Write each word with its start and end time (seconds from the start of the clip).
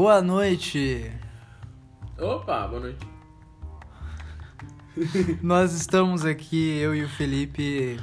Boa 0.00 0.22
noite! 0.22 1.10
Opa, 2.16 2.68
boa 2.68 2.82
noite. 2.82 3.04
Nós 5.42 5.72
estamos 5.72 6.24
aqui, 6.24 6.78
eu 6.78 6.94
e 6.94 7.02
o 7.02 7.08
Felipe. 7.08 7.98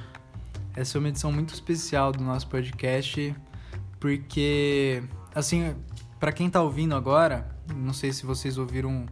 Essa 0.76 0.98
é 0.98 1.00
uma 1.00 1.08
edição 1.08 1.32
muito 1.32 1.54
especial 1.54 2.12
do 2.12 2.22
nosso 2.22 2.50
podcast, 2.50 3.34
porque, 3.98 5.04
assim, 5.34 5.74
para 6.20 6.34
quem 6.34 6.50
tá 6.50 6.62
ouvindo 6.62 6.96
agora, 6.96 7.50
não 7.74 7.94
sei 7.94 8.12
se 8.12 8.26
vocês 8.26 8.58
ouviram 8.58 9.06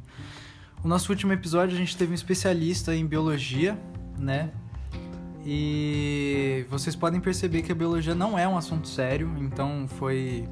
o 0.84 0.88
nosso 0.88 1.10
último 1.10 1.32
episódio, 1.32 1.74
a 1.78 1.80
gente 1.80 1.96
teve 1.96 2.12
um 2.12 2.16
especialista 2.16 2.94
em 2.94 3.06
biologia, 3.06 3.80
né? 4.20 4.52
E 5.46 6.66
vocês 6.70 6.98
podem 6.98 7.22
perceber 7.22 7.62
que 7.62 7.72
a 7.72 7.76
biologia 7.76 8.14
não 8.14 8.38
é 8.38 8.46
um 8.46 8.58
assunto 8.58 8.90
sério, 8.90 9.34
então 9.40 9.88
foi 9.88 10.50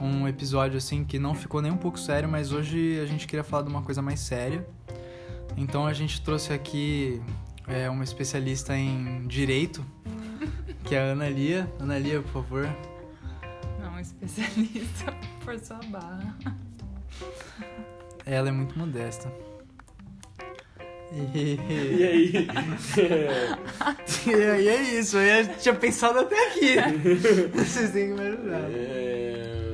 um 0.00 0.26
episódio 0.28 0.78
assim 0.78 1.04
que 1.04 1.18
não 1.18 1.34
ficou 1.34 1.60
nem 1.62 1.72
um 1.72 1.76
pouco 1.76 1.98
sério, 1.98 2.28
mas 2.28 2.52
hoje 2.52 3.00
a 3.00 3.06
gente 3.06 3.26
queria 3.26 3.44
falar 3.44 3.62
de 3.62 3.68
uma 3.68 3.82
coisa 3.82 4.02
mais 4.02 4.20
séria. 4.20 4.66
Então 5.56 5.86
a 5.86 5.92
gente 5.92 6.20
trouxe 6.20 6.52
aqui 6.52 7.20
é, 7.66 7.88
uma 7.88 8.04
especialista 8.04 8.76
em 8.76 9.26
direito, 9.26 9.84
que 10.84 10.94
é 10.94 11.00
a 11.00 11.02
Ana 11.02 11.28
Lia. 11.28 11.70
Ana 11.80 11.98
Lia, 11.98 12.20
por 12.22 12.32
favor. 12.32 12.76
Não, 13.80 13.98
especialista 13.98 15.12
por 15.44 15.58
sua 15.58 15.80
barra. 15.88 16.36
Ela 18.24 18.48
é 18.48 18.52
muito 18.52 18.78
modesta. 18.78 19.32
E, 21.12 21.58
E 21.70 22.04
aí? 22.04 22.48
e 24.26 24.34
aí 24.34 24.68
é 24.68 24.82
isso, 24.98 25.16
eu 25.18 25.56
tinha 25.56 25.74
pensado 25.74 26.18
até 26.18 26.48
aqui. 26.48 26.76
Vocês 27.54 27.90
têm 27.92 28.08
que 28.08 28.20
me 28.20 28.26
ajudar. 28.26 28.70
É... 28.70 29.65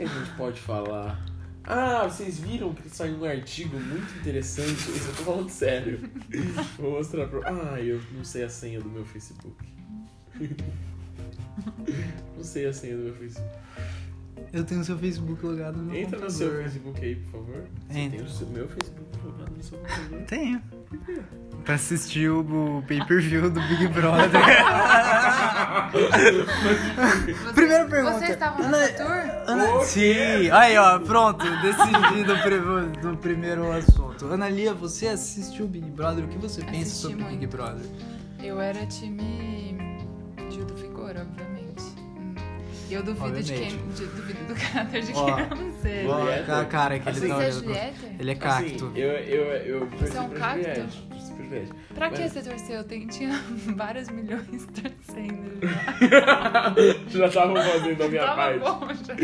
Que 0.00 0.04
a 0.04 0.08
gente 0.08 0.30
pode 0.30 0.58
falar? 0.58 1.22
Ah, 1.62 2.08
vocês 2.08 2.40
viram 2.40 2.72
que 2.72 2.88
saiu 2.88 3.18
um 3.18 3.24
artigo 3.26 3.78
muito 3.78 4.18
interessante? 4.18 4.88
Eu 4.88 5.14
tô 5.14 5.24
falando 5.24 5.50
sério. 5.50 6.00
Vou 6.78 6.92
mostrar 6.92 7.28
pra. 7.28 7.40
Ah, 7.44 7.78
eu 7.78 8.00
não 8.12 8.24
sei 8.24 8.44
a 8.44 8.48
senha 8.48 8.80
do 8.80 8.88
meu 8.88 9.04
Facebook. 9.04 9.62
Não 12.34 12.42
sei 12.42 12.64
a 12.66 12.72
senha 12.72 12.96
do 12.96 13.02
meu 13.02 13.14
Facebook. 13.14 13.54
Eu 14.52 14.64
tenho 14.64 14.82
seu 14.84 14.98
Facebook 14.98 15.44
logado 15.46 15.76
no 15.78 15.94
Entra 15.94 16.18
no 16.18 16.26
computador. 16.26 16.30
seu 16.32 16.62
Facebook 16.62 17.04
aí, 17.04 17.14
por 17.16 17.30
favor. 17.40 17.64
Você 17.88 17.98
Entra. 17.98 18.18
tem 18.18 18.26
o 18.26 18.30
seu- 18.30 18.46
meu 18.48 18.68
Facebook 18.68 19.18
logado 19.24 19.52
no 19.56 19.62
seu 19.62 19.78
computador? 19.78 20.22
Tenho. 20.26 20.62
Pra 21.64 21.74
assistir 21.74 22.30
o, 22.30 22.82
pay-per-view 22.88 23.50
do 23.50 23.60
Big 23.68 23.86
Brother. 23.88 24.30
Primeira 27.54 27.84
pergunta. 27.86 28.18
Vocês 28.18 28.30
estavam 28.30 28.68
nessa 28.68 28.92
tour? 28.94 29.12
Ana... 29.46 29.80
Sim, 29.84 30.00
quê? 30.00 30.50
aí 30.52 30.76
ó, 30.78 30.98
pronto, 31.00 31.44
decidido 31.60 32.34
do, 32.34 33.10
do 33.12 33.16
primeiro 33.18 33.70
assunto. 33.72 34.26
Ana 34.26 34.48
Lia, 34.48 34.72
você 34.72 35.08
assistiu 35.08 35.66
o 35.66 35.68
Big 35.68 35.90
Brother? 35.90 36.24
O 36.24 36.28
que 36.28 36.38
você 36.38 36.62
pensa 36.62 36.78
Assisti 36.82 37.02
sobre 37.02 37.22
o 37.22 37.26
Big. 37.26 37.46
Brother? 37.46 37.84
Eu 38.42 38.60
era 38.60 38.86
time 38.86 39.76
Gil 40.50 40.64
do 40.64 40.74
Vigor, 40.74 41.10
obviamente. 41.10 41.49
Eu 42.90 43.02
duvido 43.02 43.42
de 43.42 43.52
quem. 43.52 43.62
Obviamente. 43.66 43.94
de- 43.96 44.06
duvido 44.06 44.44
do 44.44 44.54
caráter 44.60 45.02
de 45.02 45.12
Ó, 45.14 45.24
quem 45.34 45.44
eu 45.44 45.56
não 45.56 45.80
sei. 45.80 46.06
Ó, 46.06 46.54
a 46.60 46.64
cara 46.64 46.98
que 46.98 47.08
ele 47.08 47.18
Assim, 47.18 47.28
tá 47.28 47.34
Você 47.36 47.42
é 47.44 47.54
olhando. 47.54 48.20
Ele 48.20 48.30
é 48.30 48.34
cacto. 48.34 48.64
Assim, 48.86 48.92
eu, 48.98 49.10
eu, 49.10 49.44
eu 49.80 49.86
torci 49.90 50.16
é 50.16 50.20
um 50.20 50.28
pra 50.28 50.38
cacto? 50.40 50.60
Juliette. 50.62 51.02
Torci 51.08 51.32
pra 51.32 51.44
Juliette. 51.44 51.72
Pra 51.94 52.10
que 52.10 52.20
Mas- 52.20 52.32
você 52.32 52.42
torceu? 52.42 52.84
Tem, 52.84 53.06
tinha 53.06 53.40
vários 53.76 54.08
milhões 54.08 54.66
torcendo 54.66 55.60
já. 56.10 56.74
já 57.08 57.26
estavam 57.26 57.56
fazendo 57.56 58.02
a 58.04 58.08
minha 58.08 58.22
Tava 58.22 58.36
parte. 58.36 58.58
bom 58.58 58.88
já. 59.04 59.14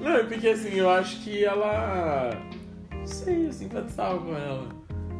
Não, 0.00 0.16
é 0.16 0.24
porque 0.24 0.48
assim, 0.48 0.74
eu 0.74 0.90
acho 0.90 1.20
que 1.22 1.44
ela. 1.44 2.30
Não 2.92 3.06
sei, 3.06 3.46
eu 3.46 3.52
simpatizava 3.52 4.18
com 4.18 4.36
ela. 4.36 4.68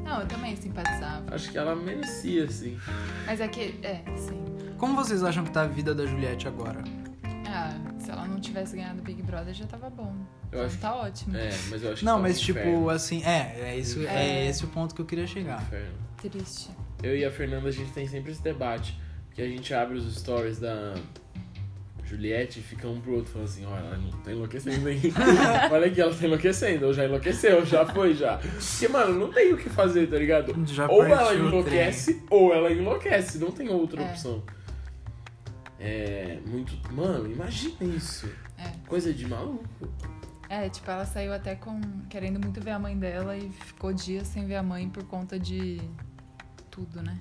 Não, 0.05 0.21
eu 0.21 0.27
também 0.27 0.57
simpatizava. 0.57 1.35
Acho 1.35 1.51
que 1.51 1.59
ela 1.59 1.75
merecia, 1.77 2.45
assim. 2.45 2.79
Mas 3.27 3.41
é 3.41 3.49
que. 3.49 3.79
É, 3.83 4.01
sim. 4.17 4.45
Como 4.79 4.95
vocês 4.95 5.23
acham 5.25 5.45
que 5.45 5.51
tá 5.51 5.63
a 5.63 5.67
vida 5.67 5.95
da 5.95 6.07
Juliette 6.07 6.47
agora? 6.49 6.83
Se 8.09 8.13
ela 8.13 8.25
não 8.27 8.41
tivesse 8.41 8.75
ganhado 8.75 9.01
o 9.01 9.03
Big 9.03 9.21
Brother 9.23 9.53
já 9.53 9.67
tava 9.67 9.91
bom. 9.91 10.15
Eu 10.51 10.61
Então 10.61 10.65
acho 10.65 10.79
tá 10.79 10.97
ótimo. 10.97 11.37
É, 11.37 11.51
mas 11.69 11.83
eu 11.83 11.93
acho 11.93 11.99
que 11.99 12.05
Não, 12.07 12.15
tá 12.15 12.19
um 12.19 12.23
mas 12.23 12.41
tipo, 12.41 12.59
inferno. 12.59 12.89
assim, 12.89 13.23
é, 13.23 13.57
é 13.61 13.77
isso, 13.79 14.01
é. 14.03 14.47
É. 14.47 14.49
esse 14.49 14.65
o 14.65 14.69
ponto 14.69 14.95
que 14.95 15.03
eu 15.03 15.05
queria 15.05 15.27
chegar. 15.27 15.61
Inferno. 15.61 15.93
Triste. 16.17 16.71
Eu 17.03 17.15
e 17.15 17.23
a 17.23 17.31
Fernanda, 17.31 17.69
a 17.69 17.71
gente 17.71 17.91
tem 17.93 18.09
sempre 18.09 18.33
esse 18.33 18.43
debate. 18.43 18.99
Que 19.35 19.43
a 19.43 19.47
gente 19.47 19.75
abre 19.75 19.99
os 19.99 20.17
stories 20.17 20.59
da 20.59 20.95
Juliette 22.03 22.61
e 22.61 22.63
fica 22.63 22.89
um 22.89 22.99
pro 22.99 23.17
outro 23.17 23.31
falando 23.31 23.47
assim, 23.49 23.67
olha, 23.67 23.85
ela 23.85 23.99
não 23.99 24.11
tá 24.23 24.33
enlouquecendo 24.33 24.89
aí. 24.89 25.13
olha 25.71 25.87
aqui, 25.89 26.01
ela 26.01 26.15
tá 26.15 26.25
enlouquecendo, 26.25 26.87
ou 26.87 26.95
já 26.95 27.05
enlouqueceu, 27.05 27.67
já 27.67 27.85
foi, 27.85 28.15
já. 28.15 28.39
Porque, 28.39 28.89
mano, 28.89 29.19
não 29.21 29.31
tem 29.31 29.53
o 29.53 29.59
que 29.59 29.69
fazer, 29.69 30.07
tá 30.09 30.17
ligado? 30.17 30.55
Já 30.67 30.89
ou 30.89 31.05
ela 31.05 31.35
enlouquece, 31.35 32.23
ou 32.31 32.55
ela 32.55 32.73
enlouquece, 32.73 33.37
não 33.39 33.51
tem 33.51 33.69
outra 33.69 34.01
É. 34.01 34.11
opção. 34.11 34.43
É 35.79 36.41
muito. 36.47 36.77
Mano, 36.93 37.31
imagina 37.31 37.85
isso. 37.85 38.29
É. 38.57 38.73
Coisa 38.87 39.13
de 39.13 39.27
maluco. 39.27 39.65
É, 40.49 40.69
tipo, 40.69 40.91
ela 40.91 41.05
saiu 41.05 41.33
até 41.33 41.55
com. 41.55 41.81
querendo 42.09 42.41
muito 42.41 42.61
ver 42.61 42.71
a 42.73 42.79
mãe 42.79 42.99
dela 42.99 43.37
e 43.37 43.51
ficou 43.51 43.93
dias 43.93 44.27
sem 44.27 44.47
ver 44.47 44.57
a 44.57 44.63
mãe 44.63 44.89
por 44.89 45.05
conta 45.05 45.39
de. 45.39 45.81
tudo, 46.71 47.03
né? 47.03 47.19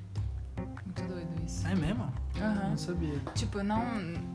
Muito 0.58 1.04
doido 1.04 1.44
isso. 1.46 1.68
É 1.68 1.76
mesmo? 1.76 2.12
Aham. 2.38 2.70
Não 2.70 2.78
sabia. 2.78 3.20
Tipo, 3.36 3.62
não, 3.62 3.84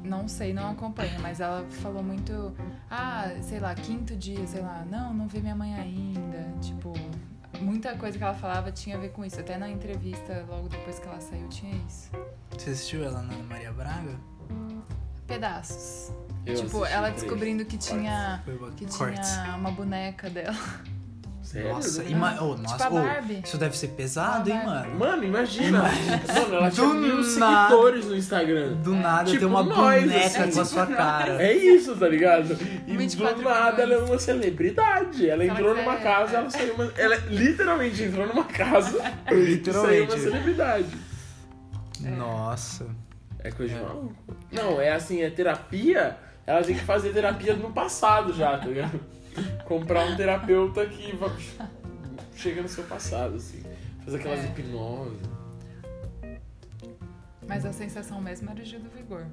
não 0.04 0.28
sei, 0.28 0.52
não 0.52 0.70
acompanho, 0.70 1.20
mas 1.20 1.40
ela 1.40 1.64
falou 1.70 2.02
muito. 2.02 2.54
Ah, 2.90 3.32
sei 3.40 3.58
lá, 3.58 3.74
quinto 3.74 4.14
dia, 4.14 4.46
sei 4.46 4.60
lá, 4.60 4.84
não, 4.88 5.12
não 5.14 5.26
vi 5.26 5.40
minha 5.40 5.56
mãe 5.56 5.74
ainda. 5.74 6.52
Tipo, 6.60 6.92
muita 7.60 7.96
coisa 7.96 8.16
que 8.16 8.24
ela 8.24 8.34
falava 8.34 8.70
tinha 8.72 8.96
a 8.96 9.00
ver 9.00 9.10
com 9.10 9.24
isso. 9.24 9.38
Até 9.38 9.56
na 9.56 9.68
entrevista, 9.68 10.44
logo 10.48 10.68
depois 10.68 10.98
que 10.98 11.06
ela 11.06 11.20
saiu, 11.20 11.48
tinha 11.48 11.74
isso. 11.86 12.10
Você 12.50 12.70
assistiu 12.70 13.04
ela 13.04 13.22
na 13.22 13.36
Maria 13.44 13.72
Braga? 13.72 14.18
Pedaços. 15.26 16.12
Eu 16.44 16.56
tipo, 16.56 16.84
ela 16.84 17.10
descobrindo 17.10 17.64
que 17.64 17.78
tinha. 17.78 18.42
Que 18.76 18.86
tinha 18.86 19.56
uma 19.56 19.70
boneca 19.70 20.28
dela. 20.28 20.56
Sério? 21.52 21.68
Nossa, 21.68 22.02
ima... 22.04 22.34
oh, 22.40 22.56
nossa 22.56 22.76
Tipo 22.84 22.96
oh, 22.96 23.32
isso 23.44 23.58
deve 23.58 23.76
ser 23.76 23.88
pesado, 23.88 24.50
A 24.50 24.54
hein, 24.56 24.64
mano? 24.64 24.98
Mano, 24.98 25.24
imagina. 25.24 25.82
Mano, 25.82 26.54
ela 26.54 26.70
tinha 26.70 26.86
Do 26.86 26.94
mil 26.94 27.16
nada. 27.38 27.68
seguidores 27.68 28.06
no 28.06 28.16
Instagram. 28.16 28.72
Do 28.82 28.94
nada 28.94 29.24
Tipo 29.26 29.38
tem 29.40 29.48
uma 29.48 29.62
nós, 29.62 30.02
boneca 30.02 30.44
assim. 30.44 30.50
com 30.50 30.60
a 30.60 30.64
sua 30.64 30.86
cara. 30.86 31.42
É 31.42 31.52
isso, 31.52 31.94
tá 31.94 32.08
ligado? 32.08 32.56
E 32.86 32.96
24 32.96 33.36
do 33.36 33.42
nada 33.42 33.82
ela 33.82 33.92
é 33.94 33.98
uma 33.98 34.18
celebridade. 34.18 35.28
Ela 35.28 35.44
entrou 35.44 35.76
é- 35.76 35.80
numa 35.82 35.96
casa, 35.96 36.36
é. 36.36 36.40
ela 36.40 36.48
saiu 36.50 36.74
uma. 36.74 36.90
Ela 36.96 37.16
literalmente 37.28 38.02
entrou 38.02 38.26
numa 38.26 38.44
casa 38.44 38.98
e 39.28 39.30
saiu 39.30 39.36
uma 39.36 39.44
Literalmente. 39.44 40.18
celebridade. 40.20 40.86
Nossa. 42.00 42.86
É 43.40 43.50
coisa 43.50 43.74
de 43.74 43.80
É. 43.80 43.82
maluco. 43.82 44.14
Não, 44.50 44.80
é 44.80 44.92
assim, 44.92 45.22
é 45.22 45.28
terapia. 45.30 46.16
Ela 46.46 46.62
tem 46.62 46.74
que 46.74 46.82
fazer 46.84 47.10
terapia 47.12 47.54
no 47.54 47.70
passado 47.72 48.32
já, 48.32 48.56
tá 48.58 48.66
ligado? 48.66 48.98
Comprar 49.64 50.06
um 50.06 50.16
terapeuta 50.16 50.84
que 50.86 51.18
chega 52.34 52.62
no 52.62 52.68
seu 52.68 52.84
passado, 52.84 53.36
assim. 53.36 53.62
Fazer 54.04 54.18
aquelas 54.18 54.40
É. 54.40 54.44
hipnose. 54.48 55.16
Mas 57.46 57.66
a 57.66 57.72
sensação 57.72 58.20
mesmo 58.20 58.50
era 58.50 58.60
o 58.60 58.64
Gil 58.64 58.80
do 58.80 58.88
Vigor. 58.90 59.26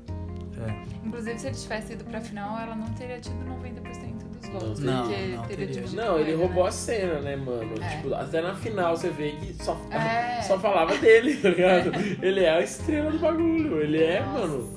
É. 0.67 1.05
Inclusive, 1.07 1.39
se 1.39 1.47
ele 1.47 1.55
tivesse 1.55 1.93
ido 1.93 2.03
pra 2.03 2.19
final, 2.19 2.59
ela 2.59 2.75
não 2.75 2.87
teria 2.93 3.19
tido 3.19 3.35
90% 3.45 4.25
dos 4.25 4.49
votos. 4.49 4.79
Não, 4.79 5.03
porque 5.07 5.25
não 5.27 5.43
teria 5.45 5.67
teria. 5.67 5.89
Não, 5.91 6.13
com 6.15 6.19
ele 6.19 6.33
roubou 6.35 6.63
né? 6.63 6.69
a 6.69 6.71
cena, 6.71 7.21
né, 7.21 7.35
mano? 7.35 7.73
É. 7.81 7.87
Tipo, 7.95 8.13
até 8.13 8.41
na 8.41 8.53
final 8.55 8.97
você 8.97 9.09
vê 9.09 9.31
que 9.33 9.53
só, 9.63 9.77
É. 9.91 10.41
só 10.41 10.59
falava 10.59 10.97
dele, 10.97 11.37
tá 11.37 11.49
ligado? 11.49 11.91
Ele 12.21 12.41
é 12.43 12.49
a 12.49 12.61
estrela 12.61 13.11
do 13.11 13.19
bagulho. 13.19 13.79
Ele 13.81 14.03
é, 14.03 14.21
Nossa. 14.21 14.47
mano. 14.47 14.73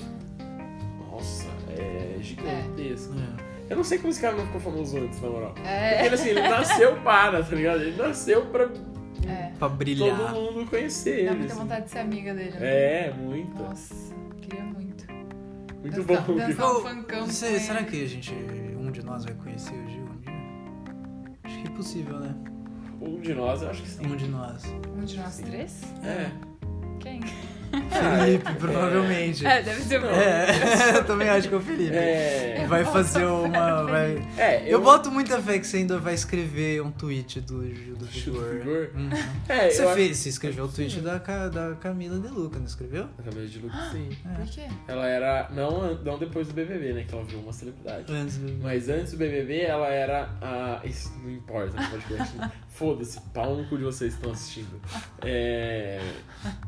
Nossa, 1.10 1.46
é 1.76 2.18
gigantesco. 2.20 3.14
É. 3.14 3.41
Eu 3.72 3.76
não 3.76 3.84
sei 3.84 3.98
como 3.98 4.10
esse 4.10 4.20
cara 4.20 4.36
não 4.36 4.44
ficou 4.46 4.60
famoso 4.60 4.98
antes, 4.98 5.20
na 5.20 5.28
moral. 5.28 5.52
Porque 5.54 5.68
É, 5.68 6.04
ele, 6.06 6.14
assim, 6.14 6.28
ele 6.30 6.42
nasceu 6.42 6.96
para, 7.02 7.42
tá 7.42 7.54
ligado? 7.56 7.80
Ele 7.82 7.96
nasceu 7.96 8.46
pra 8.46 8.68
é. 9.28 9.52
Pra 9.58 9.68
brilhar. 9.68 10.16
todo 10.32 10.34
mundo 10.54 10.68
conhecer 10.68 11.24
Dá 11.24 11.30
ele. 11.30 11.38
muita 11.38 11.52
assim. 11.52 11.62
vontade 11.62 11.84
de 11.86 11.90
ser 11.92 11.98
amiga 12.00 12.34
dele, 12.34 12.50
né? 12.50 12.58
É, 12.60 13.12
muito. 13.16 13.62
Nossa, 13.62 13.94
queria 14.40 14.64
muito. 14.64 15.06
Muito 15.80 16.02
dançar- 16.02 16.22
bom. 16.26 16.36
dançar 16.36 16.66
um 16.70 16.80
funkão 16.80 17.22
ele. 17.24 17.32
será 17.32 17.82
que 17.84 18.02
a 18.04 18.06
gente, 18.08 18.32
um 18.78 18.90
de 18.90 19.02
nós 19.04 19.24
vai 19.24 19.34
conhecer 19.34 19.72
o 19.74 19.88
Gil 19.88 20.02
um 20.04 20.20
dia? 20.20 20.32
Acho 21.44 21.62
que 21.62 21.66
é 21.68 21.70
possível, 21.70 22.18
né? 22.20 22.34
Um 23.00 23.20
de 23.20 23.34
nós, 23.34 23.62
eu 23.62 23.70
acho 23.70 23.82
que 23.82 23.88
sim. 23.88 24.06
Um 24.06 24.16
de 24.16 24.26
nós. 24.28 24.64
Um 24.96 25.04
de 25.04 25.16
nós 25.18 25.38
três? 25.38 25.82
É. 26.04 26.30
Quem? 27.00 27.20
Felipe, 27.92 28.52
provavelmente. 28.58 29.46
É, 29.46 29.62
deve 29.62 29.80
ser 29.82 30.00
bom. 30.00 30.08
É, 30.08 30.96
eu 30.98 31.04
também 31.04 31.28
acho 31.28 31.48
que 31.48 31.54
é 31.54 31.56
o 31.56 31.60
Felipe. 31.60 31.96
É. 31.96 32.66
Vai 32.68 32.84
fazer 32.84 33.24
uma. 33.24 33.84
Vai... 33.84 34.22
É, 34.36 34.62
Eu 34.66 34.80
boto 34.82 35.10
muita 35.10 35.40
fé 35.40 35.58
que 35.58 35.66
você 35.66 35.78
ainda 35.78 35.98
vai 35.98 36.14
escrever 36.14 36.82
um 36.82 36.90
tweet 36.90 37.40
do 37.40 37.64
Gil 37.74 37.96
do 37.96 38.04
Vigor. 38.06 38.90
Uhum. 38.94 39.10
É, 39.48 39.70
Você 39.70 39.82
eu 39.82 39.86
acho- 39.88 39.96
fez, 39.96 40.16
você 40.18 40.28
escreveu 40.28 40.64
o 40.64 40.68
tweet 40.68 41.00
da, 41.00 41.18
da 41.18 41.74
Camila 41.80 42.18
De 42.18 42.28
Luca, 42.28 42.58
não 42.58 42.66
escreveu? 42.66 43.08
A 43.18 43.22
Camila 43.22 43.46
de 43.46 43.58
Lucas, 43.58 43.90
sim. 43.92 44.08
Por 44.36 44.46
quê? 44.46 44.62
Ela 44.88 45.06
era. 45.06 45.48
Não, 45.50 45.94
não 45.96 46.18
depois 46.18 46.48
do 46.48 46.54
BBB, 46.54 46.92
né? 46.92 47.04
Que 47.08 47.14
ela 47.14 47.24
virou 47.24 47.42
uma 47.42 47.52
celebridade. 47.52 48.12
Antes 48.12 48.36
do- 48.38 48.62
Mas 48.62 48.88
antes 48.88 49.12
do 49.12 49.18
BBB, 49.18 49.60
ela 49.62 49.88
era 49.88 50.28
a. 50.40 50.80
Isso 50.84 51.12
não 51.22 51.30
importa 51.30 51.80
no 51.80 51.88
podcast. 51.90 52.34
Foda-se, 52.74 53.20
pau 53.32 53.56
no 53.56 53.64
cu 53.66 53.76
de 53.76 53.84
vocês 53.84 54.14
que 54.14 54.18
estão 54.18 54.32
assistindo. 54.32 54.80
É, 55.24 56.00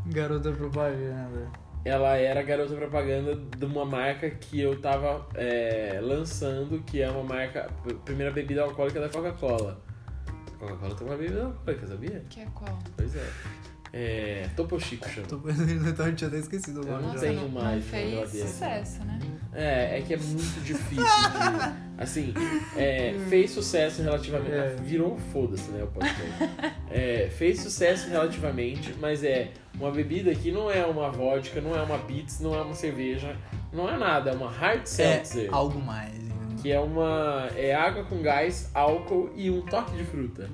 Garota 0.06 0.52
propaganda. 0.52 1.50
Ela 1.84 2.16
era 2.16 2.42
garota 2.42 2.74
propaganda 2.74 3.36
de 3.36 3.64
uma 3.66 3.84
marca 3.84 4.30
que 4.30 4.58
eu 4.58 4.80
tava 4.80 5.26
é, 5.34 6.00
lançando, 6.02 6.82
que 6.82 7.02
é 7.02 7.10
uma 7.10 7.22
marca. 7.22 7.70
Primeira 8.04 8.32
bebida 8.32 8.62
alcoólica 8.62 9.00
da 9.00 9.08
Coca-Cola. 9.08 9.82
A 10.26 10.58
Coca-Cola 10.58 10.94
tem 10.94 11.06
uma 11.06 11.16
bebida 11.16 11.44
alcoólica, 11.44 11.86
sabia? 11.86 12.24
Que 12.30 12.40
é 12.40 12.46
qual? 12.54 12.78
Pois 12.96 13.14
é. 13.16 13.30
É. 13.92 14.48
Topo 14.56 14.80
Chico 14.80 15.08
chama. 15.08 15.26
Tô... 15.26 15.40
Então, 15.88 16.06
eu 16.06 16.16
tinha 16.16 16.28
até 16.28 16.38
esquecido 16.38 16.80
o 16.80 16.86
nome 16.86 17.02
não 17.02 17.12
já. 17.14 17.20
tenho 17.20 17.48
mais 17.48 17.76
não 17.76 17.82
fez 17.82 18.30
sucesso, 18.30 19.04
né? 19.04 19.18
É, 19.52 19.98
é 19.98 20.02
que 20.02 20.14
é 20.14 20.16
muito 20.16 20.64
difícil 20.64 20.96
de. 20.96 21.83
Assim, 21.96 22.34
é, 22.76 23.14
fez 23.28 23.50
sucesso 23.52 24.02
relativamente. 24.02 24.52
É. 24.52 24.76
Virou 24.82 25.16
foda-se, 25.32 25.70
né? 25.70 25.84
O 25.84 25.86
podcast. 25.86 26.32
É, 26.90 27.28
fez 27.36 27.60
sucesso 27.60 28.08
relativamente, 28.08 28.94
mas 29.00 29.22
é 29.22 29.50
uma 29.78 29.90
bebida 29.90 30.34
que 30.34 30.50
não 30.50 30.70
é 30.70 30.84
uma 30.84 31.10
vodka, 31.10 31.60
não 31.60 31.74
é 31.76 31.82
uma 31.82 31.98
Beats, 31.98 32.40
não 32.40 32.54
é 32.54 32.60
uma 32.62 32.74
cerveja, 32.74 33.36
não 33.72 33.88
é 33.88 33.96
nada, 33.96 34.30
é 34.30 34.34
uma 34.34 34.50
hard 34.50 34.82
É 34.82 34.86
seltzer. 34.86 35.48
algo 35.54 35.80
mais. 35.80 36.14
entendeu? 36.14 36.34
Que 36.62 36.72
é 36.72 36.80
uma. 36.80 37.48
É 37.56 37.74
água 37.74 38.04
com 38.04 38.20
gás, 38.22 38.70
álcool 38.74 39.30
e 39.36 39.48
um 39.50 39.60
toque 39.62 39.96
de 39.96 40.04
fruta. 40.04 40.48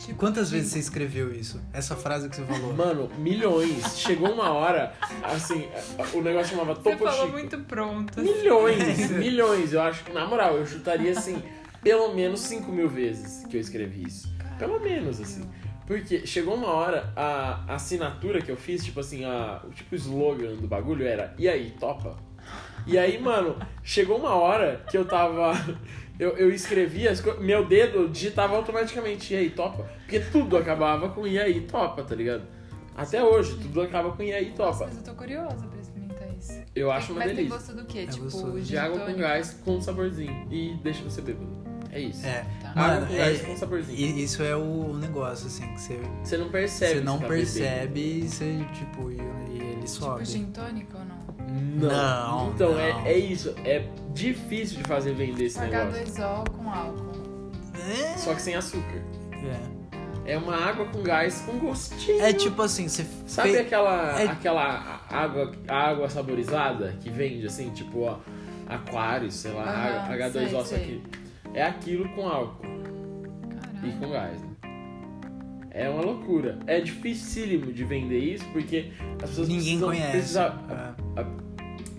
Tipo, 0.00 0.18
Quantas 0.18 0.50
vezes 0.50 0.72
você 0.72 0.78
escreveu 0.78 1.30
isso? 1.34 1.60
Essa 1.72 1.94
frase 1.94 2.28
que 2.28 2.36
você 2.36 2.42
falou? 2.44 2.72
Mano, 2.72 3.10
milhões. 3.18 3.98
Chegou 3.98 4.30
uma 4.32 4.50
hora, 4.50 4.94
assim, 5.22 5.68
o 6.14 6.22
negócio 6.22 6.56
chamava 6.56 6.74
Você 6.74 6.82
Topo 6.90 7.04
falou 7.04 7.26
Chico. 7.26 7.32
muito 7.32 7.58
pronto. 7.60 8.18
assim. 8.20 8.32
Milhões, 8.32 9.10
milhões. 9.12 9.72
Eu 9.74 9.82
acho 9.82 10.02
que, 10.04 10.12
na 10.12 10.26
moral, 10.26 10.56
eu 10.56 10.66
chutaria 10.66 11.12
assim, 11.12 11.42
pelo 11.82 12.14
menos 12.14 12.40
5 12.40 12.72
mil 12.72 12.88
vezes 12.88 13.44
que 13.46 13.56
eu 13.56 13.60
escrevi 13.60 14.04
isso. 14.06 14.32
Pelo 14.58 14.80
menos, 14.80 15.20
assim. 15.20 15.42
Porque 15.86 16.26
chegou 16.26 16.54
uma 16.54 16.68
hora, 16.68 17.12
a 17.16 17.74
assinatura 17.74 18.40
que 18.40 18.50
eu 18.50 18.56
fiz, 18.56 18.82
tipo 18.84 19.00
assim, 19.00 19.24
a, 19.24 19.60
o 19.64 19.70
tipo 19.70 19.94
slogan 19.96 20.54
do 20.54 20.66
bagulho 20.68 21.06
era 21.06 21.34
E 21.36 21.48
aí, 21.48 21.74
topa? 21.78 22.16
E 22.86 22.96
aí, 22.96 23.20
mano, 23.20 23.56
chegou 23.82 24.16
uma 24.18 24.34
hora 24.34 24.82
que 24.90 24.96
eu 24.96 25.04
tava. 25.04 25.52
Eu, 26.20 26.36
eu 26.36 26.50
escrevia, 26.52 27.10
as 27.10 27.20
co- 27.20 27.40
meu 27.40 27.66
dedo 27.66 28.08
digitava 28.08 28.54
automaticamente 28.54 29.32
E 29.32 29.36
aí, 29.38 29.50
topa? 29.50 29.84
Porque 30.00 30.20
tudo 30.20 30.56
acabava 30.56 31.08
com 31.08 31.26
E 31.26 31.38
aí, 31.38 31.62
topa, 31.62 32.02
tá 32.02 32.14
ligado? 32.14 32.42
Até 32.94 33.24
hoje, 33.24 33.56
tudo 33.56 33.80
acaba 33.80 34.12
com 34.12 34.22
E 34.22 34.32
aí, 34.32 34.50
Nossa, 34.56 34.80
topa. 34.80 34.86
mas 34.86 34.96
eu 34.98 35.02
tô 35.02 35.14
curiosa 35.14 35.66
pra 35.66 35.80
experimentar 35.80 36.28
isso. 36.38 36.52
Eu 36.76 36.90
acho 36.92 37.12
uma 37.12 37.20
mas 37.20 37.28
delícia. 37.34 37.48
tem 37.50 37.58
gosto 37.58 37.74
do 37.76 37.84
quê? 37.86 37.98
É 38.00 38.06
tipo, 38.06 38.24
gostoso. 38.24 38.60
De 38.60 38.76
água 38.76 39.00
com 39.00 39.14
gás 39.14 39.58
com 39.64 39.80
saborzinho. 39.80 40.46
E 40.50 40.74
deixa 40.82 41.02
você 41.04 41.22
bêbado. 41.22 41.48
É 41.92 41.98
isso. 42.00 42.24
É. 42.26 42.44
Tá. 42.60 42.70
Água 42.70 42.82
Mano, 42.86 43.06
com 43.06 43.14
é, 43.14 43.16
gás 43.18 43.40
com 43.42 43.56
saborzinho. 43.56 43.98
e 43.98 44.22
isso 44.22 44.42
é 44.42 44.54
o 44.54 44.92
negócio, 44.94 45.46
assim, 45.46 45.66
que 45.74 45.80
você, 45.80 45.98
Você 46.22 46.36
não 46.36 46.48
percebe. 46.50 46.94
você 46.98 47.00
não 47.00 47.18
tá 47.18 47.26
percebe 47.28 48.00
e 48.24 48.28
você, 48.28 48.58
tipo, 48.74 49.10
e, 49.10 49.16
e 49.16 49.56
ele 49.62 49.74
Tipo 49.76 49.88
sobe. 49.88 50.24
gin 50.26 50.44
tônica 50.52 50.98
ou 50.98 51.04
não? 51.04 51.19
Não. 51.50 51.88
Não, 51.88 52.50
Então, 52.54 52.72
não. 52.72 52.78
É, 52.80 53.12
é 53.12 53.18
isso. 53.18 53.54
É 53.64 53.84
difícil 54.12 54.78
de 54.78 54.84
fazer 54.84 55.12
vender 55.14 55.44
esse 55.46 55.58
negócio. 55.60 56.02
H2O 56.04 56.50
com 56.50 56.70
álcool. 56.70 57.50
É. 57.90 58.16
Só 58.18 58.34
que 58.34 58.42
sem 58.42 58.54
açúcar. 58.54 59.02
É. 59.32 59.80
É 60.32 60.36
uma 60.38 60.54
água 60.54 60.84
com 60.86 61.02
gás 61.02 61.40
com 61.40 61.58
gostinho. 61.58 62.22
É 62.22 62.32
tipo 62.32 62.60
assim, 62.62 62.86
você 62.88 63.04
Sabe 63.26 63.50
fez... 63.52 63.66
aquela, 63.66 64.20
é- 64.20 64.26
aquela 64.26 65.00
água, 65.10 65.50
água 65.66 66.08
saborizada 66.08 66.94
que 67.00 67.10
vende 67.10 67.46
assim, 67.46 67.70
tipo, 67.70 68.02
ó, 68.02 68.18
aquário, 68.68 69.30
sei 69.32 69.50
lá, 69.52 70.06
Aham, 70.06 70.14
H2O, 70.16 70.64
sei, 70.64 70.78
que 70.78 71.02
é 71.58 71.62
aquilo 71.64 72.08
com 72.10 72.28
álcool 72.28 72.64
e 73.82 73.90
Caralho. 73.90 73.98
com 73.98 74.10
gás. 74.10 74.40
né? 74.40 74.48
É 75.72 75.88
uma 75.88 76.02
loucura. 76.02 76.58
É 76.66 76.80
dificílimo 76.80 77.72
de 77.72 77.82
vender 77.84 78.18
isso 78.18 78.44
porque 78.52 78.92
as 79.22 79.30
pessoas 79.30 79.48
Ninguém 79.48 79.78
precisam, 79.78 79.88
conhece. 79.88 80.10
precisam- 80.12 80.54
É. 80.68 81.09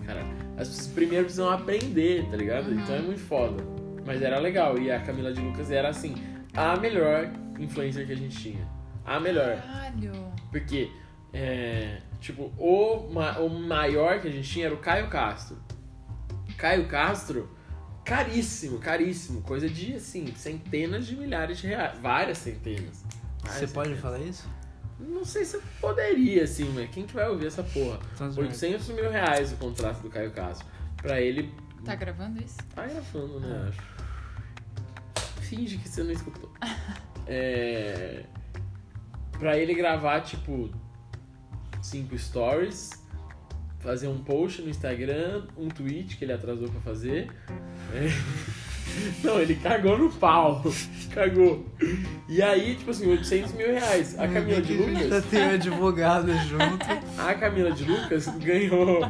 Cara, 0.06 0.20
as 0.56 0.68
pessoas 0.68 0.86
primeiro 0.88 1.24
precisam 1.24 1.50
aprender, 1.50 2.28
tá 2.30 2.36
ligado? 2.36 2.68
Uhum. 2.68 2.80
Então 2.80 2.94
é 2.94 3.00
muito 3.02 3.20
foda. 3.20 3.62
Mas 4.06 4.20
era 4.22 4.38
legal. 4.38 4.78
E 4.78 4.90
a 4.90 5.00
Camila 5.00 5.32
de 5.32 5.40
Lucas 5.40 5.70
era, 5.70 5.88
assim, 5.88 6.14
a 6.54 6.76
melhor 6.76 7.30
influencer 7.58 8.06
que 8.06 8.12
a 8.12 8.16
gente 8.16 8.36
tinha. 8.36 8.66
A 9.04 9.18
melhor. 9.20 9.56
Caralho. 9.62 10.12
Porque, 10.50 10.90
é, 11.32 11.98
tipo, 12.20 12.52
o, 12.58 13.08
ma- 13.12 13.38
o 13.38 13.48
maior 13.48 14.20
que 14.20 14.28
a 14.28 14.30
gente 14.30 14.48
tinha 14.48 14.66
era 14.66 14.74
o 14.74 14.78
Caio 14.78 15.08
Castro. 15.08 15.56
Caio 16.56 16.86
Castro, 16.86 17.48
caríssimo, 18.04 18.78
caríssimo. 18.78 19.40
Coisa 19.42 19.68
de, 19.68 19.94
assim, 19.94 20.26
centenas 20.34 21.06
de 21.06 21.16
milhares 21.16 21.58
de 21.58 21.66
reais. 21.68 21.98
Várias 22.00 22.38
centenas. 22.38 23.04
Você 23.44 23.48
Várias 23.48 23.72
pode 23.72 23.88
centenas. 23.90 24.00
falar 24.00 24.18
isso? 24.20 24.48
Não 25.08 25.24
sei 25.24 25.44
se 25.44 25.56
eu 25.56 25.62
poderia, 25.80 26.44
assim, 26.44 26.70
mas 26.74 26.88
quem 26.90 27.06
que 27.06 27.14
vai 27.14 27.28
ouvir 27.28 27.46
essa 27.46 27.62
porra? 27.62 27.98
Então, 28.14 28.32
800 28.36 28.88
mil 28.88 29.10
reais 29.10 29.52
o 29.52 29.56
contrato 29.56 30.00
do 30.00 30.08
Caio 30.10 30.30
Castro. 30.32 30.66
Pra 30.96 31.20
ele, 31.20 31.52
Tá 31.84 31.94
gravando 31.96 32.40
isso? 32.42 32.58
tá 32.74 32.86
gravando, 32.86 33.40
né? 33.40 33.68
Acho. 33.68 33.82
Finge 35.42 35.76
que 35.78 35.88
você 35.88 36.02
não 36.02 36.12
escutou. 36.12 36.50
É... 37.24 38.24
Pra 39.38 39.56
ele 39.56 39.74
gravar, 39.74 40.20
tipo, 40.22 40.68
cinco 41.80 42.18
stories, 42.18 42.90
fazer 43.78 44.08
um 44.08 44.22
post 44.24 44.60
no 44.60 44.68
Instagram, 44.68 45.46
um 45.56 45.68
tweet 45.68 46.16
que 46.16 46.24
ele 46.24 46.32
atrasou 46.32 46.68
pra 46.68 46.80
fazer. 46.80 47.30
É. 47.94 48.08
Não, 49.22 49.40
ele 49.40 49.54
cagou 49.56 49.96
no 49.98 50.10
pau. 50.10 50.62
Cagou. 51.14 51.64
E 52.28 52.42
aí, 52.42 52.74
tipo 52.76 52.90
assim, 52.90 53.06
800 53.10 53.52
mil 53.52 53.66
reais. 53.68 54.18
A 54.18 54.26
Camila 54.28 54.60
de 54.62 54.76
Já 54.78 54.84
Lucas, 55.02 55.24
tem 55.26 55.42
um 55.42 55.50
advogado 55.50 56.32
junto. 56.48 56.86
a 57.18 57.34
Camila 57.34 57.72
de 57.72 57.84
Lucas 57.84 58.26
ganhou 58.38 59.00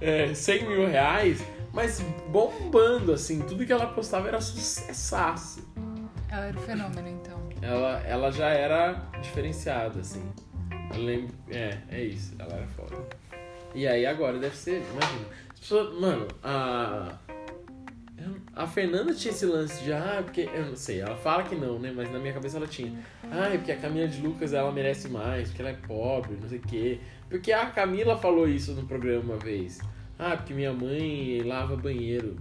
é, 0.00 0.32
100 0.34 0.66
mil 0.68 0.86
reais, 0.88 1.42
mas 1.72 2.00
bombando, 2.28 3.12
assim. 3.12 3.40
Tudo 3.42 3.64
que 3.66 3.72
ela 3.72 3.86
postava 3.86 4.28
era 4.28 4.40
sucessaço. 4.40 5.66
Ela 6.30 6.46
era 6.46 6.58
o 6.58 6.62
fenômeno, 6.62 7.08
então. 7.08 7.38
Ela, 7.60 8.00
ela 8.06 8.30
já 8.32 8.48
era 8.48 9.02
diferenciada, 9.20 10.00
assim. 10.00 10.22
Eu 10.94 11.02
lembro. 11.02 11.34
É, 11.50 11.78
é 11.90 12.02
isso. 12.02 12.34
Ela 12.38 12.54
era 12.54 12.66
foda. 12.68 12.96
E 13.74 13.86
aí 13.86 14.04
agora 14.06 14.38
deve 14.38 14.56
ser. 14.56 14.82
Imagina. 14.92 15.26
as 15.52 15.60
pessoas- 15.60 16.00
Mano, 16.00 16.26
a. 16.42 17.12
A 18.54 18.66
Fernanda 18.66 19.14
tinha 19.14 19.32
esse 19.32 19.46
lance 19.46 19.82
de, 19.82 19.92
ah, 19.92 20.20
porque. 20.24 20.48
Eu 20.52 20.66
não 20.66 20.76
sei, 20.76 21.00
ela 21.00 21.16
fala 21.16 21.42
que 21.42 21.54
não, 21.54 21.78
né? 21.78 21.92
Mas 21.94 22.10
na 22.12 22.18
minha 22.18 22.32
cabeça 22.32 22.56
ela 22.56 22.66
tinha. 22.66 22.92
Ah, 23.30 23.48
é 23.48 23.56
porque 23.56 23.72
a 23.72 23.76
Camila 23.76 24.08
de 24.08 24.20
Lucas 24.20 24.52
ela 24.52 24.70
merece 24.70 25.08
mais, 25.08 25.48
porque 25.48 25.62
ela 25.62 25.70
é 25.70 25.74
pobre, 25.86 26.36
não 26.40 26.48
sei 26.48 26.58
o 26.58 26.62
quê. 26.62 27.00
Porque 27.28 27.52
a 27.52 27.66
Camila 27.66 28.16
falou 28.16 28.48
isso 28.48 28.72
no 28.72 28.86
programa 28.86 29.34
uma 29.34 29.38
vez. 29.38 29.80
Ah, 30.18 30.36
porque 30.36 30.52
minha 30.52 30.72
mãe 30.72 31.42
lava 31.42 31.76
banheiro. 31.76 32.36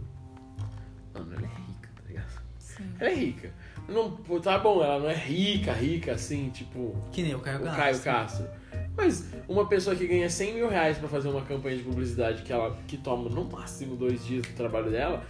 Mano, 1.14 1.34
ela 1.34 1.46
é 1.46 1.50
rica, 1.50 1.90
tá 1.96 2.02
ligado? 2.08 2.42
Sim. 2.60 2.84
Ela 3.00 3.10
é 3.10 3.16
rica. 3.16 3.54
Não, 3.88 4.12
tá 4.40 4.60
bom, 4.60 4.84
ela 4.84 5.00
não 5.00 5.10
é 5.10 5.16
rica, 5.16 5.74
rica 5.74 6.14
assim, 6.14 6.50
tipo 6.50 6.96
Que 7.12 7.24
nem 7.24 7.36
o 7.36 7.40
Caio 7.40 7.60
o 7.60 7.64
Castro. 7.64 7.82
Caio 7.82 8.00
Castro. 8.00 8.48
Mas 8.96 9.26
uma 9.48 9.66
pessoa 9.68 9.96
que 9.96 10.06
ganha 10.06 10.30
100 10.30 10.54
mil 10.54 10.70
reais 10.70 10.98
pra 10.98 11.08
fazer 11.08 11.30
uma 11.30 11.42
campanha 11.42 11.78
de 11.78 11.84
publicidade 11.84 12.44
que 12.44 12.52
ela 12.52 12.78
que 12.88 12.98
toma 12.98 13.30
no 13.30 13.46
máximo 13.46 13.96
dois 13.96 14.26
dias 14.26 14.44
do 14.44 14.54
trabalho 14.54 14.92
dela, 14.92 15.24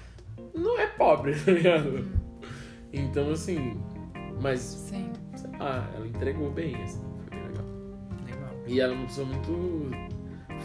não 0.54 0.80
é 0.80 0.88
pobre, 0.88 1.34
tá 1.44 1.52
ligado? 1.52 2.08
Então, 2.94 3.32
assim, 3.32 3.80
mas, 4.42 4.60
Sim. 4.60 5.12
sei 5.36 5.50
lá, 5.60 5.90
ela 5.96 6.08
entregou 6.08 6.52
bem, 6.52 6.76
assim, 6.84 7.06
foi 7.18 7.30
bem 7.30 7.48
legal. 7.48 7.66
Legal. 8.26 8.64
E 8.68 8.80
ela 8.80 8.94
é 8.94 8.96
uma 8.96 9.06
pessoa 9.06 9.28
muito 9.28 9.92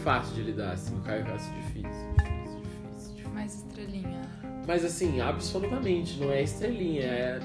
fácil 0.03 0.35
de 0.35 0.43
lidar, 0.43 0.73
assim, 0.73 0.97
o 0.97 1.01
Caio 1.01 1.25
Castro 1.25 1.53
é 1.53 1.61
difícil, 1.61 2.13
difícil, 2.17 2.61
difícil, 2.61 3.13
difícil. 3.13 3.33
Mais 3.33 3.55
estrelinha. 3.55 4.21
Mas 4.67 4.83
assim, 4.83 5.21
absolutamente, 5.21 6.19
não 6.19 6.31
é 6.31 6.41
estrelinha, 6.41 7.03
é 7.03 7.39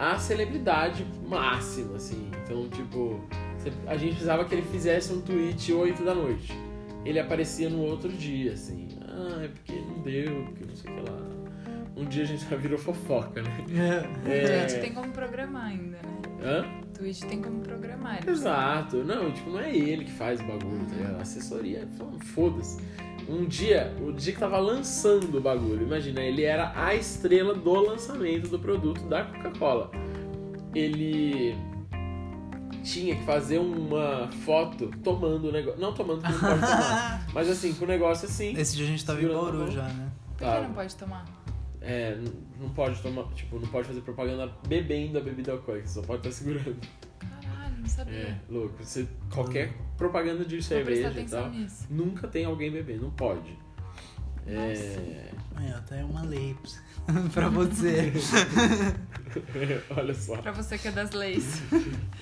a 0.00 0.18
celebridade 0.18 1.06
máxima, 1.26 1.96
assim. 1.96 2.30
Então, 2.42 2.68
tipo, 2.68 3.20
a 3.86 3.96
gente 3.96 4.12
precisava 4.12 4.44
que 4.44 4.54
ele 4.54 4.62
fizesse 4.62 5.12
um 5.12 5.20
tweet 5.20 5.72
8 5.72 6.02
da 6.02 6.14
noite. 6.14 6.52
Ele 7.04 7.18
aparecia 7.18 7.68
no 7.68 7.82
outro 7.82 8.08
dia, 8.08 8.54
assim. 8.54 8.88
Ah, 9.02 9.44
é 9.44 9.48
porque 9.48 9.72
não 9.72 10.02
deu, 10.02 10.44
porque 10.44 10.64
não 10.64 10.76
sei 10.76 10.90
o 10.90 10.94
que 10.94 11.10
lá. 11.10 11.29
Um 12.00 12.06
dia 12.06 12.22
a 12.22 12.26
gente 12.26 12.48
já 12.48 12.56
virou 12.56 12.78
fofoca, 12.78 13.42
né? 13.42 13.64
É, 14.24 14.66
gente 14.66 14.80
tem 14.80 14.94
como 14.94 15.12
programar 15.12 15.66
ainda, 15.66 15.98
né? 15.98 16.20
Hã? 16.42 16.64
Twitch 16.94 17.20
tem 17.24 17.42
como 17.42 17.60
programar. 17.60 18.26
Exato. 18.26 19.04
Não, 19.04 19.30
tipo, 19.30 19.50
não 19.50 19.60
é 19.60 19.76
ele 19.76 20.06
que 20.06 20.12
faz 20.12 20.40
o 20.40 20.44
bagulho, 20.44 20.86
tá 20.88 20.96
ligado? 20.96 21.18
A 21.18 21.22
assessoria, 21.22 21.86
foda-se. 22.34 22.82
Um 23.28 23.44
dia, 23.44 23.94
o 24.00 24.12
dia 24.12 24.32
que 24.32 24.38
tava 24.38 24.58
lançando 24.58 25.36
o 25.36 25.40
bagulho, 25.42 25.82
imagina, 25.82 26.22
ele 26.22 26.42
era 26.42 26.72
a 26.74 26.94
estrela 26.94 27.54
do 27.54 27.72
lançamento 27.72 28.48
do 28.48 28.58
produto 28.58 29.02
da 29.02 29.24
Coca-Cola. 29.24 29.90
Ele 30.74 31.54
tinha 32.82 33.14
que 33.14 33.24
fazer 33.24 33.58
uma 33.58 34.28
foto 34.44 34.90
tomando 35.04 35.48
o 35.48 35.52
negócio. 35.52 35.78
Não 35.78 35.92
tomando, 35.92 36.22
porque 36.22 36.32
não 36.32 36.40
pode 36.40 36.60
tomar. 36.60 37.26
mas 37.34 37.50
assim, 37.50 37.74
com 37.74 37.84
o 37.84 37.88
negócio 37.88 38.26
assim. 38.26 38.58
Esse 38.58 38.74
dia 38.74 38.86
a 38.86 38.88
gente 38.88 39.04
tava 39.04 39.22
em 39.22 39.28
Bauru 39.28 39.70
já, 39.70 39.84
né? 39.84 40.10
Por 40.36 40.48
que 40.48 40.60
não 40.60 40.72
pode 40.72 40.96
tomar? 40.96 41.24
É, 41.82 42.18
não 42.58 42.68
pode 42.70 43.00
tomar, 43.00 43.24
tipo, 43.32 43.58
não 43.58 43.68
pode 43.68 43.88
fazer 43.88 44.02
propaganda 44.02 44.52
bebendo 44.68 45.18
a 45.18 45.20
bebida 45.20 45.52
alcoólica, 45.52 45.88
só 45.88 46.02
pode 46.02 46.28
estar 46.28 46.32
segurando. 46.32 46.76
Caralho, 47.18 47.78
não 47.78 47.86
sabia. 47.88 48.14
É, 48.14 48.40
louco. 48.50 48.84
Você, 48.84 49.08
qualquer 49.32 49.72
propaganda 49.96 50.44
de 50.44 50.62
cerveja 50.62 51.18
e 51.18 51.24
tal, 51.24 51.50
nisso. 51.50 51.86
nunca 51.88 52.28
tem 52.28 52.44
alguém 52.44 52.70
bebendo, 52.70 53.04
não 53.04 53.10
pode. 53.10 53.58
É, 54.46 55.30
Aí, 55.56 55.72
ó, 55.72 55.80
tá 55.80 55.96
uma 55.96 56.22
lei 56.22 56.56
pra 57.32 57.48
você. 57.48 58.12
olha 59.96 60.14
só. 60.14 60.36
Pra 60.38 60.52
você 60.52 60.76
que 60.76 60.88
é 60.88 60.92
das 60.92 61.12
leis. 61.12 61.62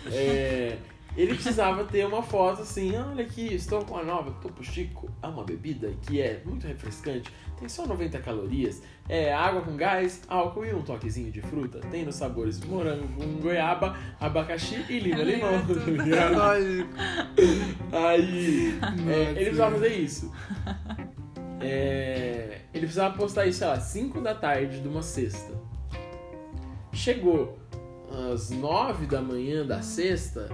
É, 0.07 0.77
ele 1.19 1.35
precisava 1.35 1.85
ter 1.85 2.07
uma 2.07 2.23
foto 2.23 2.63
assim, 2.63 2.97
olha 2.97 3.25
aqui, 3.25 3.53
estou 3.53 3.85
com 3.85 3.97
a 3.97 4.05
nova 4.05 4.31
Topo 4.41 4.63
Chico, 4.63 5.11
é 5.21 5.27
uma 5.27 5.43
bebida 5.43 5.93
que 6.03 6.21
é 6.21 6.41
muito 6.45 6.65
refrescante, 6.65 7.33
tem 7.59 7.69
só 7.69 7.85
90 7.85 8.21
calorias, 8.21 8.81
é 9.09 9.33
água 9.33 9.63
com 9.63 9.77
gás, 9.77 10.23
álcool 10.29 10.65
e 10.65 10.73
um 10.73 10.83
toquezinho 10.83 11.33
de 11.33 11.43
fruta. 11.43 11.81
Tem 11.91 12.05
nos 12.05 12.15
sabores 12.15 12.61
morango 12.61 13.09
com 13.09 13.41
goiaba, 13.41 13.97
abacaxi 14.21 14.85
e 14.89 15.01
lima 15.01 15.23
limão. 15.25 15.67
Tudo. 15.67 15.97
tá 15.97 16.03
ligado? 16.05 16.37
Lógico. 16.37 16.89
Aí, 17.91 18.79
é, 19.09 19.31
ele 19.31 19.35
precisava 19.35 19.75
fazer 19.75 19.97
isso. 19.97 20.33
É, 21.61 22.61
ele 22.73 22.83
precisava 22.83 23.17
postar 23.17 23.47
isso, 23.47 23.59
sei 23.59 23.67
lá, 23.67 23.81
5 23.81 24.21
da 24.21 24.37
tarde 24.37 24.81
de 24.81 24.87
uma 24.87 25.03
sexta. 25.03 25.53
Chegou 26.93 27.59
às 28.33 28.51
9 28.51 29.07
da 29.07 29.21
manhã 29.21 29.67
da 29.67 29.83
sexta 29.83 30.49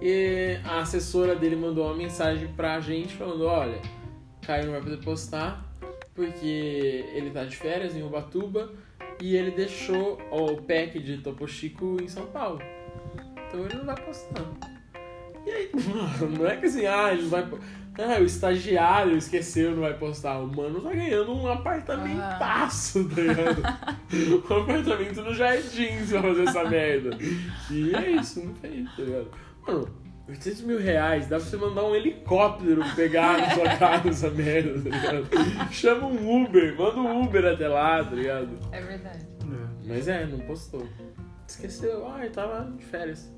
e 0.00 0.58
a 0.64 0.80
assessora 0.80 1.34
dele 1.34 1.56
mandou 1.56 1.86
uma 1.86 1.96
mensagem 1.96 2.48
pra 2.48 2.80
gente 2.80 3.14
falando: 3.14 3.44
Olha, 3.46 3.80
Caio 4.42 4.66
não 4.66 4.72
vai 4.72 4.82
poder 4.82 4.98
postar 5.04 5.64
porque 6.14 7.04
ele 7.12 7.30
tá 7.30 7.44
de 7.44 7.56
férias 7.56 7.96
em 7.96 8.02
Ubatuba 8.02 8.70
e 9.20 9.36
ele 9.36 9.50
deixou 9.50 10.18
o 10.30 10.62
pack 10.62 10.98
de 11.00 11.18
Topo 11.18 11.46
Chico 11.46 11.96
em 12.00 12.08
São 12.08 12.26
Paulo. 12.26 12.60
Então 13.46 13.64
ele 13.64 13.74
não 13.74 13.84
vai 13.84 13.96
postar. 13.96 14.44
E 15.46 15.50
aí, 15.50 15.70
não 16.38 16.46
é 16.46 16.56
que 16.56 16.66
assim, 16.66 16.86
ah, 16.86 17.12
ele 17.12 17.22
não 17.22 17.30
vai. 17.30 17.46
Ah, 17.96 18.20
o 18.20 18.24
estagiário 18.24 19.16
esqueceu, 19.16 19.70
não 19.72 19.82
vai 19.82 19.94
postar. 19.94 20.38
O 20.38 20.48
mano 20.48 20.80
tá 20.80 20.90
ganhando 20.90 21.32
um 21.32 21.46
apartamentaço, 21.46 23.08
tá 23.08 23.20
ligado? 23.20 23.62
um 24.50 24.62
apartamento 24.62 25.22
no 25.22 25.34
Jardins 25.34 26.10
pra 26.10 26.22
fazer 26.22 26.42
essa 26.42 26.64
merda. 26.64 27.16
E 27.70 27.94
é 27.94 28.10
isso, 28.10 28.44
não 28.44 28.54
fez, 28.56 28.84
tá 28.96 29.02
ligado? 29.02 29.28
Mano, 29.66 29.88
800 30.28 30.62
mil 30.62 30.78
reais, 30.80 31.26
dá 31.26 31.36
pra 31.36 31.44
você 31.44 31.56
mandar 31.56 31.84
um 31.84 31.94
helicóptero 31.94 32.82
pegar 32.96 33.38
na 33.38 33.50
sua 33.50 33.68
casa 33.76 34.08
essa 34.08 34.30
merda, 34.30 34.90
tá 34.90 34.96
ligado? 34.96 35.72
Chama 35.72 36.06
um 36.06 36.44
Uber, 36.44 36.76
manda 36.78 37.00
um 37.00 37.24
Uber 37.24 37.44
até 37.44 37.68
lá, 37.68 38.02
tá 38.04 38.14
ligado? 38.14 38.48
É 38.72 38.80
verdade. 38.80 39.26
Mas 39.86 40.08
é, 40.08 40.24
não 40.26 40.38
postou. 40.40 40.86
Esqueceu, 41.46 42.08
ah, 42.08 42.20
ele 42.24 42.30
tava 42.30 42.70
de 42.76 42.84
férias. 42.84 43.30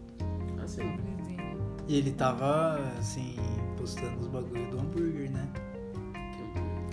Assim. 0.62 0.96
E 1.88 1.98
ele 1.98 2.12
tava, 2.12 2.78
assim, 2.98 3.34
postando 3.76 4.18
os 4.20 4.28
bagulhos 4.28 4.68
do 4.68 4.78
hambúrguer, 4.78 5.30
né? 5.30 5.48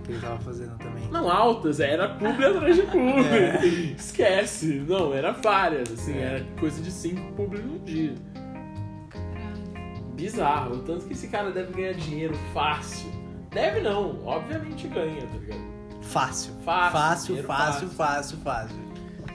Que 0.04 0.12
ele 0.12 0.20
tava 0.22 0.40
fazendo 0.40 0.76
também. 0.80 1.08
Não, 1.12 1.30
altas, 1.30 1.80
era 1.80 2.10
publi 2.10 2.46
atrás 2.46 2.76
de 2.76 2.82
publi. 2.84 3.94
Esquece. 3.96 4.84
Não, 4.88 5.14
era 5.14 5.32
várias, 5.32 5.92
assim, 5.92 6.18
É. 6.18 6.22
era 6.22 6.44
coisa 6.60 6.82
de 6.82 6.92
cinco 6.92 7.32
publi 7.34 7.62
num 7.62 7.78
dia. 7.84 8.14
Bizarro. 10.24 10.76
O 10.76 10.80
tanto 10.80 11.06
que 11.06 11.14
esse 11.14 11.28
cara 11.28 11.52
deve 11.52 11.74
ganhar 11.74 11.94
dinheiro 11.94 12.34
fácil. 12.54 13.10
Deve 13.52 13.82
não, 13.82 14.26
obviamente 14.26 14.88
ganha, 14.88 15.22
tá 15.22 15.38
ligado? 15.38 15.62
Fácil. 16.02 16.54
Fácil, 16.64 16.92
fácil, 16.92 17.44
fácil. 17.44 17.90
fácil, 17.90 18.38
fácil. 18.40 18.78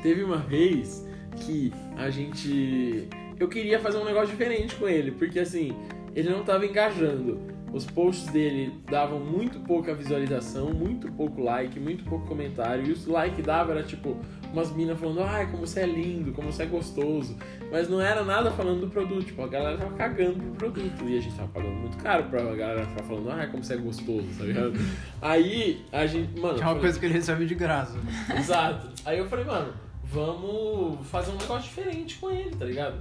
Teve 0.03 0.23
uma 0.23 0.39
vez 0.39 1.07
que 1.37 1.73
a 1.97 2.11
gente. 2.11 3.09
Eu 3.39 3.49
queria 3.49 3.79
fazer 3.79 3.99
um 3.99 4.05
negócio 4.05 4.29
diferente 4.29 4.75
com 4.77 4.89
ele, 4.89 5.13
porque 5.13 5.39
assim, 5.39 5.77
ele 6.15 6.31
não 6.31 6.45
tava 6.45 6.67
engajando. 6.67 7.41
Os 7.73 7.85
posts 7.85 8.29
dele 8.33 8.73
davam 8.91 9.21
muito 9.21 9.61
pouca 9.61 9.95
visualização, 9.95 10.73
muito 10.73 11.11
pouco 11.13 11.43
like, 11.43 11.79
muito 11.79 12.05
pouco 12.05 12.27
comentário. 12.27 12.87
E 12.87 12.93
os 12.93 13.07
like 13.07 13.43
dava 13.43 13.73
era 13.73 13.83
tipo 13.83 14.17
umas 14.53 14.73
minas 14.73 14.99
falando, 14.99 15.23
ai, 15.23 15.47
como 15.51 15.67
você 15.67 15.81
é 15.81 15.87
lindo, 15.87 16.33
como 16.33 16.51
você 16.51 16.63
é 16.63 16.67
gostoso. 16.67 17.37
Mas 17.71 17.89
não 17.89 18.01
era 18.01 18.25
nada 18.25 18.51
falando 18.51 18.81
do 18.81 18.89
produto, 18.89 19.27
tipo, 19.27 19.43
a 19.43 19.49
galera 19.49 19.77
tava 19.77 19.95
cagando 19.95 20.39
pro 20.39 20.71
produto. 20.73 21.05
E 21.07 21.19
a 21.19 21.21
gente 21.21 21.37
tava 21.37 21.49
pagando 21.49 21.75
muito 21.75 21.99
caro 21.99 22.25
pra 22.25 22.43
galera 22.43 22.87
ficar 22.87 23.03
falando, 23.03 23.31
ai, 23.31 23.47
como 23.51 23.63
você 23.63 23.75
é 23.75 23.77
gostoso, 23.77 24.27
tá 24.39 24.45
ligado? 24.45 24.73
Aí 25.21 25.85
a 25.93 26.07
gente. 26.07 26.41
Mano, 26.41 26.55
Que 26.55 26.63
é 26.63 26.65
uma 26.65 26.69
falei, 26.69 26.81
coisa 26.81 26.99
que 26.99 27.07
ele 27.07 27.15
recebe 27.15 27.45
de 27.47 27.55
graça. 27.55 27.99
Exato. 28.37 28.89
Aí 29.05 29.19
eu 29.19 29.29
falei, 29.29 29.45
mano, 29.45 29.73
vamos 30.05 31.07
fazer 31.09 31.31
um 31.31 31.37
negócio 31.37 31.65
diferente 31.69 32.17
com 32.19 32.31
ele, 32.31 32.51
tá 32.57 32.65
ligado? 32.65 32.97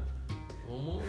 Vamos. 0.67 1.01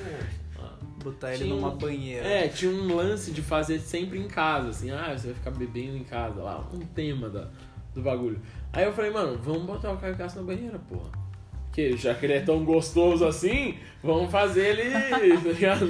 Botar 1.02 1.34
ele 1.34 1.44
Tinha 1.44 1.54
um- 1.54 1.60
numa 1.60 1.70
banheira. 1.70 2.26
É, 2.26 2.48
tinha 2.48 2.70
um 2.70 2.94
lance 2.94 3.30
de 3.30 3.40
fazer 3.42 3.78
sempre 3.78 4.18
em 4.18 4.26
casa, 4.28 4.68
assim, 4.70 4.90
ah, 4.90 5.14
você 5.16 5.28
vai 5.28 5.34
ficar 5.36 5.50
bebendo 5.52 5.96
em 5.96 6.04
casa 6.04 6.42
lá, 6.42 6.66
um 6.72 6.78
tema 6.80 7.28
da, 7.28 7.48
do 7.94 8.02
bagulho. 8.02 8.40
Aí 8.72 8.84
eu 8.84 8.92
falei, 8.92 9.10
mano, 9.10 9.38
vamos 9.42 9.62
botar 9.64 9.92
o 9.92 9.96
Caio 9.96 10.16
Castro 10.16 10.42
na 10.42 10.46
banheira, 10.54 10.78
porra. 10.88 11.10
Porque 11.66 11.96
já 11.96 12.14
que 12.14 12.26
ele 12.26 12.32
é 12.34 12.40
tão 12.40 12.64
gostoso 12.64 13.24
assim, 13.24 13.76
vamos 14.02 14.30
fazer 14.30 14.78
ele, 14.78 14.90
tá 15.08 15.18
ligado? 15.18 15.86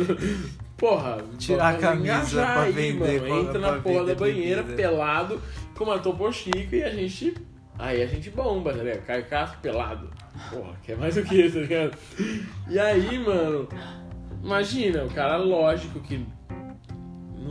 Porra, 0.76 1.18
Tirar 1.38 1.74
a 1.74 1.78
camisa 1.78 2.42
pra 2.42 2.62
aí, 2.62 2.72
vender, 2.72 3.22
mano. 3.22 3.40
Entra 3.40 3.58
pra 3.58 3.72
na 3.72 3.80
porra 3.80 4.04
da 4.04 4.14
banheira, 4.14 4.62
bebida. 4.62 4.76
pelado, 4.82 5.40
com 5.74 5.84
uma 5.84 5.98
Topo 5.98 6.30
Chico 6.32 6.74
e 6.74 6.82
a 6.84 6.90
gente. 6.90 7.34
Aí 7.78 8.02
a 8.02 8.06
gente 8.06 8.30
bomba, 8.30 8.72
tá 8.74 8.82
ligado? 8.82 9.04
Caio 9.06 9.24
Castro 9.26 9.58
pelado. 9.60 10.08
Porra, 10.50 10.72
quer 10.84 10.96
mais 10.96 11.16
o 11.16 11.22
que, 11.24 11.50
tá 11.50 11.58
ligado? 11.58 11.98
E 12.68 12.78
aí, 12.78 13.18
mano, 13.18 13.68
imagina, 14.42 15.04
o 15.04 15.10
cara, 15.10 15.36
lógico 15.36 16.00
que 16.00 16.26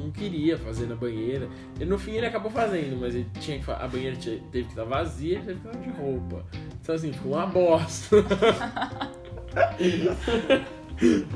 não 0.07 0.11
queria 0.11 0.57
fazer 0.57 0.87
na 0.87 0.95
banheira. 0.95 1.47
E 1.79 1.85
no 1.85 1.97
fim 1.97 2.11
ele 2.13 2.25
acabou 2.25 2.51
fazendo, 2.51 2.99
mas 2.99 3.15
ele 3.15 3.27
tinha 3.39 3.59
que 3.59 3.69
a 3.69 3.87
banheira 3.87 4.17
teve 4.17 4.41
que 4.51 4.59
estar 4.59 4.83
vazia 4.83 5.39
teve 5.41 5.59
que 5.59 5.67
estar 5.67 5.79
de 5.79 5.89
roupa. 5.89 6.45
Então 6.81 6.95
assim, 6.95 7.11
ficou 7.11 7.33
uma 7.33 7.47
bosta. 7.47 8.17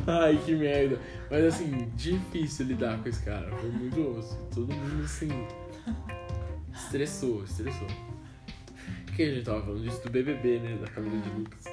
Ai, 0.08 0.40
que 0.44 0.56
merda. 0.56 0.98
Mas 1.30 1.46
assim, 1.46 1.88
difícil 1.96 2.66
lidar 2.68 2.98
com 3.02 3.10
esse 3.10 3.24
cara. 3.24 3.52
Foi 3.58 3.70
muito 3.70 4.18
osso. 4.18 4.38
Todo 4.54 4.74
mundo 4.74 5.04
assim. 5.04 5.30
Estressou, 6.74 7.44
estressou. 7.44 7.88
Por 9.06 9.16
que 9.16 9.24
a 9.24 9.34
gente 9.34 9.46
tava 9.46 9.62
falando 9.62 9.84
disso 9.84 10.02
do 10.04 10.10
BBB, 10.10 10.60
né? 10.60 10.78
Da 10.82 10.88
Camila 10.88 11.22
de 11.22 11.30
Lucas. 11.30 11.64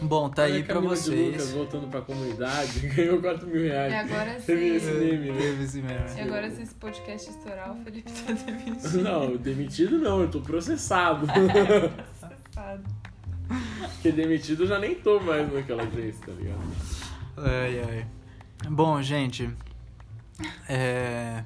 Bom, 0.00 0.30
tá 0.30 0.42
Olha 0.42 0.54
aí 0.54 0.62
pra 0.62 0.74
de 0.76 0.80
Lucas 0.80 1.00
vocês. 1.00 1.50
voltando 1.50 1.88
pra 1.88 2.00
comunidade, 2.00 2.80
ganhou 2.94 3.20
4 3.20 3.46
mil 3.46 3.62
reais. 3.62 3.92
E 3.92 3.96
agora 3.96 4.34
Teve 4.34 4.76
esse 4.76 4.86
sim. 4.86 4.98
meme, 4.98 5.30
né? 5.32 5.40
Teve 5.40 5.64
esse 5.64 5.82
meme. 5.82 6.16
E 6.16 6.20
agora 6.20 6.50
se 6.50 6.62
esse 6.62 6.74
podcast 6.74 7.30
estourar, 7.30 7.72
o 7.72 7.84
Felipe 7.84 8.12
tá 8.12 8.32
demitido. 8.32 9.02
Não, 9.02 9.36
demitido 9.36 9.98
não, 9.98 10.20
eu 10.20 10.30
tô 10.30 10.40
processado. 10.40 11.26
Safado. 12.20 12.84
Porque 13.94 14.12
demitido 14.12 14.64
eu 14.64 14.66
já 14.68 14.78
nem 14.78 14.94
tô 14.94 15.18
mais 15.20 15.52
naquela 15.52 15.82
agência, 15.82 16.26
tá 16.26 16.32
ligado? 16.32 16.60
Ai, 17.38 17.80
ai. 17.80 18.06
Bom, 18.68 19.00
gente. 19.02 19.50
É... 20.68 21.42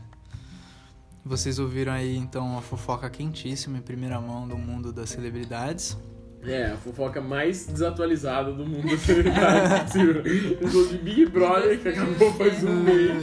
Vocês 1.25 1.59
ouviram 1.59 1.93
aí 1.93 2.17
então 2.17 2.59
a 2.59 2.63
fofoca 2.63 3.09
quentíssima 3.09 3.79
em 3.79 3.83
primeira 3.83 4.21
mão 4.21 4.47
do 4.49 4.59
mundo 4.59 4.93
das 4.93 5.11
celebridades. 5.11 5.97
É, 6.45 6.73
a 6.73 6.77
fofoca 6.77 7.21
mais 7.21 7.67
desatualizada 7.67 8.53
do 8.53 8.67
mundo 8.67 8.89
da 8.91 8.97
celebridade 8.99 9.93
de 9.93 10.99
Big 10.99 11.27
Brother 11.27 11.79
que 11.79 11.89
acabou 11.89 12.33
faz 12.33 12.65
um 12.65 12.83
mês. 12.83 13.23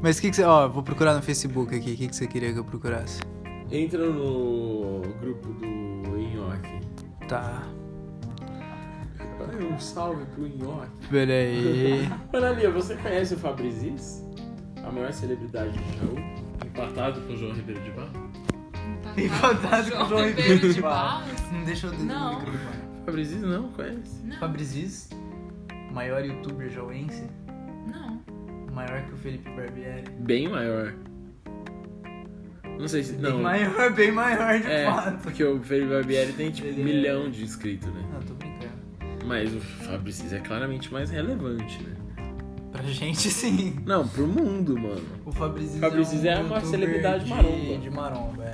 Mas 0.00 0.18
o 0.18 0.22
que, 0.22 0.30
que 0.30 0.36
você. 0.36 0.44
Ó, 0.44 0.68
vou 0.68 0.82
procurar 0.82 1.14
no 1.14 1.22
Facebook 1.22 1.74
aqui. 1.74 1.94
O 1.94 1.96
que, 1.96 2.08
que 2.08 2.14
você 2.16 2.26
queria 2.26 2.52
que 2.52 2.58
eu 2.58 2.64
procurasse? 2.64 3.20
Entra 3.70 4.06
no 4.08 5.02
grupo 5.20 5.48
do 5.54 5.66
Nhoque. 6.16 6.80
Tá. 7.26 7.62
Ai, 9.40 9.64
Um 9.64 9.78
salve 9.78 10.24
pro 10.26 10.46
Nhoque. 10.46 11.08
Pera 11.10 11.32
aí. 11.32 12.08
Analia, 12.32 12.70
você 12.70 12.94
conhece 12.96 13.34
o 13.34 13.38
Fabrizis? 13.38 14.24
A 14.84 14.92
maior 14.92 15.12
celebridade 15.12 15.72
de 15.76 15.98
Jaú? 15.98 16.16
Empatado 16.64 17.20
com 17.22 17.32
o 17.32 17.36
João 17.36 17.52
Ribeiro 17.52 17.80
de 17.82 17.90
Barro? 17.90 18.30
Empatado 19.16 19.90
com 19.92 20.02
o 20.02 20.08
João 20.08 20.26
Ribeiro 20.28 20.72
de 20.72 20.80
Barros. 20.80 21.50
Não 21.52 21.64
deixa 21.64 21.86
eu 21.86 21.92
Não. 21.94 22.34
microfone. 22.38 22.76
Fabrizis 23.04 23.42
não 23.42 23.68
conhece. 23.68 24.20
Não. 24.24 24.36
Fabrizis, 24.38 25.10
maior 25.92 26.24
youtuber 26.24 26.68
jauense? 26.70 27.24
Não. 27.92 28.20
Maior 28.74 29.02
que 29.02 29.14
o 29.14 29.16
Felipe 29.16 29.48
Barbieri? 29.50 30.10
Bem 30.20 30.48
maior. 30.48 30.92
Não 32.78 32.88
sei 32.88 33.02
se. 33.02 33.12
Bem 33.14 33.30
Não. 33.32 33.42
maior, 33.42 33.92
bem 33.94 34.12
maior 34.12 34.60
de 34.60 34.66
É, 34.66 34.84
fato. 34.84 35.18
porque 35.22 35.42
o 35.44 35.60
Felipe 35.62 35.88
Barbieri 35.92 36.32
tem 36.32 36.50
tipo 36.50 36.68
um 36.68 36.70
Ele 36.72 36.80
é- 36.82 36.84
milhão 36.84 37.30
de 37.30 37.42
inscritos, 37.44 37.88
né? 37.94 38.04
Não, 38.12 38.20
tô 38.20 38.34
brincando. 38.34 38.76
Mas 39.24 39.54
o 39.54 39.60
Fabricis 39.60 40.32
é 40.32 40.40
claramente 40.40 40.92
mais 40.92 41.08
relevante, 41.10 41.82
né? 41.82 41.92
Pra 42.70 42.82
gente 42.82 43.30
sim. 43.30 43.76
Não, 43.86 44.06
pro 44.06 44.26
mundo, 44.26 44.78
mano. 44.78 45.00
O 45.24 45.32
Fabrício 45.32 45.80
Fabrício 45.80 46.18
é 46.28 46.34
uma 46.34 46.40
youtuber 46.56 46.66
celebridade 46.66 47.24
de, 47.24 47.30
maromba. 47.30 47.78
De 47.78 47.90
maromba, 47.90 48.44
é. 48.44 48.45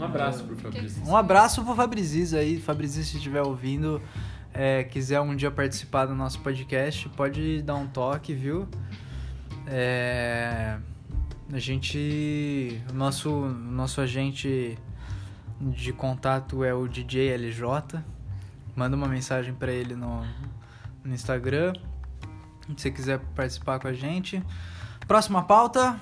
Um 0.00 0.04
abraço 0.04 0.44
pro 0.44 0.56
Fabricis. 0.56 1.08
Um 1.08 1.16
abraço 1.16 1.64
pro 1.64 1.74
Fabrizis 1.74 2.32
aí. 2.32 2.58
Fabrizis, 2.58 3.08
se 3.08 3.18
estiver 3.18 3.42
ouvindo, 3.42 4.00
é, 4.54 4.82
quiser 4.84 5.20
um 5.20 5.36
dia 5.36 5.50
participar 5.50 6.06
do 6.06 6.14
nosso 6.14 6.40
podcast, 6.40 7.06
pode 7.10 7.60
dar 7.60 7.74
um 7.74 7.86
toque, 7.86 8.32
viu? 8.32 8.66
É, 9.66 10.78
a 11.52 11.58
gente. 11.58 12.80
O 12.90 12.94
nosso, 12.94 13.30
nosso 13.30 14.00
agente 14.00 14.78
de 15.60 15.92
contato 15.92 16.64
é 16.64 16.72
o 16.72 16.88
DJ 16.88 17.36
LJ. 17.36 18.02
Manda 18.74 18.96
uma 18.96 19.06
mensagem 19.08 19.52
pra 19.52 19.70
ele 19.70 19.94
no, 19.94 20.24
no 21.04 21.12
Instagram. 21.12 21.74
Se 22.68 22.84
você 22.84 22.90
quiser 22.90 23.18
participar 23.36 23.78
com 23.78 23.88
a 23.88 23.92
gente. 23.92 24.42
Próxima 25.06 25.42
pauta. 25.42 26.00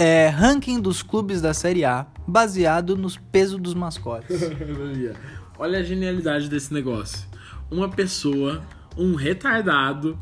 É 0.00 0.28
ranking 0.28 0.80
dos 0.80 1.02
clubes 1.02 1.42
da 1.42 1.52
Série 1.52 1.84
A, 1.84 2.06
baseado 2.24 2.96
nos 2.96 3.16
pesos 3.16 3.58
dos 3.58 3.74
mascotes. 3.74 4.40
Olha 5.58 5.80
a 5.80 5.82
genialidade 5.82 6.48
desse 6.48 6.72
negócio. 6.72 7.26
Uma 7.68 7.88
pessoa, 7.88 8.62
um 8.96 9.16
retardado. 9.16 10.16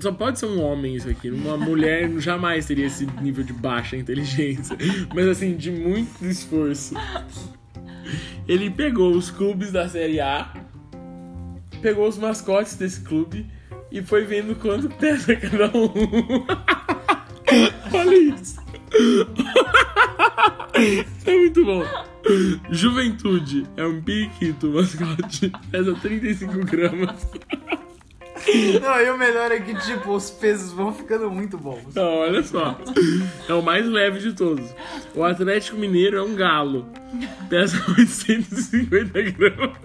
Só 0.00 0.12
pode 0.12 0.38
ser 0.38 0.46
um 0.46 0.62
homem 0.62 0.96
isso 0.96 1.10
aqui. 1.10 1.30
Uma 1.30 1.58
mulher 1.58 2.10
jamais 2.18 2.64
teria 2.64 2.86
esse 2.86 3.04
nível 3.20 3.44
de 3.44 3.52
baixa 3.52 3.98
inteligência. 3.98 4.74
Mas 5.14 5.28
assim, 5.28 5.54
de 5.54 5.70
muito 5.70 6.24
esforço. 6.24 6.94
Ele 8.48 8.70
pegou 8.70 9.12
os 9.12 9.30
clubes 9.30 9.72
da 9.72 9.86
Série 9.90 10.20
A, 10.20 10.54
pegou 11.82 12.08
os 12.08 12.16
mascotes 12.16 12.76
desse 12.76 13.02
clube 13.02 13.46
e 13.92 14.00
foi 14.00 14.24
vendo 14.24 14.56
quanto 14.56 14.88
pesa 14.96 15.36
cada 15.36 15.66
um. 15.76 16.77
Olha 17.92 18.16
isso. 18.16 18.60
É 21.26 21.36
muito 21.36 21.64
bom. 21.64 21.84
Juventude 22.70 23.66
é 23.76 23.84
um 23.84 24.00
periquito 24.00 24.68
mascote, 24.68 25.52
pesa 25.70 25.94
35 25.94 26.58
gramas. 26.64 27.26
Não, 28.80 29.00
e 29.00 29.10
o 29.10 29.18
melhor 29.18 29.50
é 29.50 29.60
que, 29.60 29.74
tipo, 29.80 30.14
os 30.14 30.30
pesos 30.30 30.72
vão 30.72 30.92
ficando 30.94 31.30
muito 31.30 31.58
bons. 31.58 31.94
Não, 31.94 32.18
olha 32.18 32.42
só. 32.42 32.78
É 33.48 33.52
o 33.52 33.62
mais 33.62 33.86
leve 33.86 34.20
de 34.20 34.32
todos. 34.32 34.64
O 35.14 35.24
Atlético 35.24 35.76
Mineiro 35.76 36.16
é 36.16 36.22
um 36.22 36.34
galo, 36.34 36.86
pesa 37.48 37.82
850 37.96 39.22
gramas. 39.32 39.76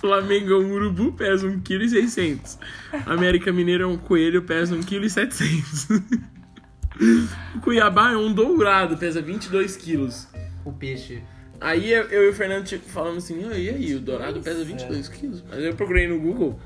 Flamengo 0.00 0.52
é 0.52 0.56
um 0.56 0.72
urubu, 0.72 1.12
pesa 1.12 1.46
1,6 1.46 2.14
kg. 2.16 3.04
América 3.06 3.52
Mineiro 3.52 3.84
é 3.84 3.86
um 3.86 3.96
coelho, 3.96 4.42
pesa 4.42 4.76
1,7 4.76 5.36
kg. 5.36 6.28
O 7.54 7.60
Cuiabá 7.60 8.12
é 8.12 8.16
um 8.16 8.32
dourado, 8.32 8.96
pesa 8.96 9.22
22 9.22 9.76
quilos. 9.76 10.26
O 10.64 10.72
peixe. 10.72 11.22
Aí 11.60 11.92
eu, 11.92 12.10
e 12.10 12.30
o 12.30 12.32
Fernando 12.32 12.64
tipo, 12.64 12.88
falamos 12.88 13.24
assim, 13.24 13.44
"Ah, 13.48 13.56
e 13.56 13.68
aí, 13.68 13.94
o 13.94 14.00
dourado 14.00 14.40
pesa 14.40 14.64
22 14.64 15.08
quilos? 15.08 15.44
Mas 15.48 15.58
eu 15.58 15.74
procurei 15.74 16.06
no 16.06 16.20
Google, 16.20 16.58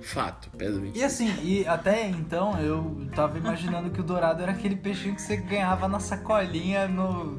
fato, 0.00 0.50
pesa 0.50 0.78
22 0.78 0.96
E 0.96 1.04
assim, 1.04 1.32
e 1.42 1.66
até 1.66 2.08
então 2.08 2.60
eu 2.60 3.06
tava 3.14 3.38
imaginando 3.38 3.90
que 3.90 4.00
o 4.00 4.04
dourado 4.04 4.42
era 4.42 4.52
aquele 4.52 4.76
peixinho 4.76 5.14
que 5.14 5.22
você 5.22 5.36
ganhava 5.36 5.88
na 5.88 6.00
sacolinha 6.00 6.86
no. 6.88 7.36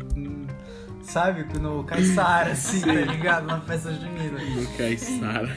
Sabe? 1.04 1.46
No 1.60 1.84
caiçara, 1.84 2.52
assim, 2.54 2.80
tá 2.82 2.92
ligado? 2.94 3.46
Na 3.46 3.60
festa 3.62 3.94
junina. 3.94 4.40
No 4.40 4.66
Caissara. 4.78 5.56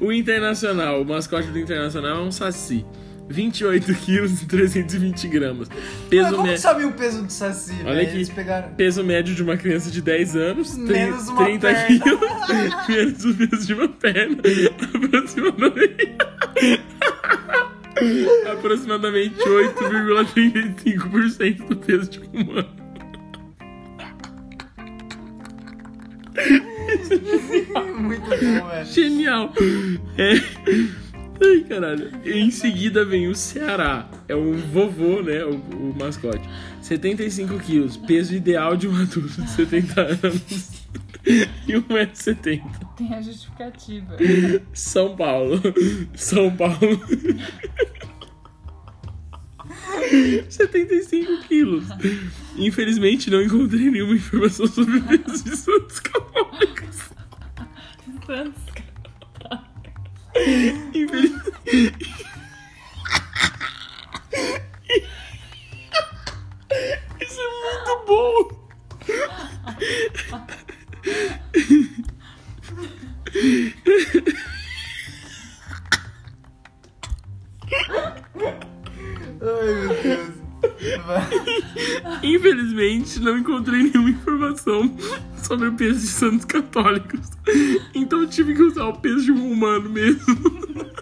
O 0.00 0.10
Internacional, 0.12 1.02
o 1.02 1.04
mascote 1.04 1.48
do 1.48 1.58
Internacional 1.58 2.18
é 2.18 2.22
um 2.22 2.30
saci. 2.32 2.86
28 3.28 3.94
quilos 3.94 4.42
e 4.42 4.46
320 4.46 5.28
gramas. 5.28 5.68
Mas 5.70 5.78
Peso, 6.10 6.30
como 6.36 6.46
mé- 6.46 6.56
sabia 6.58 6.86
o 6.86 6.92
peso 6.92 7.22
do 7.22 7.32
saci, 7.32 7.72
Olha 7.82 7.94
velho? 7.94 8.06
aqui. 8.08 8.16
Eles 8.16 8.28
pegaram. 8.28 8.74
peso 8.74 9.02
médio 9.02 9.34
de 9.34 9.42
uma 9.42 9.56
criança 9.56 9.90
de 9.90 10.02
10 10.02 10.36
anos. 10.36 10.76
Menos 10.76 11.28
uma 11.28 11.42
30 11.44 11.66
perna. 11.66 11.86
quilos. 11.86 12.20
Menos 12.88 13.24
o 13.24 13.34
peso 13.34 13.66
de 13.66 13.72
uma 13.74 13.88
perna. 13.88 14.36
Aproximadamente. 15.06 16.14
Aproximadamente 18.52 19.36
8,35% 19.38 21.66
do 21.68 21.76
peso 21.76 22.10
de 22.10 22.20
um 22.20 22.24
humano. 22.42 22.83
Muito 28.00 28.28
bom, 28.28 28.68
velho. 28.68 28.86
Genial! 28.86 29.52
É. 30.18 30.34
Ai, 31.42 31.60
caralho. 31.68 32.10
Em 32.24 32.50
seguida 32.50 33.04
vem 33.04 33.28
o 33.28 33.34
Ceará. 33.34 34.08
É 34.28 34.36
um 34.36 34.52
vovô, 34.52 35.20
né? 35.22 35.44
O, 35.44 35.56
o 35.56 35.96
mascote. 35.98 36.48
75 36.80 37.58
quilos. 37.58 37.96
Peso 37.96 38.34
ideal 38.34 38.76
de 38.76 38.88
um 38.88 38.94
adulto 38.94 39.42
de 39.42 39.50
70 39.50 40.00
anos. 40.00 40.84
E 41.26 41.72
1,70m. 41.72 42.62
Tem 42.96 43.14
a 43.14 43.20
justificativa. 43.20 44.16
São 44.72 45.16
Paulo. 45.16 45.60
São 46.14 46.54
Paulo. 46.54 46.78
75 50.48 51.42
quilos. 51.48 51.84
Infelizmente 52.56 53.30
não 53.30 53.42
encontrei 53.42 53.90
nenhuma 53.90 54.14
informação 54.14 54.66
sobre 54.66 54.98
o 54.98 55.02
peso 55.02 55.44
de 55.44 55.56
Santos 55.56 56.00
Católicos. 56.00 56.96
Santos. 58.26 58.62
Infelizmente. 60.94 62.14
Isso 67.20 67.40
é 67.40 67.48
muito 67.62 68.04
bom. 68.06 68.64
Ai, 79.44 79.74
meu 79.74 80.02
Deus. 80.02 80.44
Infelizmente 82.22 83.20
não 83.20 83.36
encontrei 83.36 83.82
nenhuma 83.82 84.08
informação 84.10 84.96
sobre 85.42 85.68
o 85.68 85.72
peso 85.74 86.00
de 86.00 86.06
santos 86.06 86.46
católicos. 86.46 87.20
Então 87.94 88.26
tive 88.26 88.54
que 88.54 88.62
usar 88.62 88.86
o 88.86 88.96
peso 88.98 89.24
de 89.24 89.32
um 89.32 89.52
humano 89.52 89.90
mesmo. 89.90 90.24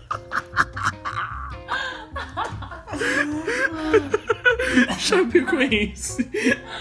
Chapecoense. 4.98 6.28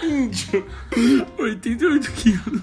Índio. 0.02 0.66
88 1.38 2.12
quilos. 2.12 2.62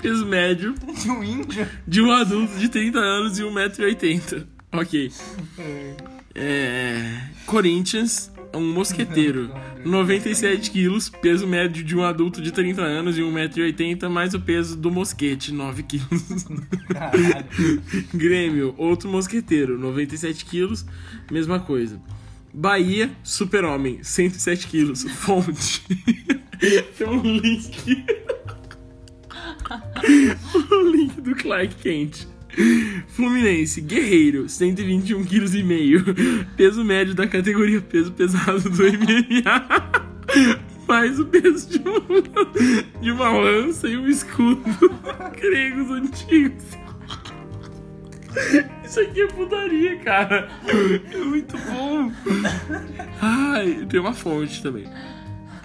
Peso 0.00 0.26
médio 0.26 0.74
De 0.74 1.10
um 1.10 1.24
índio? 1.24 1.68
de 1.86 2.00
um 2.00 2.10
adulto 2.12 2.56
de 2.56 2.68
30 2.68 2.98
anos 2.98 3.38
e 3.38 3.42
1,80m. 3.42 4.46
Ok. 4.72 5.10
É, 5.58 5.94
Corinthians, 7.46 8.30
um 8.54 8.72
mosqueteiro. 8.72 9.50
97 9.84 10.70
quilos, 10.70 11.08
peso 11.08 11.46
médio 11.46 11.84
de 11.84 11.96
um 11.96 12.02
adulto 12.02 12.42
de 12.42 12.52
30 12.52 12.82
anos 12.82 13.16
e 13.16 13.22
1,80m, 13.22 14.08
mais 14.08 14.34
o 14.34 14.40
peso 14.40 14.76
do 14.76 14.90
mosquete, 14.90 15.52
9 15.52 15.82
quilos. 15.84 16.46
Grêmio, 18.12 18.74
outro 18.76 19.08
mosqueteiro, 19.08 19.78
97 19.78 20.44
quilos, 20.44 20.84
mesma 21.30 21.60
coisa. 21.60 22.00
Bahia, 22.52 23.10
super-homem, 23.22 24.02
107 24.02 24.66
quilos. 24.66 25.04
Fonte. 25.20 25.82
Tem 26.96 27.06
um 27.06 27.22
link. 27.22 28.04
o 30.70 30.90
link 30.90 31.20
do 31.20 31.34
Clark 31.36 31.74
Kent. 31.76 32.26
Fluminense, 33.08 33.80
guerreiro, 33.80 34.48
121 34.48 35.24
quilos 35.24 35.54
e 35.54 35.62
meio. 35.62 36.04
Peso 36.56 36.84
médio 36.84 37.14
da 37.14 37.26
categoria 37.26 37.80
peso 37.80 38.12
pesado 38.12 38.68
do 38.68 38.82
MMA. 38.82 40.08
Mais 40.86 41.20
o 41.20 41.26
peso 41.26 41.68
de 41.68 41.78
uma, 41.86 43.00
de 43.00 43.10
uma 43.10 43.30
lança 43.30 43.88
e 43.88 43.96
um 43.96 44.08
escudo. 44.08 44.62
Gregos 45.40 45.90
antigos. 45.90 46.64
Isso 48.84 49.00
aqui 49.00 49.22
é 49.22 49.26
putaria, 49.26 49.96
cara. 49.98 50.48
É 50.66 51.18
muito 51.18 51.56
bom. 51.58 52.10
Ai, 53.20 53.86
tem 53.88 54.00
uma 54.00 54.14
fonte 54.14 54.62
também. 54.62 54.86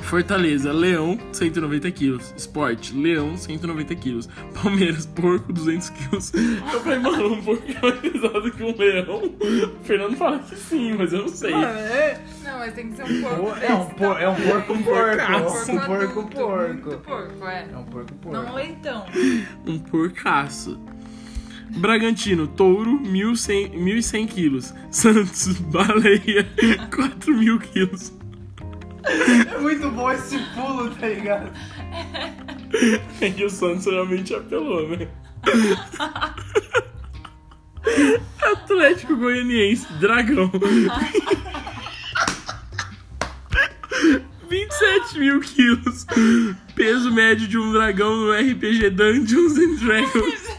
Fortaleza, 0.03 0.71
Leão, 0.71 1.17
190 1.31 1.89
quilos. 1.91 2.33
Esporte, 2.37 2.93
Leão, 2.95 3.35
190 3.35 3.95
quilos. 3.95 4.29
Palmeiras, 4.61 5.05
porco, 5.07 5.51
200 5.51 5.89
quilos. 5.89 6.31
Eu 6.33 6.81
falei, 6.81 6.99
mano, 6.99 7.33
um 7.33 7.41
porco 7.41 7.63
é 7.67 7.81
mais 7.81 7.99
pesado 7.99 8.51
que 8.51 8.63
um 8.63 8.75
leão? 8.77 9.23
O 9.23 9.83
Fernando 9.83 10.15
fala 10.15 10.39
que 10.39 10.55
sim, 10.55 10.93
mas 10.93 11.13
eu 11.13 11.21
não 11.23 11.27
sei. 11.29 11.51
Mano, 11.51 11.65
é, 11.65 12.21
Não, 12.43 12.59
mas 12.59 12.73
tem 12.73 12.89
que 12.89 12.95
ser 12.95 13.03
um 13.05 13.21
porco. 13.21 13.59
é 13.59 13.73
um, 13.73 13.85
por, 13.85 14.21
é 14.21 14.29
um 14.29 14.35
porco 14.35 14.67
porco. 14.67 14.83
porcaço. 14.83 15.71
Um 15.71 15.79
porco 15.79 15.93
adulto, 15.93 16.35
porco. 16.35 16.73
Muito 16.73 16.97
porco, 16.99 17.45
é. 17.47 17.67
É 17.71 17.77
um 17.77 17.83
porco 17.85 18.13
porco. 18.15 18.37
Não 18.37 18.51
um 18.51 18.55
leitão. 18.55 19.05
Um 19.65 19.79
porcaço. 19.79 20.79
Bragantino, 21.77 22.45
touro, 22.47 22.99
1.100 23.01 23.71
1.100 23.73 24.27
quilos. 24.27 24.73
Santos, 24.91 25.57
baleia, 25.59 26.47
4 26.95 27.35
mil 27.35 27.57
quilos. 27.59 28.13
É 29.03 29.57
muito 29.59 29.89
bom 29.91 30.11
esse 30.11 30.37
pulo, 30.53 30.89
tá 30.95 31.07
ligado? 31.07 31.51
É 33.21 33.29
que 33.29 33.45
o 33.45 33.49
Santos 33.49 33.85
realmente 33.85 34.33
apelou, 34.33 34.87
né? 34.89 35.07
Atlético 38.41 39.15
Goianiense, 39.17 39.91
Dragão. 39.99 40.51
27 44.49 45.19
mil 45.19 45.39
quilos. 45.41 46.05
Peso 46.75 47.11
médio 47.11 47.47
de 47.47 47.57
um 47.57 47.71
dragão 47.71 48.15
no 48.15 48.31
RPG 48.31 48.89
Dungeons 48.91 49.57
and 49.57 49.75
Dragons. 49.75 50.53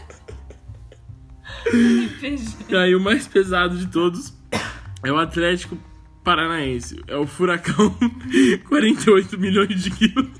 E 2.69 2.75
aí, 2.75 2.95
o 2.95 2.99
mais 2.99 3.27
pesado 3.27 3.77
de 3.77 3.87
todos 3.87 4.33
é 5.03 5.11
o 5.11 5.17
Atlético 5.17 5.77
Paranaense. 6.25 7.01
É 7.07 7.15
o 7.15 7.27
Furacão, 7.27 7.95
48 8.67 9.39
milhões 9.39 9.81
de 9.81 9.91
quilos. 9.91 10.27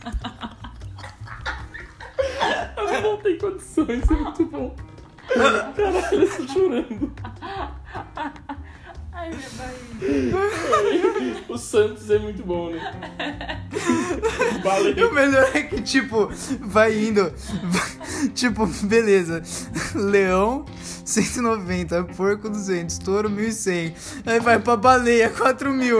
Eu 2.76 3.02
não 3.02 3.18
tenho 3.18 3.38
condições, 3.38 4.10
é 4.10 4.14
muito 4.14 4.46
bom. 4.46 4.76
Caralho, 5.28 6.22
eu 6.22 6.38
tô 6.38 6.48
chorando. 6.48 7.12
Ai, 9.16 9.30
minha 9.30 9.50
barriga. 9.58 11.46
O 11.48 11.58
Santos 11.58 12.10
é 12.10 12.20
muito 12.20 12.44
bom, 12.44 12.70
né? 12.72 12.94
E 13.76 14.58
o 14.58 14.62
Baleia. 14.62 15.12
melhor 15.12 15.50
é 15.54 15.62
que, 15.64 15.82
tipo, 15.82 16.30
vai 16.62 16.98
indo. 16.98 17.32
vai- 17.64 18.30
tipo, 18.34 18.66
beleza. 18.84 19.42
Leão, 19.94 20.66
190. 20.84 22.04
Porco, 22.16 22.50
200. 22.50 22.98
Touro, 23.00 23.30
1100. 23.30 23.94
Aí 24.26 24.40
vai 24.40 24.60
pra 24.60 24.76
baleia, 24.76 25.30
4 25.30 25.72
mil. 25.74 26.00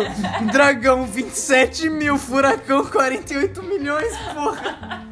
Dragão, 0.52 1.06
27 1.06 1.90
mil. 1.90 2.18
Furacão, 2.18 2.86
48 2.86 3.62
milhões, 3.64 4.16
porra. 4.34 5.06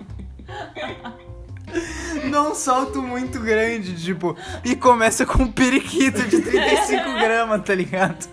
Dá 2.34 2.42
um 2.42 2.56
salto 2.56 3.00
muito 3.00 3.40
grande, 3.40 3.94
tipo. 3.96 4.36
E 4.66 4.76
começa 4.76 5.24
com 5.24 5.44
um 5.44 5.52
periquito 5.52 6.20
de 6.24 6.42
35 6.42 7.04
gramas, 7.22 7.62
tá 7.64 7.76
ligado? 7.76 8.28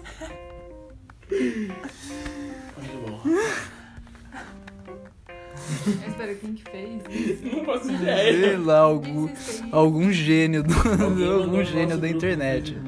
Eu 5.86 6.08
espero 6.08 6.34
quem 6.36 6.54
que 6.54 6.62
fez 6.70 7.02
isso. 7.10 7.46
Não 7.56 7.62
faço 7.66 7.84
Sei 7.84 7.94
ideia. 7.96 8.58
lá, 8.58 8.78
algum, 8.78 9.26
sei 9.28 9.36
se 9.36 9.62
tem. 9.64 9.68
algum 9.70 10.10
gênio 10.10 10.62
do, 10.62 10.72
algum 11.42 11.62
gênio 11.62 11.98
da 11.98 12.08
internet. 12.08 12.78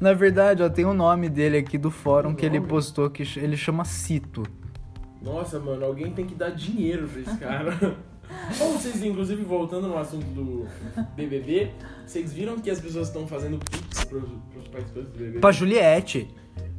Na 0.00 0.12
verdade, 0.14 0.64
ó, 0.64 0.68
tem 0.68 0.84
o 0.84 0.92
nome 0.92 1.28
dele 1.28 1.58
aqui 1.58 1.78
do 1.78 1.92
fórum 1.92 2.34
que 2.34 2.44
ele 2.44 2.60
postou 2.60 3.08
que 3.08 3.22
ele 3.38 3.56
chama 3.56 3.84
Cito. 3.84 4.42
Nossa, 5.22 5.60
mano, 5.60 5.84
alguém 5.84 6.10
tem 6.12 6.26
que 6.26 6.34
dar 6.34 6.50
dinheiro 6.50 7.06
pra 7.08 7.20
esse 7.20 7.36
cara. 7.36 7.96
Ou 8.60 8.72
vocês, 8.72 9.02
inclusive, 9.02 9.42
voltando 9.42 9.88
no 9.88 9.98
assunto 9.98 10.24
do 10.26 10.66
BBB, 11.14 11.70
vocês 12.06 12.32
viram 12.32 12.58
que 12.58 12.70
as 12.70 12.80
pessoas 12.80 13.08
estão 13.08 13.26
fazendo 13.26 13.58
pix 13.58 14.04
pros, 14.04 14.24
pros 14.52 14.68
participantes 14.68 15.12
do 15.12 15.18
BBB? 15.18 15.38
Pra 15.40 15.52
Juliette. 15.52 16.28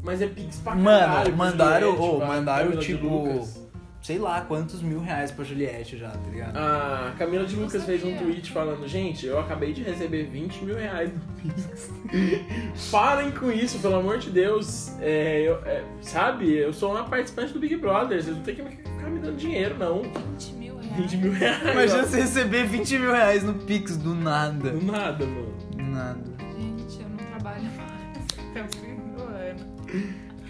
Mas 0.04 0.22
é 0.22 0.28
pix 0.28 0.58
pra 0.60 0.76
Mano, 0.76 1.00
caralho. 1.00 1.24
pro 1.30 1.36
mandaram- 1.38 1.92
Juliette, 1.92 2.16
ô, 2.16 2.18
pra 2.18 2.28
mandaram, 2.28 2.64
Camila 2.66 2.82
tipo, 2.82 3.08
Lucas. 3.08 3.68
Sei 4.00 4.18
lá 4.20 4.40
quantos 4.42 4.82
mil 4.82 5.02
reais 5.02 5.32
pra 5.32 5.44
Juliette 5.44 5.98
já, 5.98 6.10
tá 6.12 6.30
ligado? 6.30 6.56
A 6.56 7.14
Camila 7.18 7.46
de 7.46 7.58
Lucas 7.58 7.84
fez 7.84 8.06
um 8.06 8.16
tweet 8.16 8.52
falando, 8.54 8.88
gente, 8.88 9.26
eu 9.26 9.38
acabei 9.38 9.74
de 9.74 9.84
receber 9.84 10.24
20 10.28 10.64
mil 10.64 10.78
reais 10.78 11.12
no 11.14 11.20
Pix. 11.52 11.92
Parem 12.90 13.32
com 13.32 13.52
isso, 13.52 13.80
pelo 13.80 13.96
amor 13.96 14.18
de 14.20 14.30
Deus. 14.30 14.94
É, 15.02 15.42
eu- 15.50 15.62
é, 15.66 15.84
sabe, 16.02 16.56
eu 16.56 16.72
sou 16.72 16.92
uma 16.92 17.04
participante 17.04 17.52
do 17.52 17.60
Big 17.60 17.76
Brother, 17.76 18.22
vocês 18.24 18.36
não 18.38 18.44
tem 18.44 18.56
que 18.56 18.62
me- 18.62 18.70
ficar 18.78 19.10
me 19.10 19.20
dando 19.20 19.36
dinheiro, 19.36 19.76
não. 19.78 20.04
20 20.04 20.54
mil. 20.54 20.77
20 20.98 21.18
mil 21.18 21.32
reais. 21.32 21.62
Imagina 21.62 22.04
você 22.04 22.22
receber 22.22 22.66
20 22.66 23.00
mil 23.00 23.12
reais 23.12 23.44
no 23.44 23.54
Pix 23.54 23.96
do 23.98 24.16
nada. 24.16 24.72
Do 24.72 24.84
nada, 24.84 25.26
mano. 25.26 25.54
Do 25.72 25.84
nada. 25.84 26.24
Gente, 26.58 27.02
eu 27.02 27.10
não 27.10 27.18
trabalho 27.18 27.64
mais. 27.78 28.50
Até 28.50 28.64
o 28.64 28.68
fim 28.68 28.96
do 29.16 29.22
ano. 29.22 29.66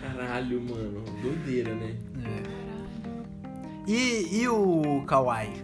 Caralho, 0.01 0.62
mano. 0.62 1.03
Doideira, 1.21 1.75
né? 1.75 1.95
É. 2.25 3.91
E, 3.91 4.41
e 4.41 4.47
o 4.47 5.03
Kawaii? 5.05 5.62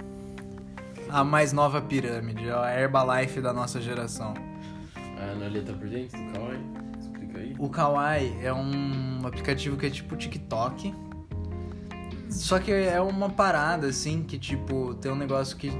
A 1.09 1.23
mais 1.23 1.53
nova 1.53 1.81
pirâmide, 1.81 2.49
a 2.49 2.73
Herbalife 2.77 3.39
da 3.39 3.53
nossa 3.53 3.79
geração. 3.79 4.33
A 5.17 5.31
Analia 5.31 5.61
tá 5.61 5.73
por 5.73 5.87
dentro 5.87 6.19
do 6.21 6.31
Kawaii? 6.33 6.59
Explica 6.99 7.39
aí. 7.39 7.55
O 7.57 7.69
Kawaii 7.69 8.37
é 8.41 8.53
um 8.53 9.25
aplicativo 9.25 9.77
que 9.77 9.85
é 9.85 9.89
tipo 9.89 10.15
TikTok. 10.17 10.93
Só 12.33 12.59
que 12.59 12.71
é 12.71 12.99
uma 13.01 13.29
parada 13.29 13.87
assim 13.87 14.23
que 14.23 14.37
tipo 14.37 14.93
tem 14.95 15.11
um 15.11 15.15
negócio 15.15 15.55
que 15.57 15.71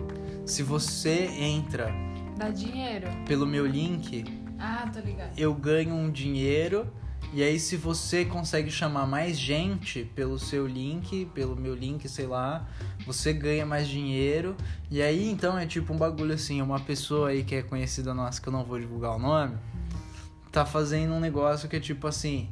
se 0.46 0.62
você 0.64 1.26
entra 1.40 1.92
Dá 2.38 2.50
dinheiro. 2.50 3.08
pelo 3.28 3.46
meu 3.46 3.66
link, 3.66 4.24
Ah, 4.60 4.90
tô 4.94 5.00
ligado. 5.00 5.38
eu 5.38 5.54
ganho 5.54 5.94
um 5.94 6.10
dinheiro 6.12 6.88
e 7.34 7.42
aí 7.42 7.60
se 7.60 7.76
você 7.76 8.24
consegue 8.26 8.70
chamar 8.70 9.08
mais 9.08 9.40
gente 9.40 10.04
pelo 10.16 10.38
seu 10.38 10.68
link, 10.68 11.26
pelo 11.34 11.56
meu 11.56 11.74
link, 11.74 12.08
sei 12.08 12.28
lá, 12.28 12.68
você 13.08 13.34
ganha 13.34 13.66
mais 13.66 13.88
dinheiro. 13.88 14.56
E 14.92 15.02
aí 15.02 15.30
então 15.32 15.58
é 15.58 15.66
tipo 15.66 15.94
um 15.94 15.98
bagulho 15.98 16.34
assim, 16.34 16.62
uma 16.62 16.80
pessoa 16.80 17.30
aí 17.30 17.44
que 17.44 17.56
é 17.56 17.64
conhecida 17.64 18.14
nossa 18.14 18.40
que 18.40 18.48
eu 18.48 18.54
não 18.54 18.64
vou 18.64 18.80
divulgar 18.80 19.16
o 19.16 19.20
nome, 19.20 19.58
tá 20.52 20.64
fazendo 20.66 21.14
um 21.14 21.20
negócio 21.20 21.68
que 21.68 21.76
é 21.76 21.80
tipo 21.80 22.06
assim, 22.08 22.50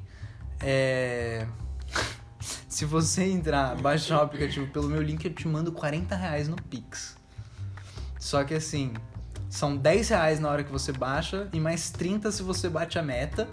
é 0.60 1.46
se 2.72 2.86
você 2.86 3.26
entrar, 3.26 3.76
baixar 3.76 4.20
o 4.20 4.22
aplicativo 4.22 4.66
pelo 4.68 4.88
meu 4.88 5.02
link, 5.02 5.26
eu 5.26 5.34
te 5.34 5.46
mando 5.46 5.74
40 5.74 6.16
reais 6.16 6.48
no 6.48 6.56
Pix. 6.56 7.18
Só 8.18 8.44
que 8.46 8.54
assim, 8.54 8.94
são 9.50 9.76
10 9.76 10.08
reais 10.10 10.40
na 10.40 10.50
hora 10.50 10.64
que 10.64 10.72
você 10.72 10.94
baixa 10.94 11.50
e 11.52 11.60
mais 11.60 11.90
30 11.92 12.32
se 12.32 12.42
você 12.42 12.70
bate 12.70 12.98
a 12.98 13.04
meta. 13.04 13.48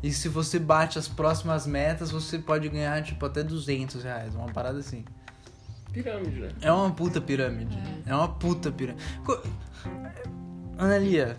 E 0.00 0.12
se 0.12 0.28
você 0.28 0.58
bate 0.60 0.96
as 0.98 1.08
próximas 1.08 1.66
metas, 1.66 2.10
você 2.10 2.38
pode 2.38 2.68
ganhar, 2.68 3.02
tipo, 3.02 3.26
até 3.26 3.42
200 3.42 4.02
reais. 4.04 4.34
Uma 4.34 4.46
parada 4.50 4.78
assim. 4.78 5.04
Pirâmide, 5.92 6.40
né? 6.40 6.48
É 6.62 6.70
uma 6.72 6.90
puta 6.92 7.20
pirâmide. 7.20 7.76
É, 8.06 8.14
uma 8.14 8.28
puta 8.28 8.70
pirâmide. 8.70 9.04
Co- 9.24 9.42
Analia, 10.78 11.36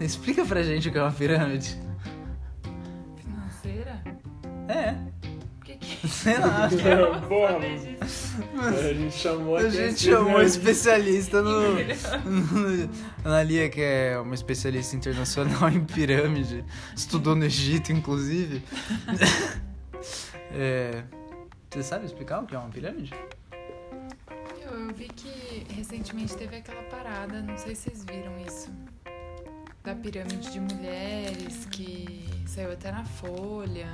explica 0.00 0.46
pra 0.46 0.62
gente 0.62 0.88
o 0.88 0.92
que 0.92 0.96
é 0.96 1.02
uma 1.02 1.12
pirâmide. 1.12 1.76
Financeira? 3.16 4.02
É, 4.68 4.94
sei 6.08 6.38
lá. 6.38 6.68
é? 6.72 7.20
Porra. 7.26 7.58
A 8.66 8.92
gente 8.92 9.14
chamou 9.14 9.56
A 9.56 9.68
gente 9.68 10.00
chamou 10.00 10.38
um 10.38 10.42
especialista 10.42 11.42
no, 11.42 11.74
no. 11.74 12.90
Analia, 13.24 13.68
que 13.68 13.80
é 13.80 14.18
uma 14.18 14.34
especialista 14.34 14.96
internacional 14.96 15.68
em 15.70 15.84
pirâmide, 15.84 16.64
estudou 16.96 17.34
no 17.34 17.44
Egito, 17.44 17.92
inclusive. 17.92 18.62
É, 20.52 21.02
Você 21.70 21.82
sabe 21.82 22.06
explicar 22.06 22.42
o 22.42 22.46
que 22.46 22.54
é 22.54 22.58
uma 22.58 22.68
pirâmide? 22.68 23.12
Eu, 24.62 24.78
eu 24.78 24.94
vi 24.94 25.08
que 25.08 25.66
recentemente 25.74 26.36
teve 26.36 26.56
aquela 26.56 26.82
parada, 26.84 27.42
não 27.42 27.56
sei 27.56 27.74
se 27.74 27.90
vocês 27.90 28.04
viram 28.04 28.32
isso. 28.46 28.70
Da 29.82 29.94
pirâmide 29.94 30.50
de 30.50 30.60
mulheres 30.60 31.66
que 31.66 32.24
saiu 32.46 32.72
até 32.72 32.90
na 32.90 33.04
Folha. 33.04 33.88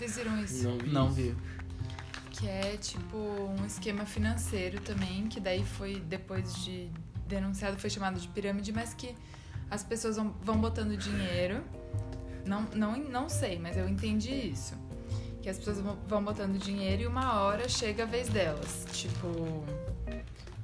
Vocês 0.00 0.16
viram 0.16 0.42
isso? 0.42 0.66
Não 0.66 0.78
vi. 0.78 0.90
Não 0.90 1.10
vi. 1.10 1.36
Que 2.30 2.48
é 2.48 2.78
tipo 2.78 3.18
um 3.18 3.66
esquema 3.66 4.06
financeiro 4.06 4.80
também, 4.80 5.26
que 5.28 5.38
daí 5.38 5.62
foi, 5.62 5.96
depois 6.00 6.64
de 6.64 6.88
denunciado, 7.26 7.78
foi 7.78 7.90
chamado 7.90 8.18
de 8.18 8.26
pirâmide, 8.28 8.72
mas 8.72 8.94
que 8.94 9.14
as 9.70 9.84
pessoas 9.84 10.16
vão, 10.16 10.34
vão 10.42 10.58
botando 10.58 10.96
dinheiro. 10.96 11.62
Não, 12.46 12.62
não, 12.74 12.96
não 12.96 13.28
sei, 13.28 13.58
mas 13.58 13.76
eu 13.76 13.86
entendi 13.86 14.32
isso. 14.32 14.72
Que 15.42 15.50
as 15.50 15.58
pessoas 15.58 15.82
vão, 16.08 16.24
botando 16.24 16.58
dinheiro 16.58 17.02
e 17.02 17.06
uma 17.06 17.38
hora 17.42 17.68
chega 17.68 18.04
a 18.04 18.06
vez 18.06 18.30
delas. 18.30 18.86
Tipo. 18.92 19.66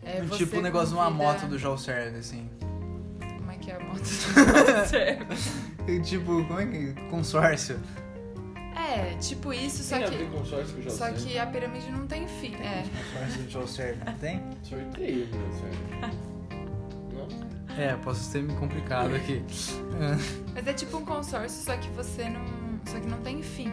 É, 0.03 0.23
você 0.23 0.47
tipo 0.47 0.57
o 0.57 0.63
negócio 0.63 0.95
de 0.95 0.95
uma 0.95 1.11
moto 1.11 1.47
do 1.47 1.59
João 1.59 1.77
Serve, 1.77 2.21
assim. 2.21 2.49
Como 3.37 3.51
é 3.51 3.59
que 3.59 3.71
é 3.71 3.77
a 3.77 3.81
moto 3.81 3.99
do 3.99 4.07
João 4.73 4.87
Serve? 4.87 6.01
tipo, 6.03 6.43
como 6.47 6.59
é 6.59 6.67
que. 6.67 6.95
Consórcio. 7.11 7.79
É, 8.87 9.17
tipo 9.21 9.53
isso, 9.53 9.83
só 9.83 9.99
Tem 9.99 10.11
que. 10.11 10.25
com 10.27 10.45
sorte 10.45 10.73
que 10.73 10.79
eu 10.79 10.83
já 10.85 10.91
Só 10.91 11.07
sei. 11.07 11.15
que 11.33 11.39
a 11.39 11.47
pirâmide 11.47 11.91
não 11.91 12.07
tem 12.07 12.27
fim. 12.29 12.55
É. 12.57 12.85
Não 14.05 14.13
tem? 14.15 14.43
Sorteio. 14.63 15.29
Não? 17.13 17.47
É, 17.79 17.95
posso 17.97 18.31
ter 18.33 18.43
me 18.43 18.55
complicado 18.55 19.15
aqui. 19.15 19.43
Mas 20.55 20.67
é 20.67 20.73
tipo 20.73 20.97
um 20.99 21.05
consórcio, 21.05 21.63
só 21.65 21.77
que 21.77 21.89
você 21.91 22.29
não. 22.29 22.41
Só 22.87 22.99
que 23.01 23.07
não 23.09 23.19
tem 23.19 23.43
fim. 23.43 23.71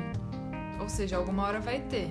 Ou 0.80 0.90
seja, 0.90 1.18
alguma 1.18 1.44
hora 1.44 1.60
vai 1.60 1.80
ter. 1.82 2.10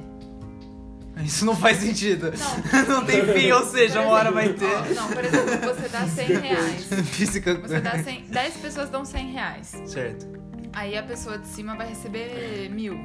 Isso 1.23 1.45
não 1.45 1.55
faz 1.55 1.77
sentido. 1.79 2.33
Não, 2.33 2.87
Não 3.01 3.05
tem 3.05 3.23
fim, 3.35 3.51
ou 3.53 3.67
seja, 3.67 4.01
uma 4.01 4.13
hora 4.13 4.31
vai 4.31 4.49
Ó, 4.49 4.55
ter. 4.55 4.95
não, 4.95 5.09
por 5.09 5.23
exemplo, 5.23 5.75
você 5.75 5.89
dá 5.91 6.07
100 6.07 6.27
reais. 6.41 6.85
Física. 7.11 7.55
Você 7.57 7.81
dá 7.81 8.03
100, 8.03 8.25
10 8.29 8.57
pessoas 8.57 8.89
dão 8.89 9.05
100 9.05 9.33
reais. 9.33 9.83
Certo. 9.85 10.27
Aí 10.73 10.97
a 10.97 11.03
pessoa 11.03 11.39
de 11.39 11.47
cima 11.47 11.77
vai 11.77 11.89
receber 11.89 12.69
mil. 12.71 12.97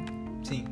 Sim. 0.43 0.65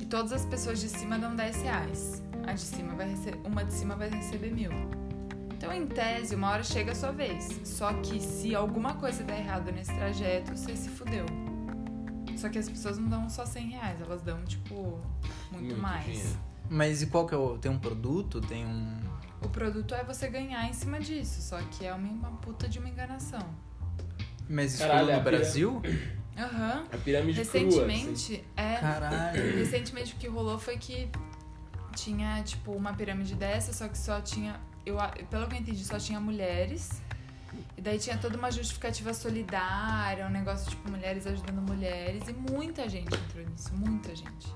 E 0.00 0.04
todas 0.06 0.32
as 0.32 0.44
pessoas 0.44 0.80
de 0.80 0.88
cima 0.88 1.18
dão 1.18 1.34
10 1.36 1.62
reais. 1.62 2.22
A 2.46 2.52
de 2.52 2.60
cima 2.60 2.94
vai 2.94 3.08
receber. 3.10 3.38
Uma 3.44 3.64
de 3.64 3.72
cima 3.72 3.96
vai 3.96 4.08
receber 4.08 4.50
mil. 4.52 4.70
Então, 5.54 5.72
em 5.72 5.86
tese, 5.86 6.34
uma 6.34 6.50
hora 6.50 6.62
chega 6.62 6.92
a 6.92 6.94
sua 6.94 7.12
vez. 7.12 7.60
Só 7.64 7.92
que 7.94 8.20
se 8.20 8.54
alguma 8.54 8.94
coisa 8.94 9.24
der 9.24 9.40
errado 9.40 9.72
nesse 9.72 9.92
trajeto, 9.94 10.56
você 10.56 10.76
se 10.76 10.88
fudeu. 10.88 11.26
Só 12.36 12.48
que 12.50 12.58
as 12.58 12.68
pessoas 12.68 12.98
não 12.98 13.08
dão 13.08 13.28
só 13.30 13.46
100 13.46 13.68
reais, 13.70 14.00
elas 14.00 14.20
dão, 14.22 14.44
tipo, 14.44 14.74
muito, 15.50 15.66
Muito 15.68 15.76
mais. 15.78 16.04
dinheiro. 16.04 16.38
Mas 16.68 17.00
e 17.02 17.06
qual 17.06 17.26
que 17.26 17.34
é 17.34 17.38
o. 17.38 17.56
Tem 17.58 17.70
um 17.70 17.78
produto? 17.78 18.40
Tem 18.40 18.66
um. 18.66 19.00
O 19.42 19.48
produto 19.48 19.94
é 19.94 20.04
você 20.04 20.28
ganhar 20.28 20.68
em 20.68 20.72
cima 20.72 20.98
disso, 21.00 21.40
só 21.40 21.58
que 21.62 21.86
é 21.86 21.94
uma, 21.94 22.08
uma 22.28 22.30
puta 22.38 22.68
de 22.68 22.78
uma 22.78 22.88
enganação. 22.88 23.40
Mas 24.48 24.74
isso 24.74 24.82
Caralho, 24.82 25.06
foi 25.06 25.16
no 25.16 25.22
Brasil? 25.22 25.82
Aham. 26.38 26.84
A 26.92 26.96
pirâmide 26.98 27.44
crua, 27.44 27.64
assim. 27.64 27.64
Recentemente, 27.64 28.44
é. 28.56 28.76
Caralho. 28.76 29.42
Recentemente 29.58 30.14
o 30.14 30.16
que 30.16 30.28
rolou 30.28 30.58
foi 30.58 30.76
que 30.76 31.08
tinha, 31.94 32.42
tipo, 32.42 32.72
uma 32.72 32.92
pirâmide 32.92 33.34
dessa, 33.34 33.72
só 33.72 33.88
que 33.88 33.98
só 33.98 34.20
tinha. 34.20 34.60
Eu, 34.84 34.96
pelo 35.30 35.48
que 35.48 35.56
eu 35.56 35.60
entendi, 35.60 35.84
só 35.84 35.98
tinha 35.98 36.20
mulheres. 36.20 37.02
E 37.76 37.80
daí 37.80 37.98
tinha 37.98 38.16
toda 38.18 38.36
uma 38.36 38.50
justificativa 38.50 39.12
solidária, 39.14 40.26
um 40.26 40.30
negócio 40.30 40.68
tipo 40.70 40.90
mulheres 40.90 41.26
ajudando 41.26 41.60
mulheres. 41.60 42.28
E 42.28 42.32
muita 42.32 42.88
gente 42.88 43.14
entrou 43.14 43.44
nisso, 43.44 43.74
muita 43.74 44.14
gente. 44.14 44.46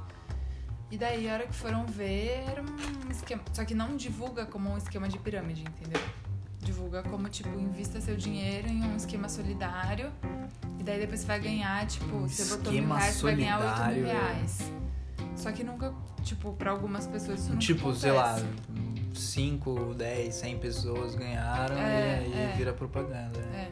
E 0.90 0.98
daí, 0.98 1.28
a 1.30 1.34
hora 1.34 1.46
que 1.46 1.54
foram 1.54 1.86
ver, 1.86 2.44
era 2.48 2.62
um 2.62 3.10
esquema. 3.10 3.42
Só 3.52 3.64
que 3.64 3.74
não 3.74 3.96
divulga 3.96 4.44
como 4.44 4.70
um 4.70 4.76
esquema 4.76 5.08
de 5.08 5.18
pirâmide, 5.18 5.62
entendeu? 5.62 6.02
Divulga 6.62 7.02
como, 7.04 7.28
tipo, 7.28 7.48
invista 7.58 8.00
seu 8.00 8.16
dinheiro 8.16 8.68
em 8.68 8.82
um 8.82 8.96
esquema 8.96 9.28
solidário. 9.28 10.12
E 10.78 10.82
daí 10.82 10.98
depois 11.00 11.20
você 11.20 11.26
vai 11.26 11.40
ganhar, 11.40 11.86
tipo, 11.86 12.14
Um 12.16 12.28
você 12.28 12.44
botou 12.56 12.72
mil 12.72 12.86
reais, 12.86 13.14
você 13.14 13.22
vai 13.22 13.36
ganhar 13.36 13.58
oito 13.60 13.94
mil 13.98 14.06
é. 14.08 14.12
reais. 14.12 14.72
Só 15.36 15.50
que 15.52 15.64
nunca, 15.64 15.92
tipo, 16.22 16.52
pra 16.52 16.70
algumas 16.70 17.06
pessoas 17.06 17.40
isso 17.40 17.48
nunca 17.50 17.60
Tipo, 17.60 17.94
sei 17.94 18.12
lá, 18.12 18.36
acontece. 18.36 18.60
5, 19.14 19.94
10, 19.94 20.34
100 20.34 20.58
pessoas 20.58 21.14
ganharam 21.14 21.76
É, 21.76 22.26
e 22.26 22.32
aí 22.32 22.40
é. 22.52 22.54
vira 22.56 22.72
propaganda. 22.72 23.38
né? 23.40 23.70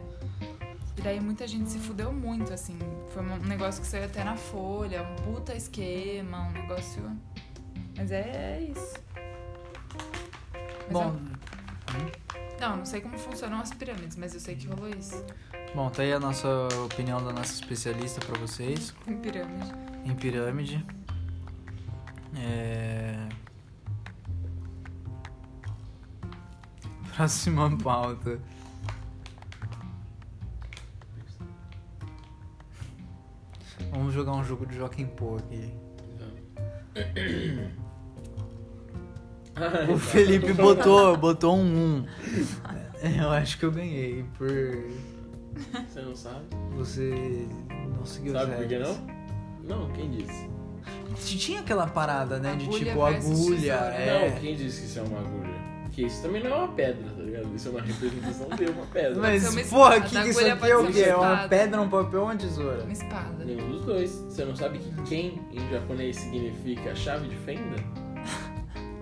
É. 0.62 0.74
E 0.96 1.00
daí 1.00 1.20
muita 1.20 1.46
gente 1.46 1.70
se 1.70 1.78
fudeu 1.78 2.12
muito, 2.12 2.52
assim. 2.52 2.76
Foi 3.10 3.22
um 3.22 3.36
negócio 3.46 3.80
que 3.80 3.86
saiu 3.86 4.04
até 4.04 4.24
na 4.24 4.34
folha, 4.36 5.02
um 5.02 5.14
puta 5.34 5.54
esquema, 5.54 6.48
um 6.48 6.52
negócio. 6.52 7.02
Mas 7.96 8.10
é, 8.10 8.20
é 8.58 8.62
isso. 8.72 8.94
Mas 10.86 10.92
Bom, 10.92 11.14
eu- 11.14 12.08
Não, 12.60 12.76
não 12.78 12.84
sei 12.84 13.00
como 13.00 13.16
funcionam 13.18 13.60
as 13.60 13.72
pirâmides, 13.72 14.16
mas 14.16 14.34
eu 14.34 14.40
sei 14.40 14.56
que 14.56 14.66
rolou 14.66 14.88
isso. 14.88 15.24
bom, 15.74 15.88
tá 15.90 16.02
aí 16.02 16.12
a 16.12 16.18
nossa 16.20 16.48
opinião 16.84 17.24
da 17.24 17.32
nossa 17.32 17.52
especialista 17.52 18.20
pra 18.24 18.36
vocês 18.38 18.94
Em 19.06 19.16
pirâmide. 19.16 19.72
em 20.04 20.14
pirâmide. 20.14 20.84
É... 22.36 23.28
Próxima 27.16 27.76
pauta. 27.78 28.40
Vamos 33.90 34.12
jogar 34.12 34.32
um 34.32 34.44
jogo 34.44 34.66
de 34.66 34.76
Joaquim 34.76 35.06
Pô 35.06 35.36
aqui. 35.36 35.72
O 39.92 39.98
Felipe 39.98 40.52
botou, 40.52 41.16
botou 41.16 41.56
um 41.56 42.04
1. 43.02 43.18
Eu 43.20 43.30
acho 43.30 43.58
que 43.58 43.64
eu 43.64 43.70
ganhei 43.70 44.24
por 44.36 44.48
Você 45.88 46.00
não 46.02 46.14
sabe? 46.16 46.44
você 46.72 47.46
não 47.96 48.04
seguir 48.04 48.30
os 48.30 48.34
Sabe 48.34 48.52
por 48.56 48.66
que 48.66 48.74
regras. 48.74 48.98
não? 48.98 49.78
Não, 49.78 49.90
quem 49.92 50.10
disse? 50.10 50.48
Tinha 51.36 51.60
aquela 51.60 51.86
parada, 51.86 52.38
né? 52.38 52.54
De 52.56 52.64
Agulha 52.64 52.84
tipo 52.84 53.04
versus 53.04 53.40
agulha. 53.40 53.72
É. 53.72 54.30
Não, 54.30 54.40
quem 54.40 54.54
disse 54.56 54.80
que 54.80 54.86
isso 54.86 54.98
é 54.98 55.02
uma 55.02 55.18
agulha? 55.18 55.58
Que 55.92 56.02
isso 56.04 56.22
também 56.22 56.42
não 56.44 56.50
é 56.50 56.54
uma 56.54 56.68
pedra, 56.68 57.10
tá 57.10 57.22
ligado? 57.22 57.48
Isso 57.56 57.68
é 57.68 57.70
uma 57.72 57.80
representação 57.80 58.48
de 58.50 58.64
uma 58.66 58.86
pedra. 58.86 59.20
Mas, 59.20 59.42
ser 59.42 59.48
uma 59.60 59.68
porra, 59.68 60.00
que, 60.00 60.22
que 60.22 60.28
isso 60.28 60.40
aqui 60.46 60.70
é 60.70 60.76
o 60.76 60.86
quê? 60.92 61.00
É 61.02 61.16
uma 61.16 61.48
pedra, 61.48 61.80
um 61.80 61.88
papel 61.88 62.20
ou 62.20 62.26
uma 62.26 62.36
tesoura? 62.36 62.84
Uma 62.84 62.92
espada. 62.92 63.44
Nenhum 63.44 63.68
dos 63.68 63.84
dois. 63.84 64.10
Você 64.10 64.44
não 64.44 64.54
sabe 64.54 64.78
que 64.78 65.02
quem 65.02 65.40
em 65.52 65.70
japonês 65.70 66.16
significa 66.16 66.94
chave 66.94 67.26
de 67.26 67.36
fenda? 67.36 67.76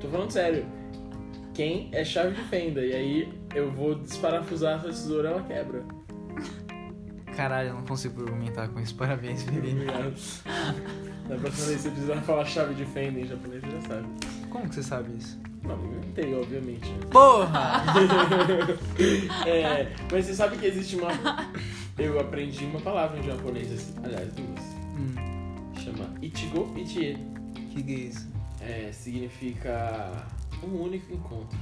Tô 0.01 0.09
falando 0.09 0.31
sério. 0.31 0.65
Quem 1.55 1.89
é 1.93 2.05
chave 2.05 2.35
de 2.35 2.43
fenda. 2.49 2.85
E 2.85 2.93
aí 2.93 3.33
eu 3.55 3.71
vou 3.73 3.95
desparafusar 3.95 4.77
essa 4.77 4.89
tesoura 4.89 5.31
ela 5.31 5.43
quebra. 5.43 5.83
Caralho, 7.35 7.69
eu 7.71 7.75
não 7.75 7.83
consigo 7.85 8.23
argumentar 8.23 8.69
com 8.69 8.81
isso. 8.81 8.95
Parabéns, 8.95 9.43
Felipe. 9.43 9.69
Obrigado. 9.73 10.15
Da 11.29 11.37
próxima 11.37 11.67
vez 11.67 11.81
você 11.81 11.91
precisar 11.91 12.17
falar 12.23 12.45
chave 12.45 12.75
de 12.75 12.85
fenda 12.87 13.19
em 13.21 13.27
japonês, 13.27 13.63
você 13.63 13.71
já 13.73 13.81
sabe. 13.83 14.07
Como 14.51 14.69
que 14.69 14.75
você 14.75 14.83
sabe 14.83 15.17
isso? 15.19 15.39
Não, 15.65 15.75
eu 15.75 15.99
inventei, 15.99 16.35
obviamente. 16.35 16.91
Porra! 17.11 17.83
É, 19.47 19.93
mas 20.11 20.25
você 20.27 20.35
sabe 20.35 20.57
que 20.57 20.67
existe 20.67 20.97
uma. 20.97 21.09
Eu 21.99 22.19
aprendi 22.21 22.65
uma 22.65 22.81
palavra 22.81 23.19
em 23.19 23.23
japonês, 23.23 23.73
assim, 23.73 23.95
aliás, 24.05 24.33
duas. 24.33 24.65
hum, 24.97 25.15
Chama 25.83 26.15
Ichigo 26.23 26.73
Ichie. 26.77 27.19
que 27.73 27.83
que 27.83 27.93
é 27.93 27.99
isso? 27.99 28.29
É, 28.67 28.91
significa 28.93 30.27
um 30.63 30.83
único 30.83 31.13
encontro. 31.13 31.59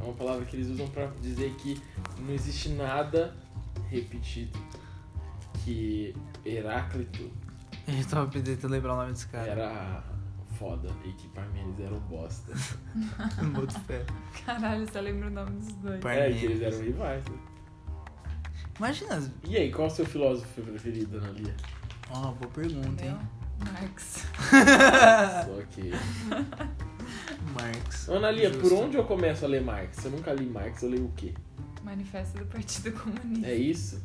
É 0.00 0.04
uma 0.04 0.14
palavra 0.14 0.44
que 0.46 0.56
eles 0.56 0.68
usam 0.68 0.88
pra 0.88 1.06
dizer 1.20 1.54
que 1.56 1.80
não 2.18 2.32
existe 2.32 2.70
nada 2.70 3.34
repetido. 3.90 4.58
Que 5.64 6.14
Heráclito 6.44 7.30
Eu 7.86 8.04
tava 8.08 8.30
tentando 8.30 8.70
lembrar 8.70 8.94
o 8.94 8.96
nome 8.96 9.12
desse 9.12 9.26
cara. 9.28 9.50
era 9.50 10.04
foda 10.58 10.88
e 11.04 11.12
que 11.12 11.28
Parmênides 11.28 11.80
era 11.80 11.94
um 11.94 12.00
bosta. 12.00 12.52
Boto 13.54 13.78
fé. 13.80 14.04
Caralho, 14.44 14.86
você 14.86 15.00
lembra 15.00 15.28
o 15.28 15.30
nome 15.30 15.50
dos 15.58 15.72
dois. 15.74 16.04
É, 16.04 16.32
que 16.32 16.46
eles 16.46 16.62
eram 16.62 16.80
rivais. 16.80 17.24
né? 17.26 17.38
Imagina. 18.78 19.32
E 19.44 19.56
aí, 19.56 19.70
qual 19.70 19.88
é 19.88 19.90
o 19.90 19.94
seu 19.94 20.06
filósofo 20.06 20.62
preferido, 20.62 21.18
Ana 21.18 21.30
Lia? 21.30 21.54
Ó, 22.10 22.32
boa 22.32 22.50
pergunta, 22.52 23.04
hein? 23.04 23.18
Marx. 23.58 24.26
Só 25.46 25.62
que. 25.70 25.92
Marx. 27.54 28.08
Ana 28.08 28.30
Lia, 28.30 28.50
por 28.50 28.72
onde 28.72 28.96
eu 28.96 29.04
começo 29.04 29.44
a 29.44 29.48
ler 29.48 29.62
Marx? 29.62 30.04
Eu 30.04 30.10
nunca 30.10 30.32
li 30.32 30.46
Marx, 30.46 30.82
eu 30.82 30.90
leio 30.90 31.06
o 31.06 31.12
quê? 31.12 31.32
Manifesto 31.82 32.38
do 32.38 32.46
Partido 32.46 32.92
Comunista. 32.98 33.46
É 33.46 33.54
isso? 33.54 34.02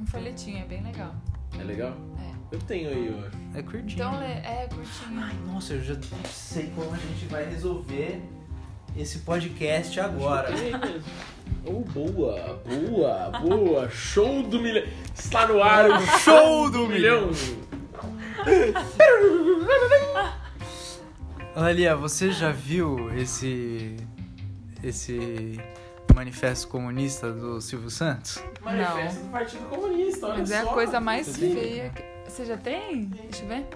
Um 0.00 0.06
folhetinho, 0.06 0.58
é 0.58 0.64
bem 0.64 0.82
legal. 0.82 1.14
É 1.58 1.62
legal? 1.62 1.96
É. 2.18 2.54
Eu 2.54 2.58
tenho 2.60 2.88
aí, 2.90 3.06
eu 3.06 3.18
acho. 3.26 3.36
É 3.54 3.62
curtinho. 3.62 3.92
Então, 3.94 4.18
lê, 4.18 4.26
é 4.26 4.68
curtinho. 4.68 5.20
Ai, 5.20 5.34
nossa, 5.46 5.74
eu 5.74 5.82
já 5.82 5.96
sei 6.26 6.70
como 6.74 6.92
a 6.92 6.96
gente 6.96 7.26
vai 7.26 7.48
resolver 7.48 8.22
esse 8.96 9.20
podcast 9.20 9.98
agora. 10.00 10.50
Oh, 11.64 11.80
boa, 11.80 12.62
boa, 12.66 13.30
boa. 13.40 13.90
Show 13.90 14.42
do 14.42 14.60
milhão. 14.60 14.84
Está 15.14 15.46
no 15.46 15.62
ar 15.62 15.90
o 15.90 16.06
show 16.18 16.70
do 16.70 16.86
milhão. 16.86 17.30
Analia, 21.54 21.94
você 21.96 22.30
já 22.32 22.50
viu 22.50 23.14
esse 23.16 23.96
esse 24.82 25.60
manifesto 26.14 26.66
comunista 26.68 27.30
do 27.32 27.60
Silvio 27.60 27.90
Santos? 27.90 28.42
Manifesto 28.60 29.20
do 29.24 29.30
Partido 29.30 29.64
Comunista, 29.68 30.26
olha 30.26 30.38
Mas 30.38 30.50
é 30.50 30.60
a 30.60 30.66
coisa 30.66 31.00
mais 31.00 31.36
feia. 31.36 31.90
que- 31.90 32.02
Você 32.30 32.44
já 32.46 32.56
tem? 32.56 33.04
Deixa 33.06 33.42
eu 33.44 33.48
ver. 33.48 33.66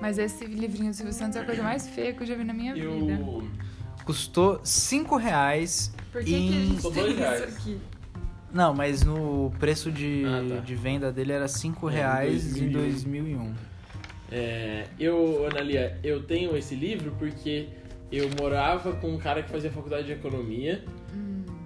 Mas 0.00 0.18
esse 0.18 0.44
livrinho 0.46 0.90
do 0.90 0.94
Silvio 0.96 1.12
Santos 1.12 1.36
é 1.36 1.40
a 1.40 1.44
coisa 1.44 1.62
mais 1.62 1.88
feia 1.88 2.12
que 2.12 2.22
eu 2.22 2.26
já 2.26 2.34
vi 2.34 2.44
na 2.44 2.52
minha 2.54 2.74
vida. 2.74 2.86
Eu... 2.86 3.48
Custou 4.04 4.60
5 4.64 5.16
reais. 5.16 5.92
Por 6.12 6.22
que, 6.24 6.30
que 6.30 6.34
a 6.34 6.38
em- 6.38 6.66
gente 6.68 6.82
tem 6.82 6.92
dois 6.92 7.10
isso 7.12 7.18
reais. 7.20 7.56
aqui? 7.56 7.80
Não, 8.52 8.74
mas 8.74 9.02
no 9.02 9.52
preço 9.58 9.90
de, 9.90 10.24
Ah, 10.26 10.56
tá. 10.56 10.60
de 10.60 10.74
venda 10.74 11.10
dele 11.12 11.32
era 11.32 11.48
5 11.48 11.88
É, 11.88 11.92
em 11.92 11.94
reais 11.96 12.56
em 12.56 12.68
2001. 12.70 13.54
2001. 14.32 14.34
É, 14.34 14.84
eu, 14.98 15.46
Analia, 15.50 15.98
eu 16.02 16.22
tenho 16.22 16.56
esse 16.56 16.74
livro 16.74 17.14
porque 17.18 17.68
eu 18.10 18.28
morava 18.40 18.92
com 18.94 19.10
um 19.10 19.18
cara 19.18 19.42
que 19.42 19.50
fazia 19.50 19.70
faculdade 19.70 20.06
de 20.06 20.12
economia 20.12 20.84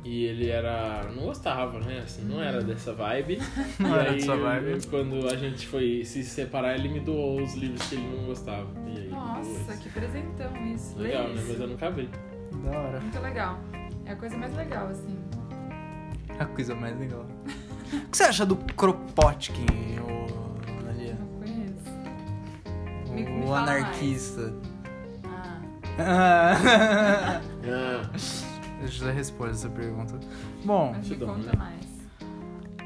E 0.04 0.24
ele 0.24 0.48
era. 0.48 1.04
não 1.16 1.24
gostava, 1.24 1.80
né? 1.80 2.00
Assim, 2.04 2.22
não 2.24 2.40
era 2.42 2.62
dessa 2.62 2.92
vibe. 2.92 3.38
Não 3.80 3.90
e 3.90 3.98
era 3.98 4.10
aí, 4.10 4.16
dessa 4.16 4.36
vibe. 4.36 4.70
eu- 4.70 4.80
quando 4.90 5.26
a 5.28 5.36
gente 5.36 5.66
foi 5.66 6.04
se 6.04 6.22
separar, 6.22 6.76
ele 6.78 6.88
me 6.88 7.00
doou 7.00 7.42
os 7.42 7.54
livros 7.54 7.82
que 7.88 7.96
ele 7.96 8.06
não 8.16 8.24
gostava. 8.26 8.68
E 8.86 9.00
aí, 9.00 9.08
Nossa, 9.08 9.76
que 9.76 9.88
presentão 9.90 10.52
isso. 10.72 10.96
Lê 10.96 11.08
Legal, 11.08 11.28
né? 11.28 11.34
isso. 11.34 11.46
Mas 11.48 11.60
eu 11.60 11.66
nunca 11.68 11.90
vi. 11.90 12.08
Da 12.64 12.78
hora. 12.78 13.00
Muito 13.00 13.18
legal. 13.20 13.58
É 14.04 14.12
a 14.12 14.16
coisa 14.16 14.36
mais 14.36 14.54
legal, 14.56 14.86
assim. 14.88 15.18
A 16.38 16.44
coisa 16.46 16.74
mais 16.74 16.98
legal. 16.98 17.26
O 17.92 18.10
que 18.10 18.16
você 18.16 18.24
acha 18.24 18.44
do 18.46 18.56
Kropotkin. 18.56 19.64
Me- 23.16 23.30
me 23.30 23.44
o 23.44 23.48
fala 23.48 23.62
anarquista? 23.62 24.54
Ah, 25.24 25.58
Ah, 25.98 27.40
Deixa 28.80 29.04
eu 29.06 29.12
responder 29.12 29.50
essa 29.52 29.68
pergunta. 29.70 30.18
Bom, 30.64 30.92
mas 30.94 31.08
me 31.08 31.16
conta 31.16 31.38
né? 31.46 31.52
mais. 31.56 31.86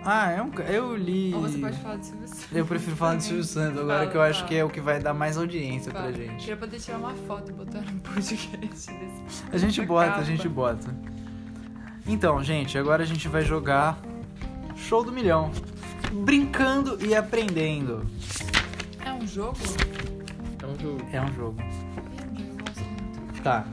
ah, 0.05 0.31
é 0.31 0.41
um, 0.41 0.53
eu 0.69 0.97
li. 0.97 1.35
Ou 1.35 1.43
você 1.43 1.59
pode 1.59 1.77
falar 1.79 1.97
de 1.97 2.07
Silvio 2.07 2.29
Santos. 2.29 2.47
Eu 2.53 2.65
prefiro 2.67 2.97
falar 2.97 3.17
de 3.17 3.25
Silvio 3.25 3.45
Santos 3.45 3.79
agora 3.81 3.99
Fala, 3.99 4.11
que 4.11 4.17
eu 4.17 4.23
acho 4.23 4.39
fala. 4.39 4.49
que 4.49 4.55
é 4.57 4.65
o 4.65 4.71
que 4.71 4.81
vai 4.81 5.01
dar 5.01 5.13
mais 5.13 5.37
audiência 5.37 5.91
pra 5.91 6.03
Fala. 6.03 6.13
gente. 6.13 6.37
Queria 6.41 6.57
poder 6.57 6.79
tirar 6.79 6.99
uma 6.99 7.13
foto 7.27 7.51
e 7.51 7.53
botar 7.55 7.81
no 7.81 7.99
podcast 8.01 8.57
desse. 8.93 9.45
A 9.53 9.59
gente 9.59 9.83
bota, 9.85 10.09
capa. 10.11 10.21
a 10.21 10.25
gente 10.25 10.49
bota. 10.49 10.95
Então, 12.07 12.43
gente, 12.43 12.79
agora 12.79 13.03
a 13.03 13.07
gente 13.07 13.27
vai 13.29 13.43
jogar 13.45 13.99
Show 14.77 15.05
do 15.05 15.13
Milhão. 15.13 15.51
Brincando 16.13 17.05
e 17.05 17.15
aprendendo. 17.15 18.07
É 19.05 19.13
um 19.13 19.27
jogo? 19.27 19.59
É 20.81 20.83
um 20.83 20.93
jogo. 20.93 21.07
É 21.13 21.21
um 21.21 21.33
jogo. 21.33 21.57
Tá. 23.43 23.67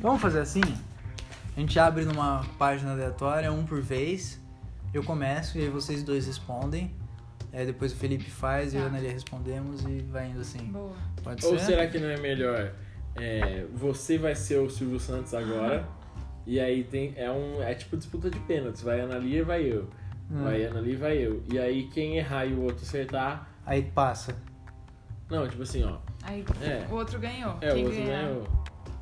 Vamos 0.00 0.20
fazer 0.20 0.40
assim? 0.40 0.62
A 1.56 1.60
gente 1.60 1.78
abre 1.78 2.04
numa 2.04 2.44
página 2.58 2.92
aleatória, 2.92 3.52
um 3.52 3.64
por 3.64 3.80
vez. 3.80 4.40
Eu 4.92 5.02
começo 5.02 5.58
e 5.58 5.62
aí 5.62 5.68
vocês 5.68 6.02
dois 6.02 6.26
respondem. 6.26 6.90
Aí 7.52 7.66
depois 7.66 7.92
o 7.92 7.96
Felipe 7.96 8.30
faz 8.30 8.72
e 8.72 8.76
eu 8.76 8.82
e 8.82 8.84
a 8.84 8.88
Tá. 8.88 8.94
Analia 8.94 9.12
respondemos 9.12 9.82
e 9.84 10.02
vai 10.02 10.28
indo 10.30 10.40
assim. 10.40 10.64
Boa. 10.66 10.92
Pode 11.22 11.44
Ou 11.44 11.58
ser? 11.58 11.64
será 11.64 11.86
que 11.86 11.98
não 11.98 12.08
é 12.08 12.18
melhor? 12.18 12.72
é, 13.16 13.66
você 13.74 14.16
vai 14.16 14.34
ser 14.34 14.58
o 14.58 14.70
Silvio 14.70 15.00
Santos 15.00 15.34
agora. 15.34 15.86
E 16.46 16.58
aí 16.60 16.84
tem. 16.84 17.12
É 17.16 17.30
um. 17.30 17.62
É 17.62 17.74
tipo 17.74 17.96
disputa 17.96 18.30
de 18.30 18.38
pênaltis. 18.40 18.82
Vai 18.82 19.00
a 19.00 19.04
Analia 19.04 19.40
e 19.40 19.42
vai 19.42 19.62
eu. 19.62 19.88
Hum. 20.30 20.44
Vai 20.44 20.64
a 20.64 20.70
Analia 20.70 20.92
e 20.92 20.96
vai 20.96 21.18
eu. 21.18 21.42
E 21.52 21.58
aí 21.58 21.88
quem 21.88 22.16
errar 22.16 22.46
e 22.46 22.54
o 22.54 22.62
outro 22.62 22.82
acertar. 22.82 23.48
Aí 23.66 23.82
passa. 23.82 24.34
Não, 25.28 25.46
tipo 25.46 25.62
assim, 25.62 25.82
ó. 25.84 25.98
Aí 26.28 26.44
É. 26.62 26.86
o 26.90 26.94
outro 26.94 27.18
ganhou. 27.18 27.56
É, 27.60 27.72
Quem 27.72 27.82
o 27.84 27.86
outro 27.86 28.02
ganhar? 28.04 28.22
ganhou. 28.22 28.46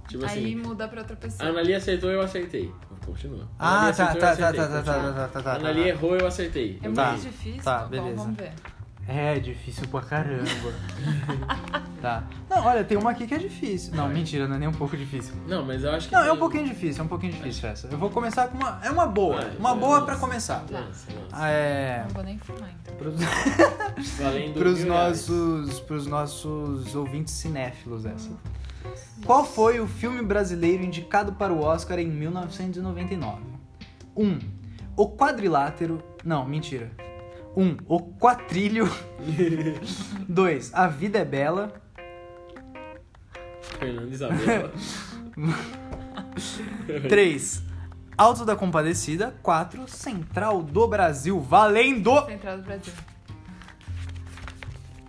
Tipo 0.09 0.25
Aí 0.25 0.31
assim. 0.31 0.57
muda 0.57 0.87
pra 0.89 1.01
outra 1.01 1.15
A 1.15 1.19
pessoa. 1.19 1.49
Analia 1.51 1.77
acertou, 1.79 2.11
eu 2.11 2.21
acertei. 2.21 2.73
Continua. 3.05 3.49
A 3.59 3.69
Ah, 3.69 3.81
tá, 3.81 3.89
acertou, 3.89 4.21
tá, 4.21 4.27
eu 4.33 4.37
tá, 4.37 4.47
acertei. 4.49 4.61
tá, 4.61 4.69
tá, 4.69 4.93
Continua. 4.93 5.13
tá, 5.13 5.21
tá, 5.21 5.29
tá, 5.29 5.29
tá, 5.29 5.39
A 5.41 5.43
tá. 5.55 5.61
Analia 5.61 5.89
errou, 5.89 6.17
eu 6.17 6.27
acertei. 6.27 6.79
É 6.83 6.87
Eu 6.87 6.93
Tá. 6.95 7.11
muito 7.11 7.23
difícil? 7.23 7.63
Tá, 7.63 7.79
Bom, 7.81 7.89
beleza. 7.89 8.17
vamos 8.17 8.37
ver. 8.37 8.53
É 9.09 9.39
difícil 9.39 9.87
pra 9.89 10.01
caramba. 10.01 10.45
tá. 12.03 12.25
Não, 12.51 12.65
olha, 12.67 12.83
tem 12.83 12.99
uma 12.99 13.13
aqui 13.13 13.25
que 13.27 13.35
é 13.35 13.39
difícil. 13.39 13.95
Não, 13.95 14.09
mentira, 14.09 14.49
não 14.49 14.57
é 14.57 14.59
nem 14.59 14.69
um 14.69 14.73
pouco 14.73 14.97
difícil. 14.97 15.35
Não, 15.47 15.65
mas 15.65 15.85
eu 15.85 15.93
acho 15.93 16.09
que. 16.09 16.15
Não, 16.15 16.25
é 16.25 16.33
um 16.33 16.37
pouquinho 16.39 16.65
difícil, 16.65 17.03
é 17.03 17.05
um 17.05 17.09
pouquinho 17.09 17.33
difícil 17.33 17.69
essa. 17.69 17.87
Eu 17.87 17.99
vou 17.99 18.11
começar 18.11 18.49
com 18.49 18.59
uma. 18.59 18.81
É 18.83 18.91
uma 18.91 19.07
boa. 19.07 19.43
Vai, 19.43 19.57
Uma 19.57 19.75
boa 19.77 19.95
lança. 20.01 20.07
pra 20.07 20.17
começar. 20.17 20.65
Lança, 20.69 21.07
lança. 21.13 21.29
Ah, 21.33 21.49
É. 21.49 22.03
Não 22.03 22.15
vou 22.15 22.25
nem 22.25 22.39
fumar, 22.39 22.71
então. 22.83 22.97
Pros, 22.97 23.15
Valendo 24.19 24.55
pros 24.59 24.79
mil 24.81 24.93
reais. 24.93 25.29
nossos, 25.29 25.81
pros 25.81 26.07
nossos 26.09 26.95
ouvintes 26.97 27.33
cinéfilos 27.35 28.05
essa. 28.05 28.31
Qual 29.25 29.45
foi 29.45 29.79
o 29.81 29.87
filme 29.87 30.21
brasileiro 30.23 30.83
indicado 30.85 31.33
para 31.35 31.53
o 31.53 31.61
Oscar 31.63 31.99
em 32.01 32.07
1999? 32.09 33.41
1. 34.17 34.25
Um, 34.25 34.39
o 34.97 35.09
Quadrilátero. 35.17 36.03
Não, 36.25 36.45
mentira. 36.45 36.91
1. 37.57 37.63
Um, 37.63 37.77
o 37.89 38.01
Quatrilho. 38.01 38.87
2. 40.29 40.71
A 40.75 40.87
Vida 40.87 41.19
é 41.21 41.25
Bela. 41.25 41.73
Fernanda 43.79 44.11
Isabela. 44.11 44.73
3. 47.09 47.63
Alto 48.17 48.45
da 48.45 48.55
Compadecida. 48.55 49.35
4. 49.43 49.89
Central 49.89 50.63
do 50.63 50.87
Brasil. 50.87 51.41
Valendo! 51.41 52.25
Central 52.27 52.59
do 52.59 52.65
Brasil. 52.65 52.93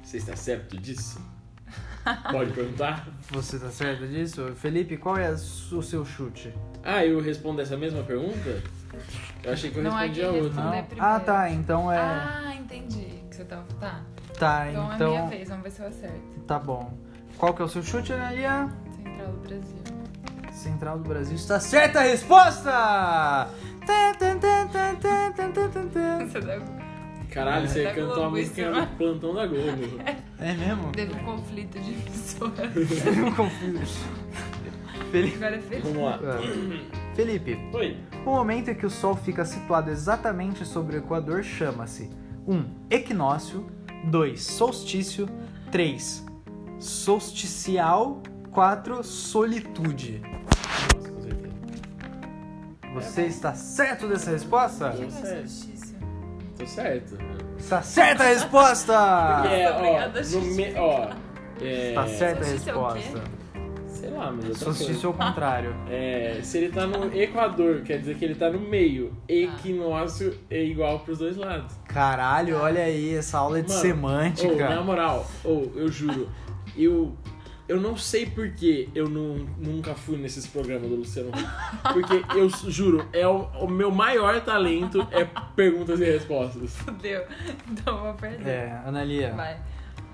Você 0.01 0.17
está 0.17 0.35
certo 0.37 0.77
disso? 0.77 1.19
Pode 2.31 2.53
perguntar? 2.53 3.09
Você 3.29 3.59
tá 3.59 3.69
certo 3.69 4.07
disso? 4.07 4.53
Felipe, 4.55 4.95
qual 4.95 5.17
é 5.17 5.31
o 5.31 5.37
seu 5.37 6.05
chute? 6.05 6.53
Ah, 6.81 7.05
eu 7.05 7.19
respondo 7.19 7.61
essa 7.61 7.75
mesma 7.75 8.03
pergunta? 8.03 8.63
Eu 9.47 9.53
achei 9.53 9.71
que 9.71 9.77
eu 9.77 9.83
não 9.83 9.97
é 9.97 10.07
respondi 10.07 10.23
a 10.23 10.29
outra. 10.29 10.61
Não. 10.61 10.71
Primeiro. 10.71 10.95
Né, 10.95 10.97
ah, 10.99 11.19
tá. 11.21 11.49
Então 11.49 11.89
é. 11.89 11.97
Ah, 11.97 12.53
entendi. 12.59 13.23
Que 13.29 13.35
você 13.37 13.45
tava. 13.45 13.63
Tá. 13.79 14.01
Tá, 14.37 14.69
então. 14.69 14.93
Então 14.93 15.07
é 15.07 15.09
minha 15.11 15.27
vez, 15.27 15.49
vamos 15.49 15.63
ver 15.63 15.71
se 15.71 15.81
eu 15.81 15.87
acerto. 15.87 16.39
Tá 16.45 16.59
bom. 16.59 16.91
Qual 17.37 17.53
que 17.53 17.61
é 17.61 17.65
o 17.65 17.69
seu 17.69 17.81
chute, 17.81 18.11
Analia? 18.11 18.67
Central 18.97 19.31
do 19.31 19.47
Brasil. 19.47 19.83
Central 20.51 20.99
do 20.99 21.07
Brasil 21.07 21.35
está 21.35 21.59
certa 21.61 21.99
a 21.99 22.03
resposta! 22.03 23.47
Caralho, 27.31 27.67
você 27.69 27.85
cantou 27.85 28.25
a 28.25 28.29
música 28.29 28.69
o 28.69 28.73
né? 28.73 28.89
plantão 28.97 29.33
da 29.33 29.45
Globo. 29.47 29.99
É, 30.39 30.53
mesmo? 30.53 30.91
Teve 30.91 31.15
um 31.15 31.23
conflito 31.25 31.79
de 31.79 31.93
pessoas. 31.93 32.53
Teve 33.03 33.23
um 33.23 33.33
conflito. 33.33 33.87
Feliz. 35.11 35.35
Agora 35.35 35.55
é 35.55 35.59
feliz. 35.59 35.83
Vamos 35.83 36.03
lá. 36.03 36.19
Felipe, 37.17 37.57
Oi. 37.73 37.97
o 38.23 38.29
momento 38.29 38.69
em 38.69 38.75
que 38.75 38.85
o 38.85 38.91
Sol 38.91 39.15
fica 39.15 39.43
situado 39.43 39.89
exatamente 39.89 40.63
sobre 40.63 40.97
o 40.97 40.99
Equador 40.99 41.43
chama-se 41.43 42.11
1. 42.45 42.53
Um, 42.55 42.65
equinócio 42.91 43.65
2. 44.05 44.39
Solstício 44.39 45.27
3. 45.71 46.23
Solsticial 46.77 48.21
4. 48.51 49.03
Solitude 49.03 50.21
Nossa, 50.93 51.09
com 51.09 51.21
certeza. 51.23 51.55
Você 52.93 53.21
está 53.23 53.53
certo 53.55 54.07
dessa 54.07 54.29
resposta? 54.29 54.91
Que 54.91 55.03
é 55.05 55.09
certo. 55.09 55.77
Tô 56.59 56.65
certo. 56.67 57.17
Está 57.57 57.81
certa 57.81 58.23
a 58.25 58.27
resposta! 58.27 59.39
Porque, 59.41 59.55
é, 59.55 59.71
ó, 59.71 59.75
obrigada, 59.77 60.19
no 60.19 60.25
Xuxa. 60.25 60.55
me, 60.55 60.73
ó, 60.75 61.09
é, 61.61 61.89
Está 61.89 62.07
certa 62.07 62.41
a 62.41 62.45
Solstício 62.45 62.71
é 62.71 62.75
o 62.75 62.87
quê? 62.93 62.99
resposta. 62.99 63.36
Lá, 64.17 64.31
mas 64.31 64.45
outra 64.45 64.59
Solstício 64.65 65.07
ao 65.09 65.13
contrário. 65.13 65.73
coisa. 65.73 65.87
É, 65.97 66.39
se 66.43 66.57
ele 66.57 66.69
tá 66.69 66.85
no 66.85 67.13
Equador, 67.15 67.81
quer 67.81 67.99
dizer 67.99 68.17
que 68.17 68.25
ele 68.25 68.35
tá 68.35 68.49
no 68.49 68.59
meio. 68.59 69.13
Equinócio 69.27 70.37
é 70.49 70.63
igual 70.63 70.99
pros 70.99 71.19
dois 71.19 71.37
lados. 71.37 71.73
Caralho, 71.87 72.57
olha 72.57 72.83
aí 72.83 73.15
essa 73.15 73.37
aula 73.37 73.61
de 73.61 73.69
Mano, 73.69 73.81
semântica. 73.81 74.47
Ou, 74.47 74.57
na 74.57 74.81
moral, 74.81 75.25
ou, 75.43 75.71
eu 75.75 75.89
juro, 75.91 76.29
eu, 76.75 77.15
eu 77.67 77.79
não 77.79 77.95
sei 77.97 78.25
por 78.25 78.49
que 78.51 78.89
eu 78.93 79.09
não, 79.09 79.45
nunca 79.57 79.93
fui 79.95 80.17
nesses 80.17 80.45
programas 80.45 80.89
do 80.89 80.95
Luciano 80.95 81.29
Huck. 81.29 81.93
Porque 81.93 82.23
eu 82.37 82.49
juro, 82.49 83.07
é 83.13 83.27
o, 83.27 83.43
o 83.61 83.69
meu 83.69 83.91
maior 83.91 84.41
talento 84.41 85.07
é 85.11 85.25
perguntas 85.55 85.99
e 85.99 86.05
respostas. 86.05 86.75
Fudeu. 86.77 87.23
Então 87.71 87.97
eu 87.97 88.03
vou 88.03 88.13
perder. 88.13 88.47
É, 88.47 88.81
Analia. 88.85 89.33
Vai. 89.33 89.57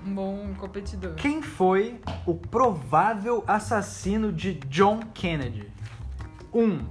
Um 0.06 0.14
bom 0.14 0.54
competidor. 0.58 1.14
Quem 1.14 1.40
foi 1.40 2.00
o 2.26 2.34
provável 2.34 3.42
assassino 3.46 4.32
de 4.32 4.54
John 4.68 5.00
Kennedy? 5.14 5.70
1. 6.52 6.62
Um, 6.62 6.86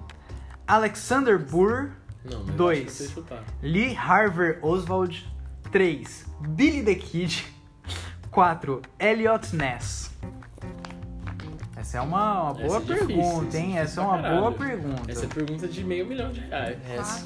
Alexander 0.67 1.38
Burr. 1.38 1.91
Não, 2.26 2.43
mas 2.43 2.56
Dois. 2.56 2.80
eu 2.80 2.86
acho 2.86 2.95
que 2.97 3.04
eu 3.04 3.08
sei 3.08 3.08
chutar. 3.10 3.43
Lee 3.62 3.95
Harvey 3.95 4.58
Oswald. 4.62 5.32
3. 5.71 6.26
Billy 6.49 6.84
the 6.84 6.95
Kid. 6.95 7.45
4. 8.32 8.82
Elliot 8.99 9.56
Ness. 9.56 10.12
Essa 11.76 11.97
é 11.97 12.02
uma, 12.02 12.43
uma 12.43 12.54
boa 12.54 12.65
Essa 12.65 12.76
é 12.78 12.80
difícil, 12.80 13.08
pergunta, 13.08 13.47
essa 13.47 13.58
é 13.58 13.62
hein? 13.62 13.78
Essa 13.78 14.02
é 14.02 14.04
pra 14.06 14.13
uma 14.13 14.39
boa 14.39 14.52
pergunta. 14.54 15.12
Essa 15.12 15.26
é 15.26 15.28
pergunta 15.28 15.67
de 15.67 15.84
meio 15.84 16.08
milhão 16.08 16.32
de 16.32 16.39
reais. 16.39 16.78
Essa. 16.89 17.26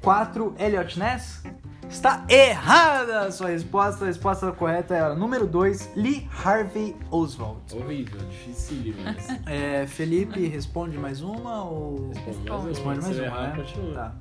Quatro. 0.00 0.52
4. 0.52 0.54
Elliot 0.58 0.98
Ness? 0.98 1.42
Está 1.90 2.24
errada 2.28 3.22
a 3.22 3.32
sua 3.32 3.48
resposta. 3.48 4.04
A 4.04 4.06
resposta 4.06 4.52
correta 4.52 4.94
era 4.94 5.14
número 5.14 5.44
2, 5.46 5.90
Lee 5.96 6.26
Harvey 6.42 6.96
Oswald. 7.10 7.60
Horrível, 7.74 8.20
dificílimo. 8.30 9.02
Mas... 9.02 9.28
É, 9.46 9.86
Felipe, 9.86 10.46
responde 10.46 10.96
mais 10.96 11.20
uma 11.20 11.64
ou. 11.64 12.12
Responde 12.24 12.50
mais 12.50 12.66
Responde 12.66 12.80
uma, 12.80 12.94
mais 12.94 13.04
se 13.04 13.10
eu 13.10 13.16
uma, 13.18 13.26
errar, 13.26 13.56
né? 13.56 13.56
continua. 13.56 13.94
Tá. 13.94 14.14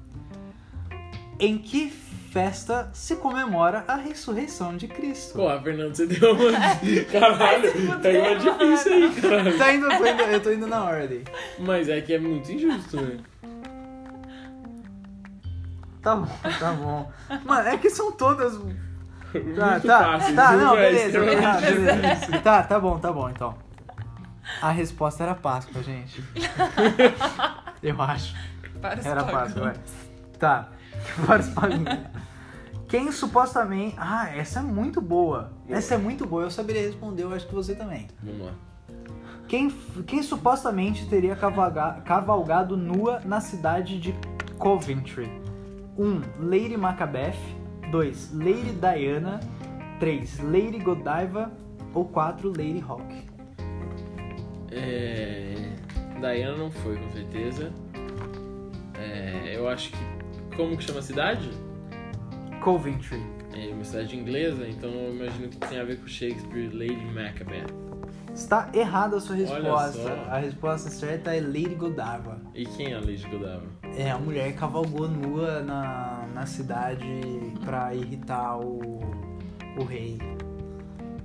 Em 1.40 1.58
que 1.60 1.90
festa 2.32 2.90
se 2.94 3.16
comemora 3.16 3.84
a 3.88 3.96
ressurreição 3.96 4.76
de 4.76 4.88
Cristo? 4.88 5.36
Pô, 5.36 5.48
a 5.48 5.62
Fernanda, 5.62 5.94
você 5.94 6.08
deu 6.08 6.34
uma. 6.34 6.52
Caralho, 7.12 7.72
tá 8.02 8.10
uma 8.10 8.36
difícil 8.36 8.94
aí, 8.94 9.22
caralho. 9.22 9.58
Tá 9.58 9.74
indo, 9.74 9.86
eu, 9.86 9.98
tô 9.98 10.06
indo, 10.06 10.22
eu 10.22 10.40
tô 10.42 10.52
indo 10.52 10.68
na 10.68 10.84
ordem. 10.84 11.24
Mas 11.60 11.88
é 11.88 12.02
que 12.02 12.14
é 12.14 12.20
muito 12.20 12.52
injusto, 12.52 13.00
né? 13.00 13.18
Tá 16.02 16.16
bom, 16.16 16.28
tá 16.60 16.72
bom. 16.72 17.12
Mano, 17.46 17.68
é 17.70 17.78
que 17.78 17.90
são 17.90 18.12
todas. 18.12 18.60
Tá, 19.56 19.80
tá, 19.80 20.00
fácil. 20.18 20.36
tá, 20.36 20.54
não, 20.54 20.76
é 20.76 20.90
beleza, 20.92 21.20
tá, 21.40 21.62
beleza. 21.62 22.40
Tá, 22.42 22.64
tá 22.64 22.80
bom, 22.80 22.98
tá 22.98 23.14
bom, 23.14 23.30
então. 23.30 23.54
A 24.60 24.72
resposta 24.72 25.22
era 25.22 25.36
Páscoa, 25.36 25.84
gente. 25.84 26.24
Eu 27.84 28.02
acho. 28.02 28.36
Para 28.82 29.00
os 29.00 29.06
Era 29.06 29.24
pagãos. 29.24 29.42
fácil, 29.54 29.62
vai. 29.62 29.74
Tá. 30.40 30.70
Para 31.28 31.42
os 31.42 31.50
pagãos. 31.50 32.00
Quem 32.88 33.12
supostamente. 33.12 33.94
Ah, 34.00 34.36
essa 34.36 34.62
é 34.62 34.64
muito 34.64 35.00
boa. 35.00 35.54
Essa 35.70 35.94
é 35.94 35.98
muito 36.00 36.26
boa. 36.26 36.42
Eu 36.46 36.50
saberia 36.50 36.82
responder, 36.82 37.22
eu 37.22 37.32
acho 37.32 37.46
que 37.48 37.54
você 37.54 37.76
também. 37.76 38.08
Vamos 38.24 38.48
lá. 38.48 38.52
Quem, 39.48 39.70
quem 40.08 40.24
supostamente 40.24 41.08
teria 41.08 41.36
cavalga- 41.36 42.02
cavalgado 42.04 42.76
nua 42.76 43.22
na 43.24 43.40
cidade 43.40 44.00
de 44.00 44.16
Coventry? 44.58 45.30
1. 46.00 46.02
Um, 46.02 46.22
Lady 46.40 46.78
Macbeth. 46.78 47.36
2. 47.92 48.32
Lady 48.34 48.72
Diana. 48.72 49.40
3. 50.00 50.40
Lady 50.40 50.80
Godiva. 50.80 51.52
Ou 51.94 52.06
4. 52.06 52.48
Lady 52.50 52.84
Hawk. 52.88 53.04
É... 54.72 55.74
Diana 56.22 56.56
não 56.56 56.72
foi, 56.72 56.98
com 56.98 57.10
certeza. 57.12 57.72
É, 58.98 59.56
Eu 59.56 59.68
acho 59.68 59.92
que. 59.92 60.56
Como 60.56 60.76
que 60.78 60.84
chama 60.84 61.00
a 61.00 61.04
cidade? 61.04 61.50
Coventry. 62.62 63.22
É 63.54 63.74
uma 63.74 63.84
cidade 63.84 64.16
inglesa, 64.16 64.68
então 64.68 64.90
eu 64.90 65.16
imagino 65.16 65.48
que 65.50 65.58
tem 65.58 65.80
a 65.80 65.84
ver 65.84 66.00
com 66.00 66.08
Shakespeare 66.08 66.70
Lady 66.74 67.06
Macbeth. 67.14 67.68
Está 68.34 68.70
errada 68.74 69.18
a 69.18 69.20
sua 69.20 69.36
resposta. 69.36 70.14
A 70.30 70.38
resposta 70.38 70.90
certa 70.90 71.34
é 71.34 71.42
Lady 71.42 71.76
Godiva. 71.76 72.40
E 72.54 72.66
quem 72.66 72.92
é 72.92 72.96
a 72.96 73.00
Lady 73.00 73.26
Godiva? 73.28 73.79
É, 73.98 74.12
a 74.12 74.18
mulher 74.18 74.56
cavalgou 74.56 75.08
nua 75.08 75.62
na, 75.62 76.26
na 76.34 76.46
cidade 76.46 77.06
pra 77.66 77.94
irritar 77.94 78.58
o, 78.58 79.00
o 79.78 79.84
rei. 79.84 80.18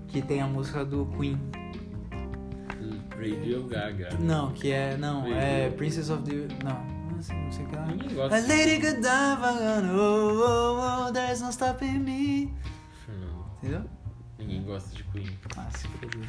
Que 0.08 0.20
tem 0.22 0.40
a 0.40 0.46
música 0.46 0.84
do 0.84 1.06
Queen. 1.16 1.38
Radio 3.16 3.66
Gaga. 3.66 4.10
Não, 4.18 4.52
que 4.52 4.70
é. 4.70 4.96
Não, 4.96 5.26
é 5.26 5.62
Radio. 5.64 5.76
Princess 5.78 6.10
of 6.10 6.22
the. 6.24 6.48
Não, 6.64 6.84
não 7.10 7.22
sei, 7.22 7.64
o 7.64 7.68
que 7.68 7.76
lá. 7.76 7.86
Ninguém 7.86 8.10
A 8.10 8.14
gosta. 8.14 8.40
Lady 8.40 8.78
Godiva, 8.78 9.52
oh, 9.92 10.40
oh, 10.44 11.06
oh, 11.08 11.12
there's 11.12 11.40
no 11.40 11.50
stopping 11.50 11.98
me. 12.00 12.52
Entendeu? 13.62 13.84
Ninguém 14.38 14.62
gosta 14.62 14.94
de 14.94 15.04
Queen. 15.04 15.38
Ah, 15.56 15.68
se 15.74 15.88
fodeu. 15.88 16.20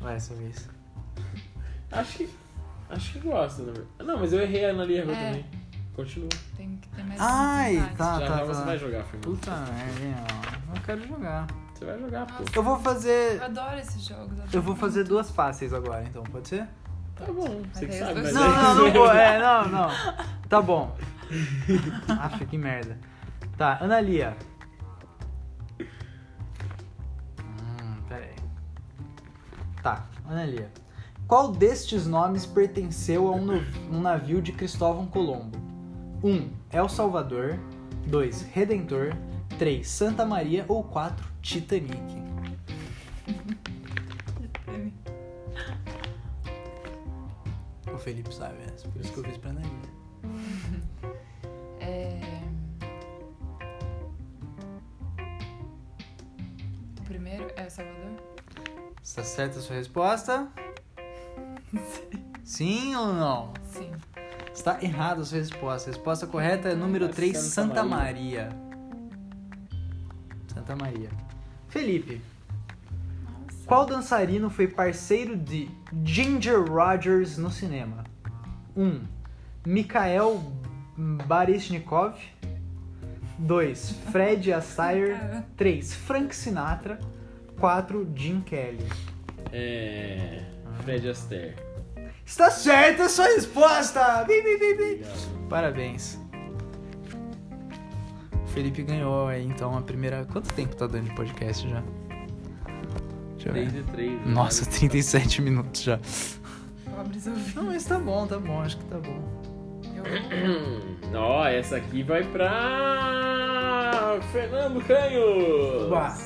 Vai 0.00 0.16
essa 0.16 0.34
vez. 0.34 0.68
Acho 1.92 2.18
que. 2.18 2.28
Acho 2.90 3.12
que 3.12 3.18
gosta, 3.20 3.62
na 3.62 3.72
verdade. 3.72 3.88
Não, 4.00 4.18
mas 4.18 4.32
eu 4.32 4.40
errei 4.40 4.64
a 4.64 4.70
Ana 4.70 4.84
Lia 4.84 5.02
É. 5.02 5.04
também. 5.06 5.46
Continua. 5.94 6.28
Tem 6.56 6.76
que 6.76 6.88
ter 6.88 7.02
mais 7.04 7.20
Ai, 7.20 7.76
tá, 7.96 8.20
já 8.20 8.26
tá, 8.26 8.36
já 8.38 8.44
você 8.44 8.60
tá. 8.60 8.66
vai 8.66 8.78
jogar, 8.78 9.02
Fernando. 9.04 9.24
Puta 9.24 9.50
merda, 9.50 10.00
hein, 10.04 10.14
ó. 10.72 10.76
Eu 10.76 10.82
quero 10.82 11.08
jogar. 11.08 11.46
Você 11.74 11.84
vai 11.84 11.98
jogar, 11.98 12.26
pô. 12.26 12.32
Nossa. 12.34 12.44
Eu 12.54 12.62
vou 12.62 12.78
fazer. 12.78 13.36
Eu 13.36 13.44
adoro 13.44 13.78
esses 13.78 14.02
jogos. 14.04 14.54
Eu 14.54 14.62
vou 14.62 14.76
fazer 14.76 15.04
duas 15.04 15.30
fáceis 15.30 15.72
agora, 15.72 16.04
então, 16.04 16.22
pode 16.24 16.48
ser? 16.48 16.68
Tá 17.16 17.24
bom, 17.32 17.62
você 17.72 17.86
que 17.86 17.92
aí 17.94 17.98
sabe, 17.98 18.22
mas 18.22 18.32
Não, 18.32 18.48
não, 18.48 18.74
não 18.76 18.92
vou. 18.92 19.10
É, 19.12 19.38
não, 19.40 19.68
não. 19.68 19.88
Tá 20.48 20.62
bom. 20.62 20.96
Aff, 22.22 22.46
que 22.46 22.56
merda. 22.56 22.96
Tá, 23.56 23.78
Analia. 23.80 24.36
Hum, 27.40 27.96
pera 28.08 28.24
aí. 28.24 28.36
Tá, 29.82 30.06
Analia. 30.28 30.70
Qual 31.28 31.52
destes 31.52 32.06
nomes 32.06 32.46
pertenceu 32.46 33.28
a 33.28 33.32
um, 33.32 33.62
um 33.92 34.00
navio 34.00 34.40
de 34.40 34.50
Cristóvão 34.50 35.06
Colombo? 35.06 35.58
1. 36.24 36.30
Um, 36.30 36.50
El 36.72 36.88
Salvador. 36.88 37.60
2. 38.06 38.42
Redentor. 38.44 39.14
3. 39.58 39.86
Santa 39.86 40.24
Maria. 40.24 40.64
Ou 40.66 40.82
4. 40.82 41.28
Titanic. 41.42 42.00
O 47.92 47.98
Felipe 47.98 48.34
sabe 48.34 48.62
essa, 48.62 48.88
por 48.88 48.98
isso 48.98 49.12
que 49.12 49.18
eu 49.18 49.24
fiz 49.24 49.36
pra 49.36 49.50
Analia. 49.50 49.70
É... 51.78 52.40
O 56.98 57.04
primeiro 57.04 57.52
é 57.54 57.66
o 57.66 57.70
Salvador? 57.70 58.16
Está 59.02 59.22
certa 59.22 59.58
a 59.58 59.60
sua 59.60 59.76
resposta? 59.76 60.50
Sim 62.44 62.94
ou 62.96 63.12
não? 63.12 63.52
Sim. 63.70 63.90
Está 64.54 64.82
errada 64.82 65.20
a 65.20 65.24
sua 65.24 65.38
resposta. 65.38 65.90
A 65.90 65.92
resposta 65.92 66.26
correta 66.26 66.68
é 66.68 66.74
número 66.74 67.04
É 67.04 67.08
3, 67.08 67.36
Santa 67.36 67.50
Santa 67.50 67.84
Maria. 67.84 68.48
Santa 70.52 70.74
Maria. 70.76 71.10
Felipe, 71.68 72.20
Nossa. 73.24 73.66
qual 73.66 73.86
dançarino 73.86 74.48
foi 74.50 74.66
parceiro 74.66 75.36
de 75.36 75.70
Ginger 76.04 76.64
Rogers 76.64 77.36
no 77.36 77.50
cinema? 77.50 78.04
1. 78.74 78.82
Um, 78.82 79.02
Mikhail 79.66 80.42
Baryshnikov. 81.26 82.14
2. 83.38 83.90
Fred 84.10 84.52
Astaire. 84.52 85.44
3. 85.56 85.94
Frank 85.94 86.34
Sinatra. 86.34 86.98
4. 87.60 88.10
Jim 88.14 88.40
Kelly. 88.40 88.88
É. 89.52 90.57
Fred 90.82 91.08
Astaire. 91.08 91.54
Está 92.24 92.50
certa 92.50 93.04
a 93.04 93.08
sua 93.08 93.26
resposta! 93.26 94.24
Bi, 94.24 94.42
bi, 94.42 94.58
bi, 94.58 94.74
bi. 94.74 95.04
Parabéns. 95.48 96.18
O 98.44 98.46
Felipe 98.48 98.82
ganhou 98.82 99.28
aí, 99.28 99.44
então, 99.46 99.76
a 99.76 99.80
primeira. 99.82 100.26
Quanto 100.30 100.52
tempo 100.54 100.76
tá 100.76 100.86
dando 100.86 101.04
de 101.08 101.14
podcast 101.14 101.68
já? 101.68 101.82
Deixa 103.34 103.48
eu 103.48 103.52
3 103.52 103.72
ver. 103.72 103.80
e 103.80 103.84
3. 103.84 104.26
Nossa, 104.26 104.66
37 104.66 105.42
minutos 105.42 105.82
já. 105.82 105.98
Pobres 106.94 107.26
ouvintes. 107.26 107.54
Não, 107.54 107.64
mas 107.64 107.84
tá 107.84 107.98
bom, 107.98 108.26
tá 108.26 108.38
bom, 108.38 108.60
acho 108.60 108.76
que 108.78 108.84
tá 108.86 108.98
bom. 108.98 109.22
Eu... 109.94 111.14
Ó, 111.20 111.46
essa 111.46 111.76
aqui 111.76 112.02
vai 112.02 112.24
pra. 112.24 114.18
Fernando 114.32 114.84
Canhos! 114.84 115.88
Bah. 115.88 116.16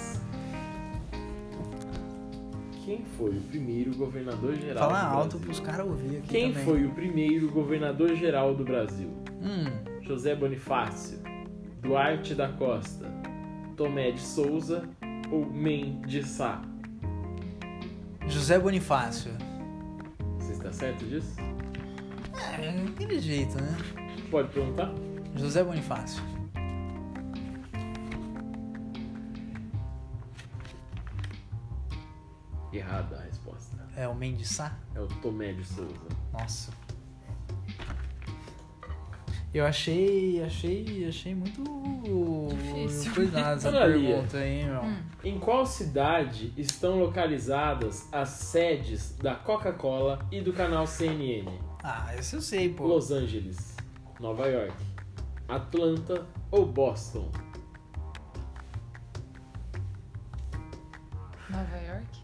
Quem 2.96 3.04
foi 3.16 3.30
o 3.30 3.40
primeiro 3.40 3.94
governador 3.96 4.54
geral 4.54 4.90
Fala 4.90 5.00
do 5.10 5.16
alto 5.16 5.38
Brasil? 5.38 5.40
pros 5.46 5.60
caras 5.60 5.86
ouvir 5.86 6.18
aqui 6.18 6.28
Quem 6.28 6.50
também. 6.52 6.64
foi 6.64 6.84
o 6.84 6.90
primeiro 6.90 7.50
governador 7.50 8.14
geral 8.16 8.54
do 8.54 8.64
Brasil? 8.64 9.08
Hum, 9.40 9.64
José 10.02 10.34
Bonifácio, 10.34 11.18
Duarte 11.80 12.34
da 12.34 12.48
Costa, 12.48 13.10
Tomé 13.76 14.10
de 14.10 14.20
Souza 14.20 14.88
ou 15.30 15.46
Men 15.46 16.00
de 16.06 16.22
Sá? 16.22 16.60
José 18.28 18.58
Bonifácio. 18.58 19.32
Você 20.38 20.52
está 20.52 20.70
certo 20.72 21.04
disso? 21.06 21.36
É, 22.60 22.68
aquele 22.88 23.18
jeito, 23.18 23.56
né? 23.60 23.76
Pode 24.30 24.48
perguntar? 24.50 24.92
José 25.34 25.64
Bonifácio. 25.64 26.22
Errada 32.72 33.18
a 33.18 33.22
resposta. 33.22 33.76
É 33.96 34.08
o 34.08 34.14
Mendes 34.14 34.48
Sá? 34.48 34.76
É 34.94 35.00
o 35.00 35.06
Tomé 35.06 35.52
de 35.52 35.64
Souza. 35.64 36.08
Nossa. 36.32 36.72
Eu 39.52 39.66
achei. 39.66 40.42
achei. 40.42 41.06
achei 41.06 41.34
muito. 41.34 41.62
Difícil. 42.56 43.12
Cuidado 43.12 43.58
essa 43.58 43.70
pergunta 43.70 44.38
aí, 44.38 44.64
meu. 44.64 44.80
Hum. 44.80 45.02
Em 45.22 45.38
qual 45.38 45.66
cidade 45.66 46.54
estão 46.56 46.98
localizadas 46.98 48.08
as 48.10 48.30
sedes 48.30 49.14
da 49.18 49.34
Coca-Cola 49.34 50.26
e 50.32 50.40
do 50.40 50.54
canal 50.54 50.86
CNN? 50.86 51.46
Ah, 51.82 52.14
esse 52.16 52.34
eu 52.34 52.40
sei, 52.40 52.72
pô. 52.72 52.86
Los 52.86 53.10
Angeles, 53.10 53.76
Nova 54.18 54.46
York, 54.46 54.74
Atlanta 55.46 56.26
ou 56.50 56.64
Boston? 56.64 57.30
Nova 61.50 61.76
York? 61.76 62.21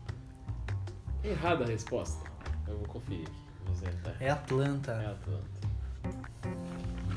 Errada 1.29 1.64
a 1.64 1.66
resposta. 1.66 2.24
Eu 2.66 2.76
vou 2.79 2.87
conferir 2.89 3.26
aqui. 3.26 3.87
É, 3.87 3.91
tá. 4.03 4.12
É 4.20 4.31
Atlanta. 4.31 4.93
É 4.93 5.07
Atlanta. 5.07 5.68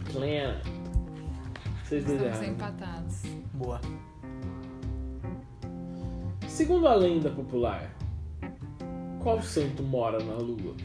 Atlanta. 0.09 0.61
Vocês 1.83 2.05
dois 2.05 2.21
Estamos 2.21 2.37
erraram. 2.37 2.53
empatados. 2.53 3.21
Boa. 3.53 3.81
Segundo 6.47 6.87
a 6.87 6.93
lenda 6.95 7.29
popular, 7.29 7.89
qual 9.21 9.41
santo 9.41 9.81
mora 9.83 10.21
na 10.23 10.35
lua? 10.35 10.75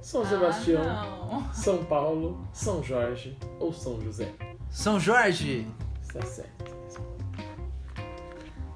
São 0.00 0.24
Sebastião, 0.24 0.82
Ah, 0.82 1.28
não. 1.32 1.52
São 1.54 1.84
Paulo, 1.84 2.46
São 2.52 2.82
Jorge 2.82 3.36
ou 3.58 3.72
São 3.72 4.00
José? 4.00 4.32
São 4.70 5.00
Jorge! 5.00 5.66
Está 6.02 6.22
certo. 6.22 6.76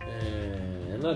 É, 0.01 0.95
Ana 0.95 1.13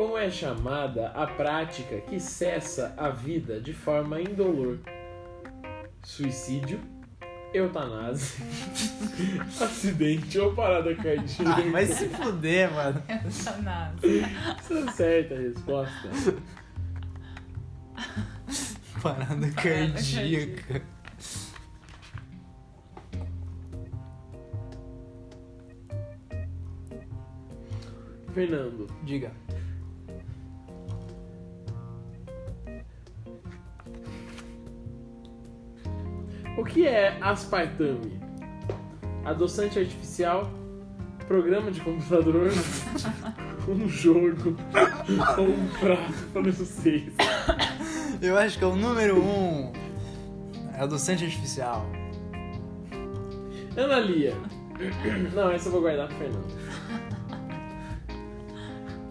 Como 0.00 0.16
é 0.16 0.30
chamada 0.30 1.08
a 1.08 1.26
prática 1.26 2.00
que 2.00 2.18
cessa 2.18 2.94
a 2.96 3.10
vida 3.10 3.60
de 3.60 3.74
forma 3.74 4.18
indolor? 4.18 4.78
Suicídio, 6.02 6.80
eutanásia, 7.52 8.42
acidente 9.60 10.38
ou 10.38 10.54
parada 10.54 10.94
cardíaca? 10.94 11.44
Ah, 11.44 11.70
vai 11.70 11.84
se 11.84 12.08
fuder, 12.08 12.72
mano. 12.72 13.02
Eutanásia. 13.10 14.22
Está 14.58 14.92
certa 14.92 15.34
a 15.34 15.38
resposta. 15.38 16.08
Parada 19.02 19.50
cardíaca. 19.50 20.82
Fernando, 28.32 28.86
Diga. 29.04 29.30
Que 36.72 36.86
é 36.86 37.18
aspartame? 37.20 38.20
Adoçante 39.24 39.78
artificial, 39.78 40.50
programa 41.26 41.70
de 41.70 41.80
computador, 41.80 42.50
um 43.68 43.88
jogo 43.88 44.56
ou 45.36 45.48
um 45.48 45.68
prato 45.78 46.12
para 46.32 46.42
vocês? 46.42 47.12
Eu 48.22 48.38
acho 48.38 48.58
que 48.58 48.64
é 48.64 48.66
o 48.66 48.76
número 48.76 49.22
um. 49.22 49.72
É 50.74 50.82
adoçante 50.82 51.24
artificial. 51.24 51.84
Ana 53.76 53.98
Lia. 53.98 54.34
Não, 55.34 55.50
essa 55.50 55.68
eu 55.68 55.72
vou 55.72 55.80
guardar 55.82 56.08
pro 56.08 56.16
Fernando. 56.16 56.50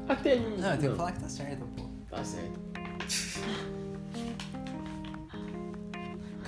Até 0.07 0.37
Não, 0.37 0.71
eu 0.71 0.77
tenho 0.77 0.91
que 0.91 0.97
falar 0.97 1.11
que 1.11 1.19
tá 1.19 1.29
certo, 1.29 1.65
pô. 1.77 1.83
Tá 2.09 2.23
certo. 2.23 2.59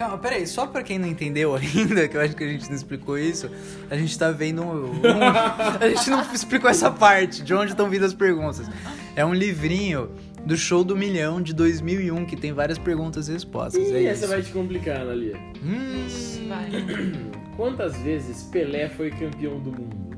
Calma, 0.02 0.18
peraí, 0.18 0.48
só 0.48 0.66
pra 0.66 0.82
quem 0.82 0.98
não 0.98 1.08
entendeu 1.08 1.54
ainda, 1.56 2.08
que 2.08 2.18
eu 2.18 2.22
acho 2.22 2.36
que 2.36 2.44
a 2.44 2.48
gente 2.48 2.68
não 2.68 2.76
explicou 2.76 3.20
isso, 3.20 3.48
a 3.88 3.96
gente 3.96 4.18
tá 4.18 4.32
vendo 4.32 4.64
um, 4.64 4.96
um- 4.96 5.00
A 5.80 5.88
gente 5.90 6.10
não 6.10 6.22
explicou 6.34 6.68
essa 6.72 6.90
parte, 6.90 7.44
de 7.44 7.54
onde 7.54 7.70
estão 7.74 7.88
vindo 7.88 8.04
as 8.04 8.12
perguntas. 8.14 8.68
É 9.16 9.24
um 9.24 9.32
livrinho 9.32 10.10
do 10.44 10.58
Show 10.58 10.84
do 10.84 10.98
Milhão 10.98 11.40
de 11.40 11.54
2001, 11.54 12.26
que 12.26 12.36
tem 12.36 12.52
várias 12.52 12.80
perguntas 12.80 13.30
e 13.30 13.34
respostas. 13.34 13.88
Ih, 13.90 13.94
é 13.94 14.06
essa 14.06 14.24
isso. 14.26 14.34
vai 14.34 14.42
te 14.42 14.52
complicar, 14.52 15.02
Ana 15.02 15.14
Lia. 15.14 15.38
Hum, 15.64 16.08
Vai. 16.50 16.72
Quantas 17.56 17.96
vezes 17.98 18.42
Pelé 18.46 18.90
foi 18.90 19.12
campeão 19.12 19.60
do 19.60 19.72
mundo? 19.72 20.18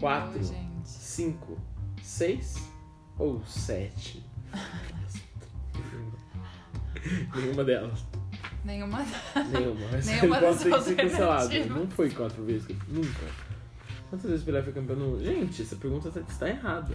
Quatro, 0.00 0.40
Ai, 0.40 0.68
cinco, 0.84 1.58
seis 2.02 2.56
ou 3.18 3.42
sete? 3.44 4.24
Nenhuma 7.36 7.62
delas. 7.62 8.07
Nenhuma. 8.64 9.04
Nenhuma. 9.52 9.86
Nenhuma 10.04 10.40
das 10.40 10.66
alternativas. 10.72 11.66
Não 11.76 11.86
foi 11.88 12.10
quatro 12.10 12.44
vezes. 12.44 12.68
Nunca. 12.88 13.26
Quantas 14.10 14.30
vezes 14.30 14.44
Pelé 14.44 14.62
foi 14.62 14.72
campeão 14.72 14.96
do 14.96 15.04
mundo? 15.04 15.24
Gente, 15.24 15.62
essa 15.62 15.76
pergunta 15.76 16.10
tá- 16.10 16.20
está 16.28 16.48
errada. 16.48 16.94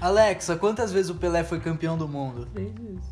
Alexa, 0.00 0.56
quantas 0.56 0.92
vezes 0.92 1.10
o 1.10 1.14
Pelé 1.14 1.42
foi 1.42 1.58
campeão 1.60 1.96
do 1.96 2.06
mundo? 2.06 2.46
Três 2.52 2.72
vezes. 2.74 3.04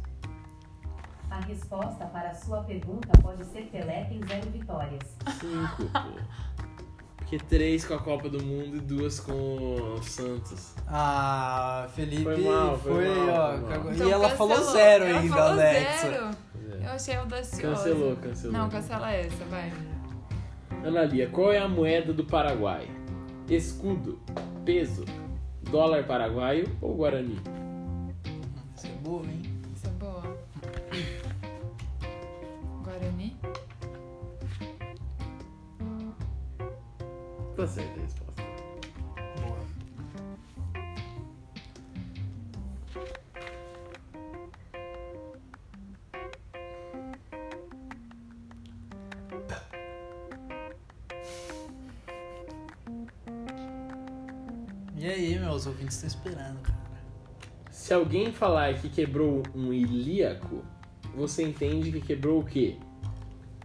A 1.30 1.40
resposta 1.40 2.04
para 2.06 2.30
a 2.30 2.34
sua 2.34 2.62
pergunta 2.64 3.08
pode 3.22 3.44
ser 3.46 3.62
Pelé 3.72 4.04
tem 4.04 4.20
zero 4.26 4.50
vitórias. 4.50 5.00
Cinco, 5.40 5.84
pô. 5.92 6.20
Porque 7.18 7.38
três 7.38 7.84
com 7.84 7.92
a 7.94 7.98
Copa 7.98 8.28
do 8.30 8.42
Mundo 8.42 8.76
e 8.76 8.80
duas 8.80 9.20
com 9.20 9.32
o 9.32 10.02
Santos. 10.02 10.72
Ah, 10.86 11.86
Felipe 11.94 12.22
Foi 12.24 12.38
mal, 12.42 12.78
foi 12.78 13.08
mal, 13.08 13.28
ó. 13.28 13.58
foi 13.58 13.78
mal. 13.78 13.92
Então 13.92 14.08
e 14.08 14.10
ela 14.10 14.28
falou 14.30 14.56
cancelou. 14.56 14.72
zero 14.74 15.04
Ela 15.04 15.18
ainda, 15.20 15.34
falou 15.36 15.52
Alexa. 15.52 16.10
Zero. 16.10 16.30
É. 16.88 16.90
Eu 16.90 16.94
achei 16.94 17.14
audaciosa. 17.16 17.76
Cancelou, 17.76 18.16
cancelou. 18.16 18.52
Não, 18.52 18.68
cancela 18.70 19.12
essa, 19.12 19.44
vai. 19.44 19.70
Ana 20.82 21.04
Lia, 21.04 21.28
qual 21.28 21.52
é 21.52 21.58
a 21.58 21.68
moeda 21.68 22.12
do 22.12 22.24
Paraguai? 22.24 22.88
Escudo, 23.48 24.18
peso, 24.64 25.04
dólar 25.70 26.04
paraguaio 26.06 26.66
ou 26.80 26.94
guarani? 26.94 27.38
Isso 28.76 28.86
é 28.86 28.90
boa, 29.02 29.24
hein? 29.24 29.42
Essa 29.74 29.88
é 29.88 29.90
boa. 29.92 30.38
Guarani? 32.84 33.36
Tá 37.56 37.66
certa 37.66 38.00
meus 55.88 55.94
ouvintes 55.94 55.96
estão 55.96 56.08
esperando, 56.08 56.60
cara. 56.60 56.78
Se 57.70 57.94
alguém 57.94 58.32
falar 58.32 58.74
que 58.74 58.88
quebrou 58.88 59.42
um 59.54 59.72
ilíaco, 59.72 60.62
você 61.14 61.42
entende 61.42 61.90
que 61.90 62.00
quebrou 62.00 62.40
o 62.40 62.44
quê? 62.44 62.76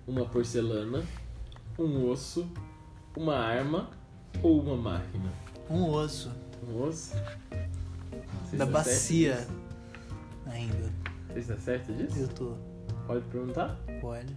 Uma 0.08 0.26
porcelana, 0.26 1.04
um 1.78 2.10
osso, 2.10 2.48
uma 3.16 3.36
arma 3.36 3.90
ou 4.42 4.62
uma 4.62 4.78
máquina? 4.78 5.32
Um 5.70 5.90
osso 5.90 6.32
Um 6.68 6.82
osso? 6.82 7.16
Você 8.46 8.58
da 8.58 8.66
certo 8.66 8.72
bacia 8.72 9.48
ainda. 10.46 10.92
Você 11.30 11.40
está 11.40 11.58
certo 11.58 11.94
disso? 11.94 12.20
Eu 12.20 12.28
tô. 12.30 12.54
Pode 13.08 13.26
perguntar? 13.26 13.78
Pode. 14.00 14.36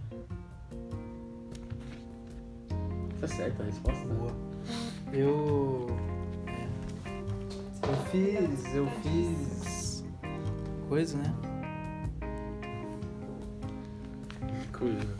Tá 3.19 3.27
certa 3.27 3.63
a 3.63 3.65
resposta? 3.65 4.05
Boa. 4.05 4.35
Eu. 5.13 6.16
Eu 7.87 7.95
fiz. 8.11 8.75
Eu 8.75 8.87
fiz. 9.01 10.05
Coisa, 10.89 11.17
né? 11.17 11.33
Coisa. 14.77 15.17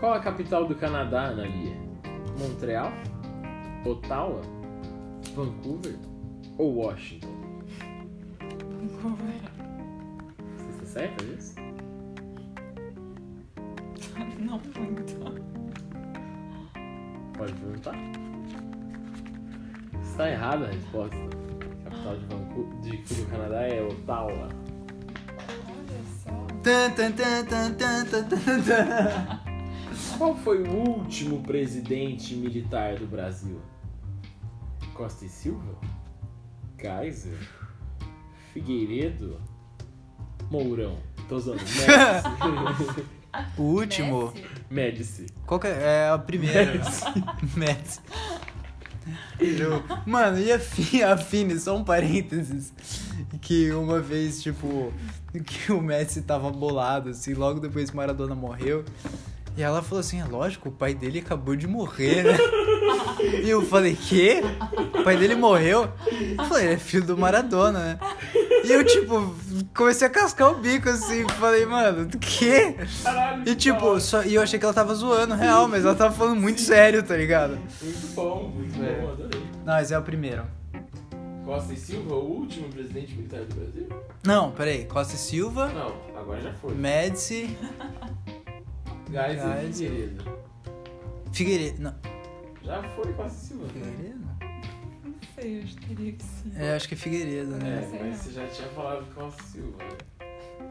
Qual 0.00 0.14
a 0.14 0.20
capital 0.20 0.66
do 0.66 0.74
Canadá, 0.74 1.26
Ana 1.26 1.46
Lia? 1.46 1.76
Montreal? 2.38 2.90
Ottawa? 3.84 4.40
Vancouver? 5.34 5.96
Ou 6.56 6.76
Washington? 6.76 7.28
Você 8.80 9.35
errada 20.56 20.66
a 20.66 20.70
resposta. 20.70 21.16
A 21.16 21.90
capital 21.90 22.16
de 22.16 22.26
Vancouver 22.26 22.80
de, 22.80 22.96
do 23.14 23.26
Canadá 23.30 23.62
é 23.62 23.82
Ottawa. 23.82 24.48
Olha 25.68 26.02
só. 26.22 26.30
Tan, 26.62 26.90
tan, 26.92 27.12
tan, 27.12 27.44
tan, 27.44 27.74
tan, 27.74 28.04
tan, 28.04 28.28
tan, 28.28 28.62
tan. 28.62 29.40
Qual 30.18 30.34
foi 30.36 30.62
o 30.62 30.70
último 30.70 31.42
presidente 31.42 32.34
militar 32.34 32.96
do 32.96 33.06
Brasil? 33.06 33.60
Costa 34.94 35.26
e 35.26 35.28
Silva? 35.28 35.78
Kaiser? 36.78 37.38
Figueiredo? 38.52 39.38
Mourão? 40.50 40.98
Tô 41.28 41.36
usando. 41.36 41.60
Médici. 42.46 43.06
O 43.58 43.62
último. 43.62 44.32
Médici. 44.70 45.26
Qual 45.44 45.60
que 45.60 45.66
é? 45.66 45.82
É 45.82 46.08
a 46.08 46.18
primeira. 46.18 46.76
Eu- 46.76 46.82
Mano, 50.06 50.38
e 50.38 50.52
a 50.52 50.58
Fini, 50.58 51.02
a 51.02 51.16
Fini, 51.16 51.58
só 51.58 51.76
um 51.76 51.84
parênteses. 51.84 52.72
Que 53.40 53.70
uma 53.72 54.00
vez, 54.00 54.42
tipo, 54.42 54.92
que 55.44 55.72
o 55.72 55.80
Messi 55.80 56.22
tava 56.22 56.50
bolado, 56.50 57.10
assim, 57.10 57.34
logo 57.34 57.60
depois 57.60 57.90
que 57.90 57.96
Maradona 57.96 58.34
morreu. 58.34 58.84
E 59.56 59.62
ela 59.62 59.82
falou 59.82 60.00
assim: 60.00 60.20
é 60.20 60.24
lógico, 60.24 60.68
o 60.68 60.72
pai 60.72 60.94
dele 60.94 61.20
acabou 61.20 61.56
de 61.56 61.66
morrer, 61.66 62.24
né? 62.24 62.38
E 63.42 63.48
eu 63.48 63.64
falei: 63.64 63.96
quê? 63.96 64.42
O 64.98 65.02
pai 65.02 65.16
dele 65.16 65.34
morreu? 65.34 65.90
Eu 66.38 66.44
falei: 66.44 66.66
ele 66.66 66.74
é 66.74 66.78
filho 66.78 67.04
do 67.04 67.16
Maradona, 67.16 67.78
né? 67.78 67.98
E 68.66 68.72
eu, 68.72 68.84
tipo, 68.84 69.34
comecei 69.74 70.06
a 70.06 70.10
cascar 70.10 70.50
o 70.50 70.56
bico 70.56 70.88
assim, 70.88 71.26
falei, 71.38 71.64
mano, 71.66 72.04
do 72.06 72.18
quê? 72.18 72.74
Caralho, 73.02 73.48
E 73.48 73.54
tipo, 73.54 74.00
só, 74.00 74.22
e 74.24 74.34
eu 74.34 74.42
achei 74.42 74.58
que 74.58 74.64
ela 74.64 74.74
tava 74.74 74.94
zoando, 74.94 75.34
real, 75.34 75.68
mas 75.68 75.84
ela 75.84 75.94
tava 75.94 76.12
falando 76.14 76.40
muito 76.40 76.60
sério, 76.60 77.02
tá 77.02 77.16
ligado? 77.16 77.58
Muito 77.82 78.14
bom, 78.14 78.48
muito 78.54 78.82
É. 78.82 79.00
bom, 79.00 79.12
adorei. 79.12 79.42
Não, 79.64 79.78
esse 79.78 79.94
é 79.94 79.98
o 79.98 80.02
primeiro. 80.02 80.44
Costa 81.44 81.72
e 81.72 81.76
Silva, 81.76 82.14
o 82.16 82.24
último 82.40 82.68
presidente 82.70 83.14
militar 83.14 83.40
do 83.44 83.54
Brasil? 83.54 83.88
Não, 84.24 84.50
peraí, 84.50 84.84
Costa 84.86 85.14
e 85.14 85.18
Silva, 85.18 85.68
Não, 85.68 85.94
agora 86.20 86.40
já 86.40 86.52
foi. 86.54 86.74
Médici, 86.74 87.56
Gás 89.10 89.38
e. 89.38 89.72
Figueiredo. 89.84 90.24
Figueiredo. 91.32 91.82
Não, 91.82 91.94
Já 92.64 92.82
foi 92.82 93.12
Costa 93.12 93.38
e 93.38 93.46
Silva. 93.46 93.64
né? 93.66 93.70
Figueiredo? 93.72 94.25
Sei, 95.36 95.58
eu 95.58 95.62
acho 95.62 95.76
que 95.76 95.86
teria 95.94 96.12
que 96.12 96.24
ser. 96.24 96.62
É, 96.62 96.76
acho 96.76 96.88
que 96.88 96.94
é 96.94 96.96
Figueiredo, 96.96 97.50
né? 97.56 97.88
É, 97.92 98.04
mas 98.04 98.16
você 98.16 98.30
já 98.32 98.46
tinha 98.48 98.68
falado 98.68 99.04
Costa 99.14 99.42
e 99.42 99.46
Silva, 99.46 99.78
né? 99.84 99.96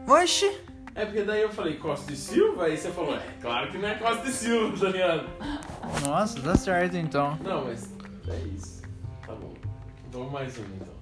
Oxi! 0.08 0.60
É 0.94 1.04
porque 1.04 1.22
daí 1.22 1.42
eu 1.42 1.50
falei 1.50 1.76
Costa 1.76 2.12
e 2.12 2.16
Silva, 2.16 2.64
aí 2.64 2.76
você 2.76 2.90
falou, 2.90 3.14
é 3.16 3.34
claro 3.40 3.70
que 3.70 3.78
não 3.78 3.88
é 3.88 3.94
Costa 3.94 4.26
e 4.26 4.32
Silva, 4.32 4.76
tá 4.78 4.88
ligado? 4.90 5.28
Nossa, 6.04 6.40
tá 6.40 6.56
certo 6.56 6.96
então. 6.96 7.38
Não, 7.44 7.66
mas 7.66 7.88
é 8.28 8.36
isso. 8.56 8.82
Tá 9.26 9.34
bom. 9.34 9.52
Então 10.08 10.28
mais 10.30 10.58
um 10.58 10.62
então. 10.62 10.95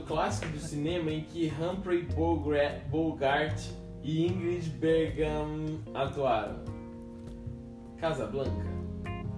Clássico 0.00 0.50
do 0.52 0.58
cinema 0.58 1.10
em 1.10 1.22
que 1.22 1.52
Humphrey 1.60 2.06
Bogart 2.90 3.60
e 4.02 4.26
Ingrid 4.26 4.68
Bergman 4.70 5.80
atuaram? 5.94 6.64
Casa 7.98 8.26
Blanca, 8.26 8.66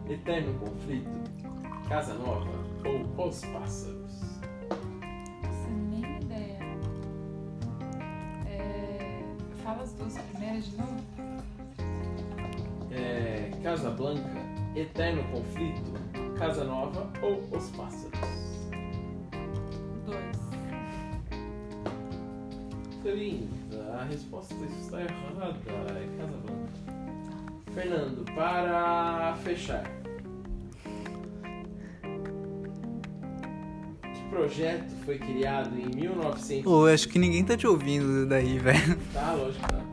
Eterno 0.08 0.58
Conflito, 0.58 1.10
Casa 1.88 2.14
Nova 2.14 2.50
ou 2.84 3.28
Os 3.28 3.44
Pássaros? 3.44 4.20
Sem 5.62 5.72
nem 5.72 6.16
ideia. 6.22 6.58
É... 8.46 9.22
Fala 9.62 9.82
as 9.82 9.92
duas 9.92 10.18
primeiras 10.18 10.64
de 10.64 10.76
novo. 10.76 11.04
É, 12.90 13.50
Casa 13.62 13.90
Blanca, 13.90 14.30
Eterno 14.74 15.22
Conflito, 15.30 15.92
Casa 16.38 16.64
Nova 16.64 17.10
ou 17.22 17.40
Os 17.56 17.70
Pássaros? 17.70 18.45
30. 23.06 23.46
A 23.92 24.04
resposta 24.04 24.54
está 24.80 25.00
errada. 25.00 25.56
É 25.90 26.08
Casa. 26.18 26.38
Fernando, 27.72 28.24
para 28.34 29.36
fechar. 29.44 29.88
Que 34.02 34.28
projeto 34.28 34.90
foi 35.04 35.18
criado 35.18 35.78
em 35.78 35.88
1900? 35.94 36.64
Pô, 36.64 36.86
acho 36.86 37.08
que 37.08 37.16
ninguém 37.18 37.44
tá 37.44 37.54
te 37.56 37.66
ouvindo 37.66 38.26
daí, 38.26 38.58
velho. 38.58 38.98
Tá, 39.12 39.34
lógico, 39.34 39.68
tá. 39.68 39.84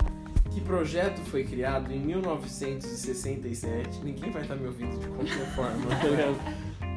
Que 0.50 0.62
projeto 0.62 1.20
foi 1.30 1.44
criado 1.44 1.92
em 1.92 2.00
1967? 2.00 4.00
Ninguém 4.04 4.32
vai 4.32 4.42
estar 4.42 4.56
me 4.56 4.66
ouvindo 4.68 5.00
de 5.00 5.06
qualquer 5.08 5.56
forma, 5.56 5.86
tá 5.88 6.08
ligado? 6.08 6.38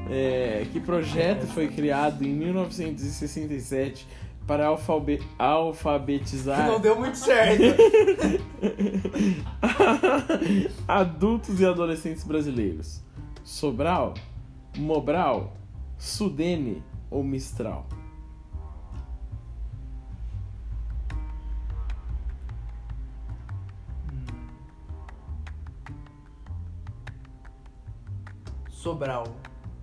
É, 0.09 0.65
que 0.73 0.79
projeto 0.79 1.49
foi 1.49 1.67
criado 1.69 2.25
em 2.25 2.33
1967 2.33 4.07
para 4.47 4.67
alfabe- 4.67 5.23
alfabetizar 5.39 6.79
deu 6.81 6.97
muito 6.99 7.17
certo. 7.19 7.63
adultos 10.87 11.61
e 11.61 11.67
adolescentes 11.67 12.23
brasileiros? 12.25 13.03
Sobral, 13.43 14.15
Mobral, 14.77 15.53
Sudene 15.99 16.83
ou 17.11 17.25
Mistral? 17.25 17.87
Sobral. 28.71 29.25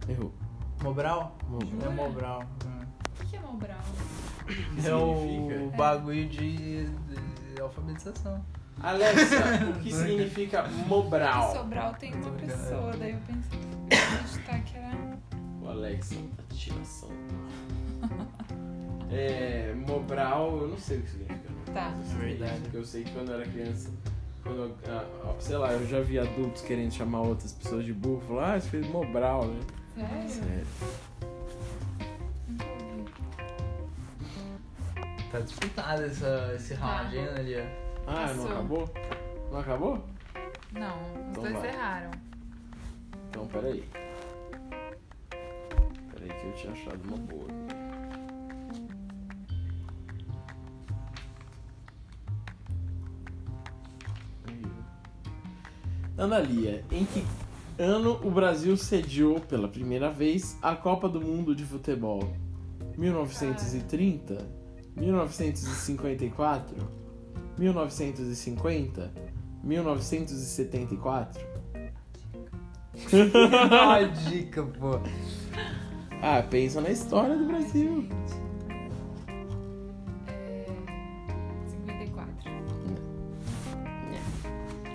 Errou. 0.08 0.32
Mobral? 0.82 1.36
Mobral. 1.50 1.92
É 1.92 1.96
Mobral. 1.96 2.44
O 2.44 2.83
que 3.58 4.88
é? 4.88 4.90
É 4.90 4.96
o 4.96 5.20
significa? 5.20 5.78
bagulho 5.78 6.30
de, 6.30 6.86
de 6.86 7.62
alfabetização. 7.62 8.44
Alexa, 8.82 9.38
o 9.70 9.80
que 9.82 9.92
significa 9.92 10.64
Mobral? 10.88 11.54
Sobral 11.54 11.94
tem 11.94 12.14
uma 12.14 12.32
pessoa, 12.32 12.92
daí 12.98 13.12
eu 13.12 13.20
pensei, 13.20 13.60
acreditar 13.86 14.60
que 14.64 14.78
era. 14.78 15.20
O 15.62 15.70
Alexa, 15.70 16.16
atiração. 16.52 17.10
É, 19.12 19.74
Mobral, 19.88 20.58
eu 20.58 20.68
não 20.70 20.78
sei 20.78 20.98
o 20.98 21.02
que 21.02 21.12
significa. 21.12 21.50
Tá. 21.74 21.94
Sei 22.06 22.18
Verdade. 22.18 22.60
Porque 22.62 22.78
eu 22.78 22.86
sei 22.86 23.04
que 23.04 23.12
quando 23.12 23.30
eu 23.30 23.36
era 23.36 23.50
criança, 23.50 23.90
quando 24.42 24.58
eu, 24.58 24.76
ah, 24.88 25.06
ah, 25.24 25.36
sei 25.40 25.58
lá, 25.58 25.72
eu 25.72 25.88
já 25.88 26.02
vi 26.02 26.20
adultos 26.20 26.62
querendo 26.64 26.92
chamar 26.92 27.22
outras 27.22 27.54
pessoas 27.54 27.86
de 27.86 27.94
burro, 27.94 28.22
falar, 28.28 28.56
ah, 28.56 28.60
você 28.60 28.70
fez 28.70 28.88
Mobral, 28.88 29.46
né? 29.46 29.60
Sério? 29.96 30.30
Sério. 30.30 30.68
Tá 35.34 35.40
disputado 35.40 36.04
essa, 36.04 36.54
esse 36.56 36.76
round, 36.76 37.18
hein, 37.18 37.28
Analia? 37.28 37.66
Ah, 38.06 38.28
não 38.36 38.44
Passou. 38.44 38.52
acabou? 38.52 38.90
Não 39.52 39.60
acabou? 39.60 40.06
Não, 40.74 40.96
os 40.96 41.30
Então 41.32 41.42
dois 41.42 41.56
vai. 41.56 41.70
erraram. 41.70 42.12
Então, 43.30 43.48
peraí. 43.48 43.84
Peraí 46.12 46.40
que 46.40 46.46
eu 46.46 46.54
tinha 46.54 46.74
achado 46.74 47.02
uma 47.08 47.18
boa. 47.18 47.48
Analia, 56.18 56.84
em 56.92 57.06
que 57.06 57.24
ano 57.80 58.20
o 58.24 58.30
Brasil 58.30 58.78
sediou 58.78 59.40
pela 59.40 59.68
primeira 59.68 60.12
vez 60.12 60.58
a 60.62 60.76
Copa 60.76 61.10
do 61.10 61.20
Mundo 61.20 61.56
de 61.56 61.64
Futebol? 61.66 62.32
1930? 62.98 64.63
1954? 64.96 66.76
1950? 67.58 69.12
1974? 69.64 71.54
Uma 73.12 74.04
dica, 74.30 74.64
pô. 74.64 75.00
Ah, 76.22 76.42
pensa 76.42 76.80
na 76.80 76.90
história 76.90 77.36
do 77.36 77.46
Brasil. 77.46 78.08
É... 80.28 80.66
54. 81.68 82.34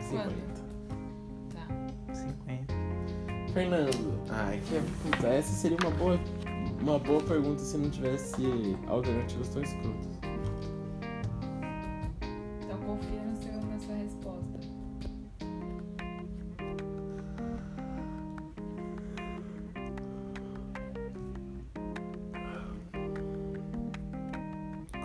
50. 0.09 0.32
Tá. 1.53 1.66
50. 2.14 2.74
Fernando, 3.53 4.20
ai, 4.30 4.61
que 4.66 4.80
puta, 5.03 5.26
essa 5.28 5.53
seria 5.53 5.76
uma 5.82 5.90
boa, 5.90 6.18
uma 6.89 6.99
boa 6.99 7.22
pergunta 7.22 7.61
se 7.61 7.76
não 7.76 7.91
tivesse 7.91 8.43
alternativas 8.86 9.49
tão 9.51 9.62
escrotas. 9.62 10.18
Então 12.62 12.78
confia 12.86 13.20
no 13.24 13.36
seu, 13.36 13.53
na 13.53 13.78
sua 13.78 13.95
resposta. 13.95 14.59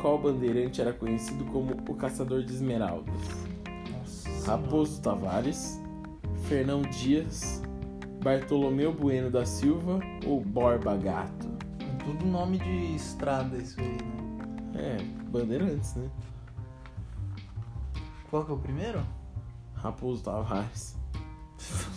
Qual 0.02 0.18
bandeirante 0.18 0.80
era 0.80 0.94
conhecido 0.94 1.44
como 1.46 1.74
o 1.90 1.96
Caçador 1.96 2.44
de 2.44 2.54
Esmeraldas? 2.54 3.14
Nossa. 3.92 4.52
Raposo 4.52 5.02
Tavares, 5.02 5.82
Fernão 6.48 6.82
Dias, 6.82 7.62
Bartolomeu 8.24 8.94
Bueno 8.94 9.30
da 9.30 9.46
Silva 9.46 10.00
ou 10.26 10.40
Borba 10.40 10.96
Gato? 10.96 11.33
Tudo 12.06 12.26
nome 12.26 12.58
de 12.60 12.96
estrada 12.96 13.58
isso 13.58 13.80
aí, 13.80 13.88
né? 13.88 14.00
É, 14.76 15.04
bandeirantes, 15.30 15.96
né? 15.96 16.10
Qual 18.30 18.44
que 18.44 18.52
é 18.52 18.54
o 18.56 18.58
primeiro? 18.58 19.06
Raposo 19.76 20.24
Tavares. 20.24 20.96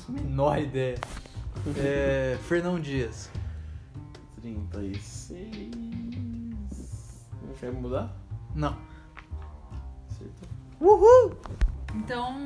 Menor 0.08 0.58
ideia. 0.58 0.98
É. 1.76 2.38
Fernão 2.42 2.78
Dias. 2.78 3.30
36. 4.40 5.70
Não 7.42 7.54
quer 7.58 7.72
mudar? 7.72 8.14
Não. 8.54 8.76
Acertou. 10.10 10.48
Uhul! 10.80 11.34
Então 11.94 12.36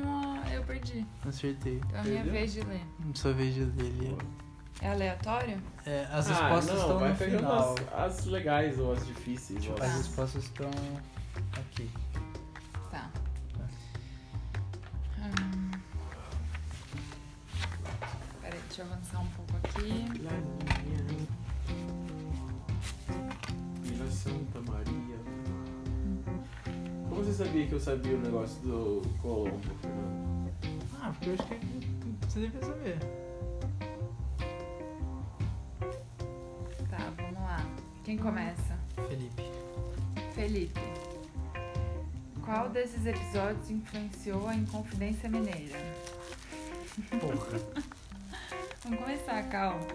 eu 0.51 0.63
perdi. 0.63 1.05
Acertei. 1.27 1.81
É 1.93 1.99
a 1.99 2.03
minha 2.03 2.15
Perdeu? 2.15 2.31
vez 2.33 2.53
de 2.53 2.61
ler. 2.61 2.81
Sua 3.13 3.33
vez 3.33 3.53
de 3.53 3.65
ler. 3.65 4.15
É 4.81 4.89
aleatório? 4.89 5.61
É, 5.85 6.05
as 6.11 6.27
Ah, 6.29 6.33
respostas 6.33 6.65
não, 6.75 6.81
estão 6.81 6.99
vai 6.99 7.09
no 7.11 7.15
pegando 7.17 7.37
final. 7.37 7.75
As, 7.93 8.19
as 8.19 8.25
legais 8.25 8.79
ou 8.79 8.93
as 8.93 9.05
difíceis. 9.05 9.67
ou 9.67 9.75
As 9.75 9.81
as- 9.83 9.97
respostas 9.97 10.43
estão 10.43 10.69
aqui. 11.59 11.89
Tá. 12.89 13.09
Hum. 15.19 15.71
Peraí, 18.41 18.59
deixa 18.67 18.81
eu 18.81 18.85
avançar 18.91 19.19
um 19.21 19.27
pouco 19.27 19.57
aqui. 19.57 20.05
Vila 23.83 24.11
Santa 24.11 24.61
Maria. 24.61 25.17
Como 27.07 27.23
você 27.23 27.33
sabia 27.43 27.67
que 27.67 27.73
eu 27.73 27.79
sabia 27.79 28.15
o 28.15 28.19
negócio 28.21 28.59
do 28.61 29.01
Colombo, 29.21 29.59
Fernando? 29.81 30.51
Ah, 31.01 31.11
porque 31.11 31.29
eu 31.29 31.33
acho 31.35 31.45
que 31.47 32.25
você 32.27 32.39
devia 32.41 32.63
saber. 32.63 32.97
Quem 38.03 38.17
começa? 38.17 38.77
Felipe. 39.07 39.43
Felipe. 40.33 40.79
Qual 42.43 42.69
desses 42.69 43.05
episódios 43.05 43.69
influenciou 43.69 44.47
a 44.47 44.55
Inconfidência 44.55 45.29
Mineira? 45.29 45.77
Porra. 47.19 47.59
Vamos 48.83 48.99
começar, 48.99 49.43
calma. 49.49 49.85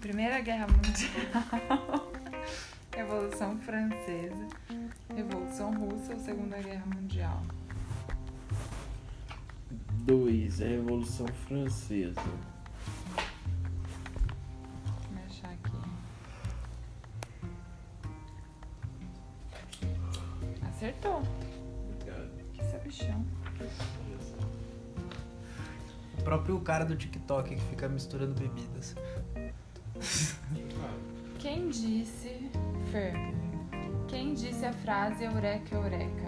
Primeira 0.00 0.40
Guerra 0.40 0.66
Mundial, 0.66 2.12
Revolução 2.94 3.58
Francesa, 3.58 4.48
Revolução 5.14 5.72
Russa 5.74 6.14
ou 6.14 6.18
Segunda 6.18 6.58
Guerra 6.58 6.84
Mundial? 6.86 7.42
2. 10.04 10.62
A 10.62 10.64
Revolução 10.64 11.26
Francesa. 11.46 12.20
Cara 26.66 26.84
do 26.84 26.96
TikTok 26.96 27.54
que 27.54 27.60
fica 27.70 27.88
misturando 27.88 28.34
bebidas. 28.34 28.96
Quem 31.38 31.68
disse. 31.68 32.50
Fer. 32.90 33.14
Quem 34.08 34.34
disse 34.34 34.66
a 34.66 34.72
frase 34.72 35.24
Eureka, 35.24 35.74
Eureka? 35.76 36.26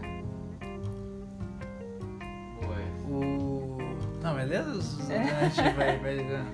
essa. 2.62 3.12
O. 3.12 3.78
Não, 4.22 4.34
beleza? 4.36 4.70
Os- 4.70 5.11
É. 5.11 5.51
Gente 5.51 5.74
vai. 5.74 5.99
vai... 5.99 6.45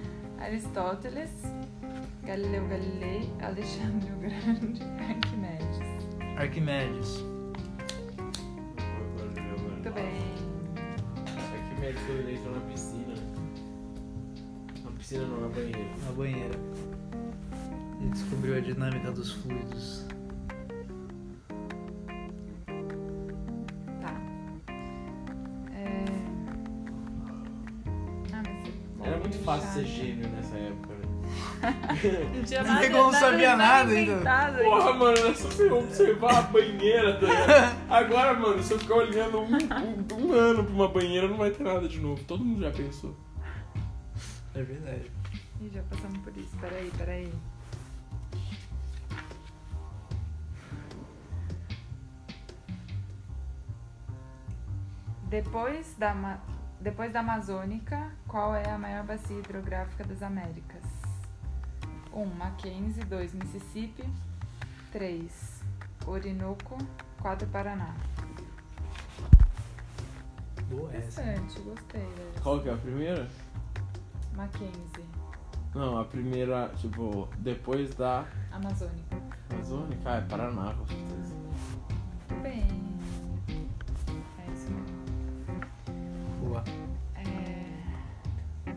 Aristóteles, 0.41 1.31
Galileu 2.25 2.67
Galilei, 2.69 3.31
Alexandre 3.43 4.11
o 4.13 4.17
Grande, 4.17 4.83
Arquimedes. 5.09 6.39
Arquimedes. 6.39 7.21
Muito 9.71 9.91
bem. 9.93 10.35
É 11.27 11.75
que 11.75 11.81
médico 11.81 12.05
quando 12.07 12.19
ele 12.21 12.35
entrou 12.37 12.55
na 12.55 12.61
piscina. 12.63 13.04
Na 15.05 15.09
piscina 15.09 15.27
não, 15.27 15.41
na 15.43 15.49
banheira. 15.49 15.91
Na 16.07 16.13
banheira. 16.13 16.59
Ele 18.01 18.11
descobriu 18.11 18.57
a 18.57 18.61
dinâmica 18.61 19.13
dos 19.13 19.33
fluidos. 19.33 20.07
Tá. 24.01 24.17
É... 25.75 26.05
Ah, 28.33 28.43
mas 28.47 29.07
Era 29.07 29.19
muito 29.19 29.45
fácil 29.45 29.69
ser 29.73 29.87
chato. 29.87 30.07
gênio 30.07 30.29
nessa 30.31 30.57
época, 30.57 30.95
né? 30.95 31.05
Não 32.35 32.45
tinha 32.45 32.63
nada, 32.63 32.89
não 32.91 33.13
sabia 33.13 33.57
nada 33.57 33.93
ainda. 33.93 34.63
Porra, 34.63 34.93
mano, 34.93 35.19
é 35.19 35.35
só 35.35 35.49
você 35.49 35.71
observar 35.71 36.39
a 36.39 36.43
banheira, 36.43 37.19
tá 37.19 37.27
ligado? 37.27 37.77
Agora, 37.91 38.35
mano, 38.35 38.63
se 38.63 38.73
eu 38.73 38.79
ficar 38.79 38.95
olhando 38.95 39.41
um, 39.41 39.49
um, 39.55 40.27
um 40.27 40.33
ano 40.33 40.65
pra 40.65 40.75
uma 40.75 40.89
banheira, 40.89 41.29
não 41.29 41.37
vai 41.37 41.51
ter 41.51 41.63
nada 41.63 41.89
de 41.89 42.01
novo. 42.01 42.23
Todo 42.25 42.45
mundo 42.45 42.63
já 42.63 42.71
pensou. 42.71 43.15
É 44.55 44.63
verdade. 44.63 45.11
Ih, 45.61 45.71
já 45.71 45.83
passamos 45.83 46.19
por 46.19 46.37
isso. 46.37 46.57
Peraí, 46.59 46.91
peraí. 46.97 47.33
Depois 55.29 55.95
da, 55.99 56.41
Depois 56.81 57.13
da 57.13 57.21
Amazônica, 57.21 58.13
qual 58.29 58.55
é 58.55 58.69
a 58.71 58.79
maior 58.79 59.05
bacia 59.05 59.37
hidrográfica 59.39 60.05
das 60.05 60.23
Américas? 60.23 60.85
1. 62.13 62.21
Um, 62.21 62.27
Mackenzie. 62.27 63.05
2. 63.05 63.35
Mississippi. 63.35 64.09
3. 64.93 65.63
Orinoco. 66.07 66.79
4. 67.21 67.49
Paraná. 67.49 67.95
Boa 70.71 70.95
essa. 70.95 71.23
Interessante, 71.23 71.61
gostei. 71.61 72.01
velho. 72.01 72.43
Qual 72.43 72.61
que 72.61 72.69
é 72.69 72.73
a 72.73 72.77
primeira? 72.77 73.29
Mackenzie. 74.37 75.05
Não, 75.75 75.99
a 75.99 76.05
primeira, 76.05 76.71
tipo, 76.77 77.29
depois 77.39 77.95
da 77.95 78.25
Amazônica. 78.53 79.17
Amazônica. 79.51 80.03
Ah, 80.05 80.17
é 80.17 80.21
Paraná, 80.21 80.75
com 80.75 80.87
certeza. 80.87 81.35
Muito 82.31 82.43
bem. 82.43 82.65
É 84.39 84.53
isso 84.53 84.71
mesmo. 84.71 84.87
Boa. 86.41 86.63
É... 87.17 88.75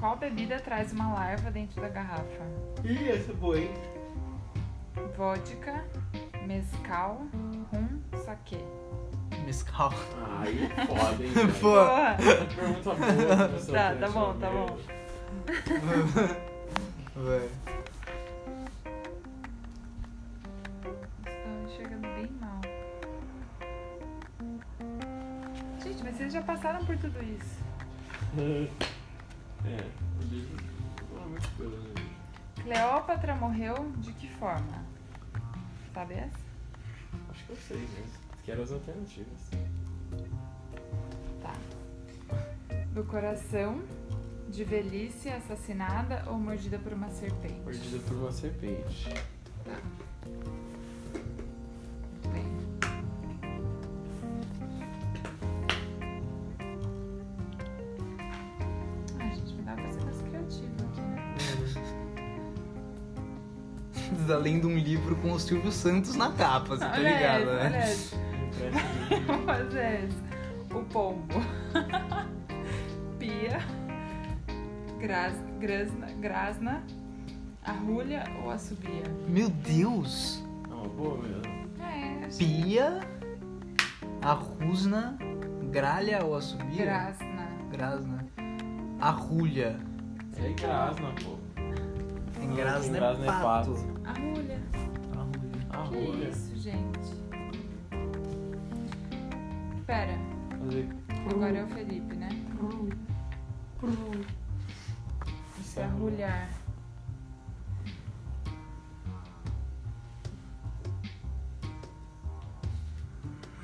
Qual 0.00 0.16
bebida 0.16 0.58
traz 0.60 0.92
uma 0.92 1.12
larva 1.12 1.50
dentro 1.50 1.80
da 1.80 1.88
garrafa? 1.88 2.44
Ih, 2.84 3.10
essa 3.10 3.32
é 3.32 3.34
boa, 3.34 3.58
hein? 3.58 3.74
Vodka, 5.16 5.84
mescal, 6.46 7.26
rum, 7.72 8.00
saquê. 8.24 8.64
Mescal. 9.48 9.90
Aí 10.40 10.64
é 10.64 10.86
foda, 10.86 11.24
hein? 11.24 11.32
Pô. 11.58 11.72
Porra! 11.72 12.16
Pergunta 12.54 12.94
boa. 12.94 13.48
Tá, 13.72 13.94
tá 13.94 14.08
bom, 14.10 14.38
tá 14.38 14.50
bom. 14.50 14.78
Vai. 17.16 17.48
Estou 21.24 21.64
enxergando 21.64 22.08
bem 22.08 22.30
mal. 22.38 22.60
Gente, 25.82 26.04
mas 26.04 26.16
vocês 26.18 26.30
já 26.34 26.42
passaram 26.42 26.84
por 26.84 26.98
tudo 26.98 27.18
isso. 27.24 27.64
É, 28.36 28.68
o 30.20 30.24
livro. 30.24 30.62
Não 31.10 31.22
é 31.22 31.26
muita 31.26 31.48
coisa, 31.56 31.78
né? 31.78 31.94
Cleópatra 32.62 33.34
morreu 33.34 33.92
de 33.96 34.12
que 34.12 34.28
forma? 34.28 34.84
Sabe 35.94 36.14
essa? 36.16 36.38
Acho 37.30 37.44
que 37.46 37.50
eu 37.52 37.56
sei, 37.56 37.78
né? 37.78 38.27
Quero 38.48 38.62
as 38.62 38.72
alternativas. 38.72 39.50
Tá. 41.42 41.52
Do 42.94 43.04
coração, 43.04 43.82
de 44.48 44.64
velhice, 44.64 45.28
assassinada 45.28 46.24
ou 46.26 46.38
mordida 46.38 46.78
por 46.78 46.94
uma 46.94 47.10
serpente? 47.10 47.60
Mordida 47.60 47.98
por 48.08 48.16
uma 48.16 48.32
serpente. 48.32 49.10
Muito 52.06 52.28
bem. 52.32 52.46
Ai, 59.20 59.34
gente, 59.34 59.52
me 59.56 59.62
dá 59.62 59.74
pra 59.74 59.92
ser 59.92 60.00
mais 60.04 60.22
criativo 60.22 60.72
aqui, 60.90 61.00
né? 61.02 61.26
Além 64.34 64.58
de 64.58 64.66
um 64.66 64.78
livro 64.78 65.16
com 65.16 65.32
o 65.32 65.38
Silvio 65.38 65.70
Santos 65.70 66.14
na 66.14 66.32
capa, 66.32 66.76
você 66.76 66.84
tá 66.86 66.92
olha 66.92 67.12
ligado, 67.14 67.42
esse, 67.42 67.54
né? 67.54 67.66
olha 67.66 67.92
esse. 67.92 68.17
Esse. 70.04 70.74
O 70.74 70.82
pombo. 70.84 71.34
Pia. 73.18 73.58
Gras, 75.00 75.34
grasna, 75.60 76.06
grasna. 76.20 76.82
Arrulha 77.64 78.24
ou 78.42 78.50
assobia? 78.50 79.02
Meu 79.28 79.48
Deus! 79.50 80.44
É 80.70 80.74
uma 80.74 80.88
boa 80.88 81.18
mesmo. 81.18 81.42
É, 81.80 82.24
acho 82.26 82.38
Pia, 82.38 83.00
arrusna, 84.22 85.16
gralha 85.70 86.24
ou 86.24 86.36
assobia? 86.36 86.84
grasna. 86.84 87.48
Grasna. 87.70 88.26
Arrulha. 89.00 89.78
É 90.42 90.52
grasna, 90.52 91.12
pô. 91.24 91.36
Em 92.42 92.54
grasna 92.54 92.96
é 92.96 93.00
Grasna 93.00 93.24
é 93.24 93.26
pato. 93.26 93.42
pato. 93.42 93.72
Arrulha. 94.04 94.58
Arrulha. 95.16 95.66
Ah, 95.70 95.88
Que 95.88 96.28
isso, 96.28 96.56
gente? 96.56 96.97
Pera, 99.88 100.12
agora 101.30 101.56
é 101.56 101.64
o 101.64 101.68
Felipe, 101.68 102.14
né? 102.14 102.28
Isso 105.58 105.80
é 105.80 105.84
arrulhar. 105.84 106.50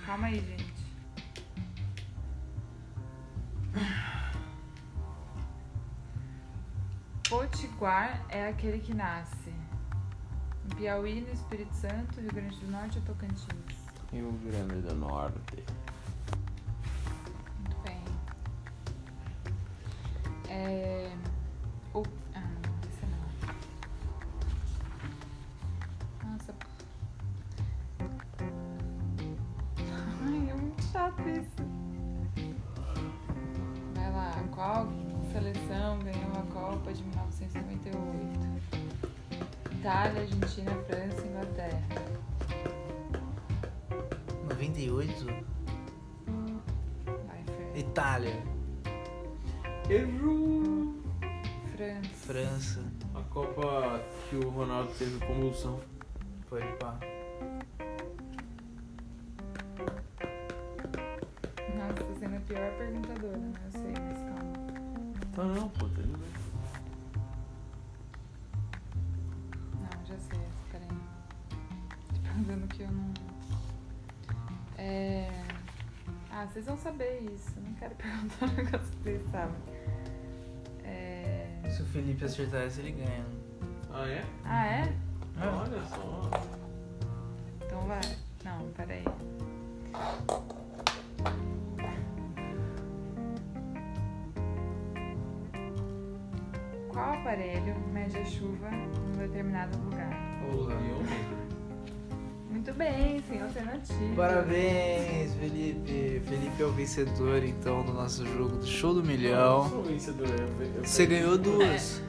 Calma 0.06 0.28
aí, 0.28 0.40
gente. 0.40 0.86
Potiguar 7.28 8.24
é 8.30 8.48
aquele 8.48 8.78
que 8.78 8.94
nasce 8.94 9.50
em 9.50 10.74
Piauí, 10.76 11.20
no 11.20 11.30
Espírito 11.30 11.74
Santo, 11.74 12.18
Rio 12.18 12.32
Grande 12.32 12.58
do 12.60 12.70
Norte 12.70 12.98
ou 12.98 13.04
Tocantins. 13.04 13.76
Rio 14.10 14.32
Grande 14.42 14.80
do 14.80 14.94
Norte. 14.94 15.62
É... 20.64 21.33
convulsão. 55.54 55.80
Pode 56.48 56.66
pá. 56.78 56.98
Nossa, 61.76 62.04
tô 62.04 62.14
sendo 62.18 62.36
a 62.36 62.40
pior 62.40 62.76
perguntadora, 62.76 63.36
né? 63.36 63.52
Eu 63.64 63.70
sei, 63.70 63.92
mas 63.92 64.18
calma. 64.18 64.52
Tá 65.34 65.44
não, 65.44 65.68
pô, 65.70 65.88
tá 65.88 66.00
indo 66.02 66.18
bem. 66.18 66.28
Não, 69.80 70.06
já 70.06 70.18
sei 70.18 70.40
peraí. 70.70 70.88
Tô 72.14 72.20
perguntando 72.22 72.68
que 72.68 72.82
eu 72.82 72.90
não. 72.90 73.14
Ah, 76.30 76.46
vocês 76.46 76.66
vão 76.66 76.76
saber 76.76 77.20
isso. 77.32 77.54
Eu 77.56 77.62
Não 77.62 77.74
quero 77.74 77.94
perguntar 77.96 78.46
um 78.46 78.54
negócio 78.54 78.90
que 78.90 79.02
vocês 79.02 79.30
sabem. 79.30 79.56
É... 80.84 81.62
Se 81.70 81.80
o 81.82 81.86
Felipe 81.86 82.24
acertar 82.24 82.62
essa, 82.62 82.80
ele 82.80 82.92
ganha. 82.92 83.24
Ah, 83.90 84.08
é? 84.08 84.24
Ah, 84.44 84.66
é? 84.66 85.03
Olha 85.40 85.82
só. 85.88 86.30
Então 87.64 87.80
vai. 87.86 88.00
Não, 88.44 88.68
peraí. 88.76 89.04
Qual 96.88 97.12
aparelho 97.14 97.74
mede 97.92 98.16
a 98.18 98.24
chuva 98.24 98.68
em 98.70 99.08
um 99.16 99.18
determinado 99.18 99.76
lugar? 99.78 100.14
Muito 102.50 102.72
bem, 102.74 103.22
sem 103.28 103.42
alternativa. 103.42 104.14
Parabéns, 104.16 105.34
Felipe. 105.34 106.22
Felipe 106.24 106.62
é 106.62 106.64
o 106.64 106.70
vencedor, 106.72 107.44
então, 107.44 107.82
do 107.84 107.92
nosso 107.92 108.24
jogo 108.26 108.56
do 108.58 108.66
Show 108.66 108.94
do 108.94 109.00
Eu 109.00 109.04
Milhão. 109.06 109.68
sou 109.68 109.82
vencedor. 109.82 110.28
Eu, 110.28 110.66
eu 110.76 110.84
Você 110.84 111.04
ganhou 111.06 111.36
duas. 111.36 111.58
duas. 111.58 112.02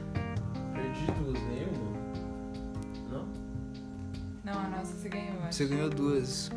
Você 5.56 5.64
ganhou, 5.66 5.88
duas. 5.88 6.50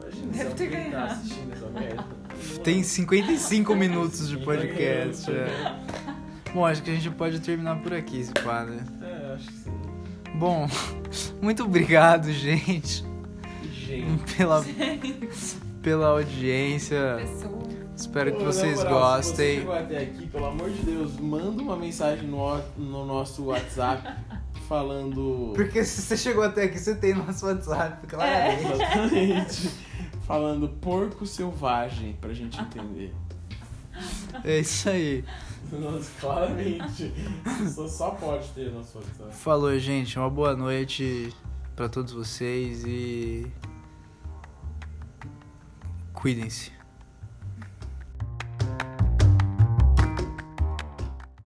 Imagina 0.00 0.32
Deve 0.32 0.50
se 0.50 0.54
ter 0.56 0.70
tá 0.70 0.76
ganhado. 0.76 1.12
assistindo 1.12 1.52
essa 1.52 1.68
merda. 1.68 2.06
Tem 2.62 2.82
55 2.84 3.74
minutos 3.74 4.28
de 4.28 4.36
podcast. 4.38 5.28
é. 5.30 5.76
Bom, 6.54 6.64
acho 6.64 6.82
que 6.82 6.90
a 6.90 6.94
gente 6.94 7.10
pode 7.10 7.40
terminar 7.40 7.82
por 7.82 7.92
aqui, 7.92 8.24
se 8.24 8.32
pá, 8.32 8.64
né? 8.64 8.84
É, 9.02 9.34
acho 9.34 9.46
que 9.48 9.52
sim. 9.52 9.72
Bom, 10.36 10.68
muito 11.42 11.64
obrigado, 11.64 12.30
gente, 12.32 13.04
Gente. 13.72 14.36
pela, 14.36 14.64
pela 15.82 16.06
audiência. 16.08 17.16
Pessoa. 17.18 17.58
Espero 17.96 18.30
que 18.30 18.38
Pô, 18.38 18.44
na 18.44 18.52
vocês 18.52 18.76
moral, 18.84 19.22
Se 19.22 19.28
você 19.28 19.32
gostem. 19.32 19.58
chegou 19.58 19.74
até 19.74 19.98
aqui, 19.98 20.26
pelo 20.28 20.46
amor 20.46 20.70
de 20.70 20.82
Deus, 20.82 21.18
manda 21.18 21.60
uma 21.60 21.76
mensagem 21.76 22.28
no, 22.28 22.58
no 22.76 23.04
nosso 23.04 23.46
WhatsApp 23.46 24.08
falando. 24.68 25.52
Porque 25.56 25.82
se 25.82 26.02
você 26.02 26.16
chegou 26.16 26.44
até 26.44 26.64
aqui, 26.64 26.78
você 26.78 26.94
tem 26.94 27.14
nosso 27.14 27.46
WhatsApp, 27.46 28.06
claramente. 28.06 28.72
Exatamente. 28.72 29.70
falando 30.26 30.68
porco 30.68 31.26
selvagem 31.26 32.12
pra 32.20 32.34
gente 32.34 32.60
entender. 32.60 33.14
É 34.44 34.60
isso 34.60 34.90
aí. 34.90 35.24
Nossa, 35.72 36.10
claramente. 36.20 37.12
Só, 37.74 37.88
só 37.88 38.10
pode 38.10 38.48
ter 38.50 38.70
nosso 38.70 38.98
WhatsApp. 38.98 39.34
Falou, 39.34 39.76
gente. 39.78 40.18
Uma 40.18 40.30
boa 40.30 40.54
noite 40.54 41.34
pra 41.74 41.88
todos 41.88 42.12
vocês 42.12 42.84
e. 42.84 43.50
Cuidem-se. 46.12 46.77